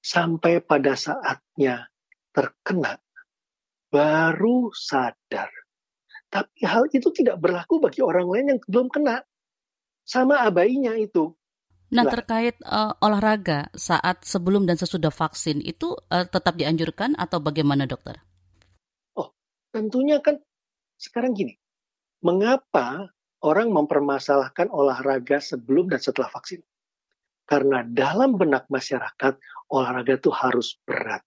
Sampai 0.01 0.61
pada 0.61 0.97
saatnya 0.97 1.87
terkena, 2.33 2.99
baru 3.95 4.75
sadar. 4.75 5.47
Tapi 6.27 6.67
hal 6.67 6.91
itu 6.91 7.07
tidak 7.15 7.39
berlaku 7.39 7.79
bagi 7.79 8.03
orang 8.03 8.27
lain 8.27 8.45
yang 8.51 8.59
belum 8.67 8.91
kena. 8.91 9.23
Sama 10.03 10.43
abainya 10.43 10.99
itu. 10.99 11.31
Nah, 11.95 12.03
terkait 12.03 12.59
uh, 12.67 12.91
olahraga 12.99 13.71
saat 13.71 14.27
sebelum 14.27 14.67
dan 14.67 14.75
sesudah 14.75 15.15
vaksin 15.15 15.63
itu 15.63 15.95
uh, 16.11 16.27
tetap 16.27 16.59
dianjurkan 16.59 17.15
atau 17.15 17.39
bagaimana, 17.39 17.87
dokter? 17.87 18.19
Oh, 19.15 19.31
tentunya 19.71 20.19
kan 20.19 20.43
sekarang 20.99 21.31
gini, 21.31 21.55
mengapa 22.19 23.15
orang 23.39 23.71
mempermasalahkan 23.71 24.67
olahraga 24.75 25.39
sebelum 25.39 25.87
dan 25.87 26.03
setelah 26.03 26.27
vaksin? 26.35 26.59
Karena 27.47 27.85
dalam 27.85 28.35
benak 28.35 28.67
masyarakat, 28.67 29.39
olahraga 29.71 30.19
itu 30.19 30.33
harus 30.33 30.75
berat. 30.83 31.21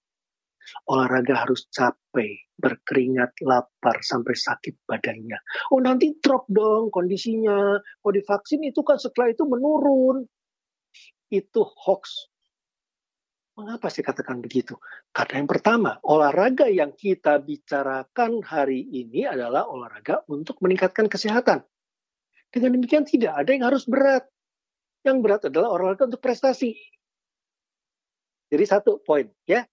Olahraga 0.88 1.44
harus 1.46 1.68
capek, 1.70 2.48
berkeringat, 2.58 3.38
lapar, 3.44 4.00
sampai 4.02 4.34
sakit 4.34 4.84
badannya. 4.88 5.38
Oh 5.72 5.80
nanti 5.80 6.16
drop 6.18 6.48
dong 6.48 6.88
kondisinya. 6.92 7.78
Kalau 7.78 8.12
divaksin 8.12 8.64
itu 8.64 8.80
kan 8.84 8.96
setelah 9.00 9.32
itu 9.32 9.44
menurun 9.44 10.24
itu 11.28 11.60
hoax. 11.60 12.32
Mengapa 13.58 13.90
saya 13.90 14.06
katakan 14.14 14.38
begitu? 14.38 14.78
Karena 15.10 15.42
yang 15.42 15.50
pertama, 15.50 15.98
olahraga 16.06 16.70
yang 16.70 16.94
kita 16.94 17.42
bicarakan 17.42 18.38
hari 18.46 18.86
ini 18.86 19.26
adalah 19.26 19.66
olahraga 19.66 20.22
untuk 20.30 20.62
meningkatkan 20.62 21.10
kesehatan. 21.10 21.66
Dengan 22.54 22.78
demikian 22.78 23.02
tidak 23.02 23.34
ada 23.34 23.50
yang 23.50 23.66
harus 23.66 23.82
berat. 23.84 24.30
Yang 25.02 25.16
berat 25.26 25.42
adalah 25.50 25.74
olahraga 25.74 26.06
untuk 26.06 26.22
prestasi. 26.22 26.78
Jadi 28.48 28.64
satu 28.64 29.02
poin 29.02 29.26
ya, 29.44 29.66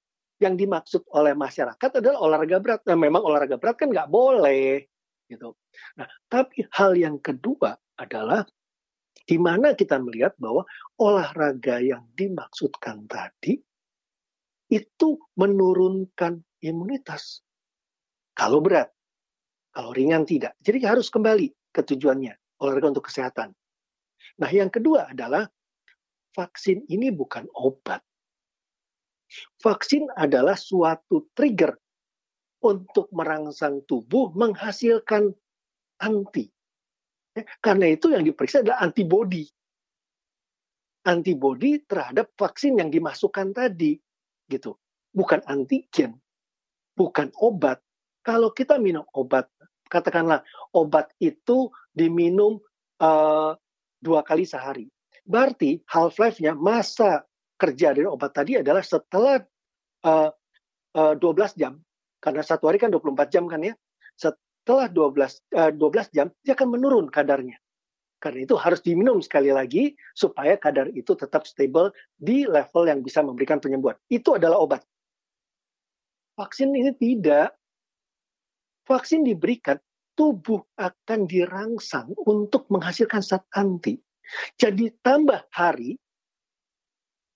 yang 0.43 0.59
dimaksud 0.59 1.07
oleh 1.15 1.31
masyarakat 1.31 2.03
adalah 2.03 2.19
olahraga 2.19 2.57
berat. 2.59 2.81
Nah, 2.87 2.97
memang 2.99 3.23
olahraga 3.23 3.55
berat 3.55 3.79
kan 3.79 3.91
nggak 3.91 4.11
boleh 4.11 4.83
gitu. 5.31 5.55
Nah, 5.97 6.07
tapi 6.27 6.67
hal 6.75 6.93
yang 6.99 7.17
kedua 7.23 7.75
adalah 7.95 8.43
di 9.25 9.37
mana 9.41 9.73
kita 9.73 9.97
melihat 9.97 10.37
bahwa 10.37 10.67
olahraga 11.01 11.81
yang 11.81 12.05
dimaksudkan 12.13 13.09
tadi 13.09 13.57
itu 14.69 15.09
menurunkan 15.39 16.41
imunitas. 16.61 17.41
Kalau 18.35 18.59
berat, 18.59 18.91
kalau 19.71 19.95
ringan 19.95 20.27
tidak. 20.27 20.53
Jadi 20.59 20.83
harus 20.83 21.07
kembali 21.07 21.47
ke 21.71 21.81
tujuannya, 21.81 22.35
olahraga 22.59 22.91
untuk 22.91 23.07
kesehatan. 23.07 23.55
Nah, 24.35 24.51
yang 24.51 24.67
kedua 24.67 25.15
adalah 25.15 25.47
vaksin 26.35 26.83
ini 26.91 27.07
bukan 27.15 27.47
obat. 27.55 28.03
Vaksin 29.61 30.07
adalah 30.15 30.55
suatu 30.55 31.29
trigger 31.35 31.75
untuk 32.63 33.11
merangsang 33.13 33.85
tubuh 33.85 34.33
menghasilkan 34.33 35.31
anti 36.01 36.55
Ya, 37.35 37.43
karena 37.59 37.91
itu 37.91 38.15
yang 38.15 38.23
diperiksa 38.23 38.63
adalah 38.63 38.79
antibodi. 38.79 39.43
Antibodi 41.03 41.83
terhadap 41.83 42.31
vaksin 42.39 42.79
yang 42.79 42.87
dimasukkan 42.87 43.51
tadi, 43.51 43.99
gitu. 44.47 44.79
Bukan 45.11 45.43
antigen, 45.43 46.15
bukan 46.95 47.35
obat. 47.43 47.83
Kalau 48.23 48.55
kita 48.55 48.79
minum 48.79 49.03
obat, 49.11 49.51
katakanlah 49.91 50.47
obat 50.71 51.11
itu 51.19 51.69
diminum 51.91 52.57
uh, 53.03 53.51
dua 53.99 54.23
kali 54.23 54.47
sehari. 54.47 54.87
Berarti 55.27 55.83
half 55.91 56.15
life-nya 56.15 56.55
masa 56.55 57.27
kerja 57.65 57.97
dari 57.97 58.05
obat 58.05 58.29
tadi 58.29 58.61
adalah 58.61 58.85
setelah 58.85 59.41
uh, 60.05 60.29
uh, 60.93 61.13
12 61.17 61.57
jam, 61.57 61.81
karena 62.21 62.45
satu 62.45 62.69
hari 62.69 62.77
kan 62.77 62.93
24 62.93 63.33
jam 63.33 63.49
kan 63.49 63.65
ya, 63.65 63.73
setelah 64.13 64.85
12, 64.93 65.41
uh, 65.57 65.71
12 65.73 66.13
jam 66.13 66.29
dia 66.45 66.53
akan 66.53 66.69
menurun 66.77 67.09
kadarnya. 67.09 67.57
Karena 68.21 68.45
itu 68.45 68.55
harus 68.57 68.81
diminum 68.81 69.19
sekali 69.19 69.51
lagi 69.53 69.93
supaya 70.13 70.55
kadar 70.57 70.89
itu 70.93 71.13
tetap 71.13 71.45
stable 71.45 71.93
di 72.15 72.45
level 72.45 72.89
yang 72.89 73.01
bisa 73.05 73.21
memberikan 73.21 73.61
penyembuhan. 73.61 73.97
Itu 74.09 74.37
adalah 74.37 74.61
obat. 74.61 74.81
Vaksin 76.37 76.73
ini 76.73 76.93
tidak. 76.95 77.53
Vaksin 78.85 79.25
diberikan, 79.25 79.81
tubuh 80.13 80.61
akan 80.77 81.25
dirangsang 81.25 82.13
untuk 82.25 82.69
menghasilkan 82.69 83.21
zat 83.25 83.45
anti. 83.53 83.97
Jadi 84.57 84.89
tambah 85.01 85.45
hari, 85.49 85.97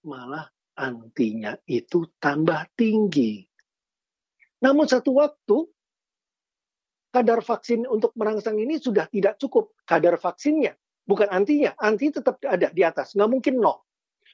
malah 0.06 0.48
antinya 0.80 1.56
itu 1.68 2.08
tambah 2.20 2.72
tinggi. 2.76 3.44
Namun 4.64 4.88
satu 4.88 5.16
waktu, 5.20 5.68
kadar 7.12 7.40
vaksin 7.44 7.88
untuk 7.88 8.16
merangsang 8.16 8.60
ini 8.60 8.80
sudah 8.80 9.08
tidak 9.12 9.40
cukup. 9.40 9.76
Kadar 9.84 10.16
vaksinnya, 10.20 10.76
bukan 11.04 11.28
antinya. 11.32 11.76
Anti 11.80 12.12
tetap 12.12 12.40
ada 12.44 12.72
di 12.72 12.84
atas, 12.84 13.16
nggak 13.16 13.30
mungkin 13.32 13.60
nol. 13.60 13.84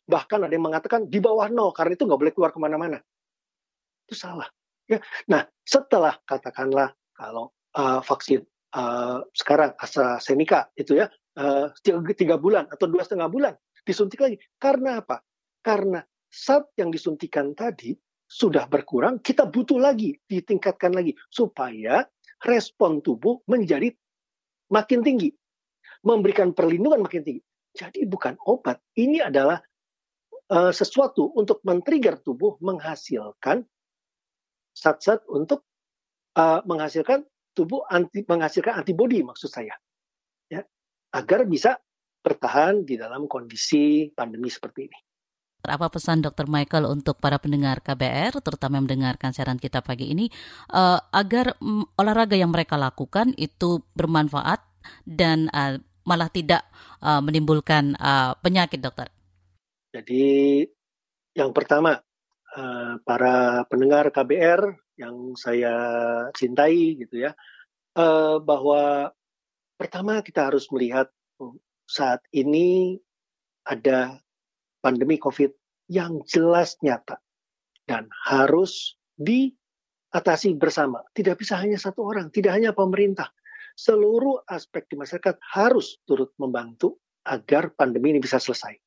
Bahkan 0.05 0.45
ada 0.45 0.53
yang 0.53 0.66
mengatakan 0.70 1.09
di 1.09 1.18
bawah 1.18 1.49
nol, 1.49 1.74
karena 1.74 1.97
itu 1.97 2.05
nggak 2.05 2.20
boleh 2.22 2.34
keluar 2.34 2.51
ke 2.53 2.59
mana-mana. 2.61 3.01
Itu 4.05 4.13
salah. 4.18 4.49
Ya. 4.86 5.01
Nah, 5.26 5.49
setelah 5.66 6.13
katakanlah 6.30 6.93
kalau 7.18 7.49
uh, 7.74 8.05
vaksin 8.05 8.45
uh, 8.78 9.26
sekarang 9.34 9.74
AstraZeneca 9.82 10.70
itu 10.78 11.01
ya 11.01 11.09
uh, 11.41 11.74
tiga 12.13 12.38
bulan 12.38 12.70
atau 12.70 12.86
dua 12.86 13.01
setengah 13.01 13.30
bulan 13.30 13.53
disuntik 13.82 14.22
lagi. 14.22 14.38
Karena 14.61 15.01
apa? 15.01 15.26
Karena 15.66 15.97
saat 16.30 16.70
yang 16.78 16.93
disuntikan 16.93 17.57
tadi 17.57 17.97
sudah 18.30 18.70
berkurang, 18.70 19.18
kita 19.18 19.49
butuh 19.49 19.82
lagi 19.82 20.13
ditingkatkan 20.30 20.93
lagi 20.93 21.18
supaya 21.34 22.05
respon 22.45 23.01
tubuh 23.01 23.41
menjadi 23.49 23.89
makin 24.70 25.01
tinggi, 25.01 25.34
memberikan 26.05 26.53
perlindungan 26.53 27.01
makin 27.01 27.26
tinggi. 27.26 27.41
Jadi 27.74 28.05
bukan 28.05 28.38
obat, 28.45 28.78
ini 28.93 29.26
adalah 29.26 29.57
uh, 30.53 30.70
sesuatu 30.70 31.34
untuk 31.34 31.66
men-trigger 31.66 32.22
tubuh 32.22 32.61
menghasilkan 32.61 33.66
zat-zat 34.78 35.26
untuk 35.34 35.66
uh, 36.38 36.61
menghasilkan 36.61 37.26
tubuh 37.57 37.89
anti 37.89 38.22
menghasilkan 38.22 38.86
antibodi 38.86 39.26
maksud 39.26 39.49
saya, 39.49 39.74
ya 40.45 40.61
agar 41.16 41.47
bisa 41.49 41.80
bertahan 42.22 42.86
di 42.86 43.01
dalam 43.01 43.26
kondisi 43.26 44.13
pandemi 44.13 44.51
seperti 44.53 44.91
ini. 44.91 44.99
Apa 45.70 45.91
pesan 45.91 46.22
Dr. 46.22 46.45
Michael 46.49 46.89
untuk 46.89 47.18
para 47.20 47.38
pendengar 47.38 47.82
KBR, 47.82 48.39
terutama 48.41 48.80
yang 48.80 48.86
mendengarkan 48.89 49.32
siaran 49.32 49.59
kita 49.59 49.82
pagi 49.82 50.11
ini, 50.11 50.30
uh, 50.74 50.99
agar 51.11 51.57
um, 51.61 51.86
olahraga 51.99 52.38
yang 52.38 52.51
mereka 52.53 52.76
lakukan 52.76 53.34
itu 53.36 53.82
bermanfaat 53.93 54.61
dan 55.05 55.49
uh, 55.51 55.78
malah 56.05 56.30
tidak 56.30 56.66
uh, 57.01 57.20
menimbulkan 57.20 57.97
uh, 57.97 58.38
penyakit, 58.39 58.80
dokter? 58.80 59.09
Jadi 59.93 60.63
yang 61.36 61.51
pertama, 61.51 61.99
uh, 62.55 62.93
para 63.03 63.68
pendengar 63.68 64.07
KBR 64.13 64.78
yang 64.95 65.36
saya 65.36 65.76
cintai 66.32 66.95
gitu 66.95 67.28
ya, 67.28 67.36
uh, 67.99 68.39
bahwa 68.39 69.11
pertama 69.76 70.24
kita 70.24 70.47
harus 70.47 70.72
melihat 70.72 71.11
oh, 71.39 71.59
saat 71.84 72.24
ini 72.32 72.95
ada 73.66 74.20
pandemi 74.86 75.17
COVID 75.17 75.49
yang 75.89 76.21
jelas 76.29 76.77
nyata 76.86 77.17
dan 77.89 78.05
harus 78.29 78.93
diatasi 79.17 80.53
bersama. 80.53 81.01
Tidak 81.09 81.33
bisa 81.33 81.57
hanya 81.57 81.81
satu 81.81 82.05
orang, 82.05 82.29
tidak 82.29 82.53
hanya 82.53 82.69
pemerintah. 82.77 83.33
Seluruh 83.73 84.45
aspek 84.45 84.86
di 84.86 84.95
masyarakat 85.01 85.41
harus 85.57 85.97
turut 86.05 86.29
membantu 86.38 87.01
agar 87.25 87.73
pandemi 87.73 88.13
ini 88.13 88.21
bisa 88.21 88.38
selesai. 88.38 88.77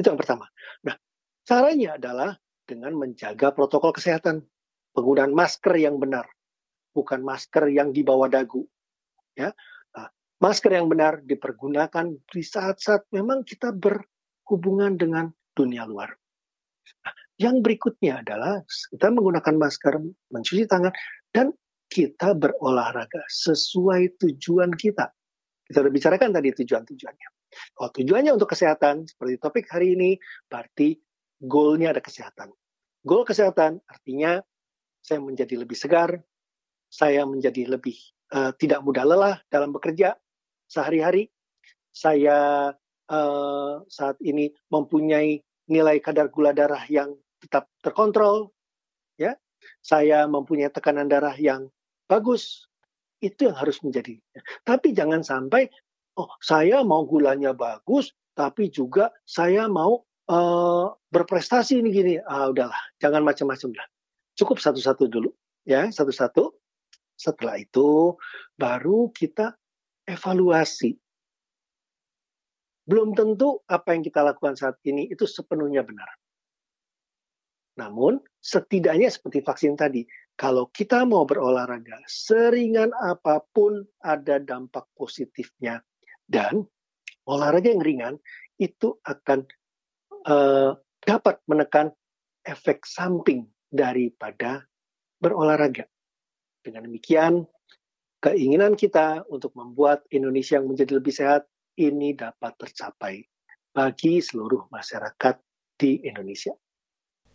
Itu 0.00 0.08
yang 0.08 0.16
pertama. 0.16 0.48
Nah, 0.88 0.96
caranya 1.44 2.00
adalah 2.00 2.32
dengan 2.64 2.96
menjaga 2.96 3.52
protokol 3.52 3.92
kesehatan. 3.92 4.40
Penggunaan 4.92 5.32
masker 5.32 5.72
yang 5.80 5.96
benar, 5.96 6.28
bukan 6.92 7.24
masker 7.24 7.72
yang 7.72 7.96
di 7.96 8.04
bawah 8.04 8.28
dagu. 8.28 8.68
Ya, 9.32 9.56
nah, 9.96 10.08
masker 10.36 10.76
yang 10.76 10.92
benar 10.92 11.24
dipergunakan 11.24 12.12
di 12.28 12.42
saat-saat 12.44 13.08
memang 13.08 13.40
kita 13.40 13.72
berhubungan 13.72 15.00
dengan 15.00 15.32
dunia 15.52 15.84
luar. 15.84 16.12
Yang 17.40 17.56
berikutnya 17.64 18.22
adalah 18.22 18.62
kita 18.66 19.08
menggunakan 19.10 19.54
masker, 19.56 19.94
mencuci 20.30 20.64
tangan, 20.68 20.92
dan 21.32 21.50
kita 21.88 22.32
berolahraga 22.36 23.24
sesuai 23.28 24.16
tujuan 24.20 24.72
kita. 24.72 25.10
Kita 25.68 25.78
sudah 25.84 25.92
bicarakan 25.92 26.30
tadi 26.32 26.48
tujuan-tujuannya. 26.52 27.28
Kalau 27.76 27.90
tujuannya 27.92 28.32
untuk 28.32 28.48
kesehatan, 28.52 29.04
seperti 29.08 29.34
topik 29.36 29.68
hari 29.68 29.92
ini, 29.96 30.10
berarti 30.48 30.96
goalnya 31.40 31.92
ada 31.92 32.00
kesehatan. 32.00 32.52
Goal 33.02 33.26
kesehatan 33.26 33.82
artinya 33.90 34.40
saya 35.02 35.18
menjadi 35.18 35.58
lebih 35.58 35.74
segar, 35.74 36.22
saya 36.86 37.26
menjadi 37.26 37.66
lebih 37.66 37.98
uh, 38.32 38.54
tidak 38.56 38.80
mudah 38.86 39.04
lelah 39.04 39.36
dalam 39.50 39.74
bekerja 39.74 40.14
sehari-hari, 40.70 41.28
saya 41.92 42.70
saat 43.88 44.16
ini 44.24 44.48
mempunyai 44.72 45.40
nilai 45.68 45.96
kadar 46.00 46.32
gula 46.32 46.56
darah 46.56 46.82
yang 46.88 47.12
tetap 47.42 47.68
terkontrol, 47.84 48.50
ya, 49.18 49.36
saya 49.82 50.24
mempunyai 50.26 50.70
tekanan 50.72 51.10
darah 51.10 51.34
yang 51.36 51.68
bagus, 52.08 52.66
itu 53.22 53.48
yang 53.50 53.56
harus 53.56 53.78
menjadi. 53.84 54.18
Tapi 54.66 54.92
jangan 54.92 55.22
sampai, 55.22 55.70
oh 56.18 56.30
saya 56.42 56.82
mau 56.82 57.06
gulanya 57.06 57.54
bagus, 57.54 58.10
tapi 58.34 58.72
juga 58.72 59.12
saya 59.22 59.68
mau 59.68 60.02
uh, 60.28 60.86
berprestasi 61.12 61.78
ini 61.78 61.88
gini. 61.92 62.14
Ah 62.22 62.50
udahlah, 62.50 62.78
jangan 62.98 63.22
macam-macam 63.22 63.70
lah. 63.76 63.86
Cukup 64.34 64.58
satu-satu 64.58 65.06
dulu, 65.06 65.30
ya 65.68 65.88
satu-satu. 65.92 66.52
Setelah 67.12 67.60
itu 67.60 68.18
baru 68.58 69.12
kita 69.14 69.54
evaluasi 70.08 70.98
belum 72.92 73.16
tentu 73.16 73.64
apa 73.72 73.96
yang 73.96 74.04
kita 74.04 74.20
lakukan 74.20 74.52
saat 74.52 74.76
ini 74.84 75.08
itu 75.08 75.24
sepenuhnya 75.24 75.80
benar. 75.80 76.12
Namun, 77.80 78.20
setidaknya 78.36 79.08
seperti 79.08 79.40
vaksin 79.40 79.80
tadi, 79.80 80.04
kalau 80.36 80.68
kita 80.68 81.08
mau 81.08 81.24
berolahraga, 81.24 82.04
seringan 82.04 82.92
apa 82.92 83.40
pun 83.48 83.80
ada 84.04 84.36
dampak 84.36 84.92
positifnya. 84.92 85.80
Dan 86.28 86.68
olahraga 87.24 87.72
yang 87.72 87.80
ringan 87.80 88.14
itu 88.60 89.00
akan 89.08 89.48
uh, 90.28 90.76
dapat 91.00 91.40
menekan 91.48 91.96
efek 92.44 92.84
samping 92.84 93.48
daripada 93.72 94.68
berolahraga. 95.16 95.88
Dengan 96.60 96.84
demikian, 96.92 97.48
keinginan 98.20 98.76
kita 98.76 99.24
untuk 99.32 99.56
membuat 99.56 100.04
Indonesia 100.12 100.60
yang 100.60 100.68
menjadi 100.68 100.92
lebih 101.00 101.14
sehat 101.16 101.48
ini 101.76 102.12
dapat 102.12 102.52
tercapai 102.58 103.22
bagi 103.72 104.20
seluruh 104.20 104.68
masyarakat 104.68 105.34
di 105.80 106.04
Indonesia. 106.04 106.52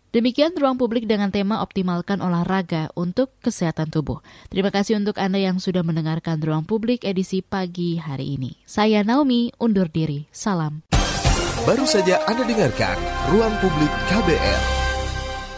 Demikian 0.07 0.55
ruang 0.55 0.79
publik 0.79 1.03
dengan 1.03 1.29
tema 1.35 1.59
optimalkan 1.59 2.23
olahraga 2.23 2.87
untuk 2.95 3.35
kesehatan 3.43 3.91
tubuh. 3.91 4.23
Terima 4.47 4.71
kasih 4.71 4.95
untuk 4.97 5.19
Anda 5.19 5.37
yang 5.37 5.59
sudah 5.59 5.83
mendengarkan 5.83 6.39
ruang 6.39 6.63
publik 6.63 7.03
edisi 7.03 7.43
pagi 7.43 7.99
hari 7.99 8.39
ini. 8.39 8.55
Saya 8.63 9.03
Naomi, 9.03 9.51
undur 9.59 9.91
diri. 9.91 10.25
Salam. 10.31 10.87
Baru 11.67 11.83
saja 11.83 12.23
Anda 12.23 12.47
dengarkan 12.47 12.95
ruang 13.35 13.51
publik 13.59 13.91
KBR. 14.07 14.61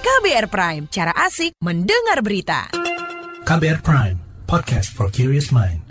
KBR 0.01 0.47
Prime, 0.49 0.83
cara 0.89 1.13
asik 1.13 1.53
mendengar 1.61 2.25
berita. 2.25 2.73
KBR 3.45 3.85
Prime, 3.85 4.17
podcast 4.49 4.89
for 4.89 5.13
curious 5.13 5.53
mind. 5.53 5.88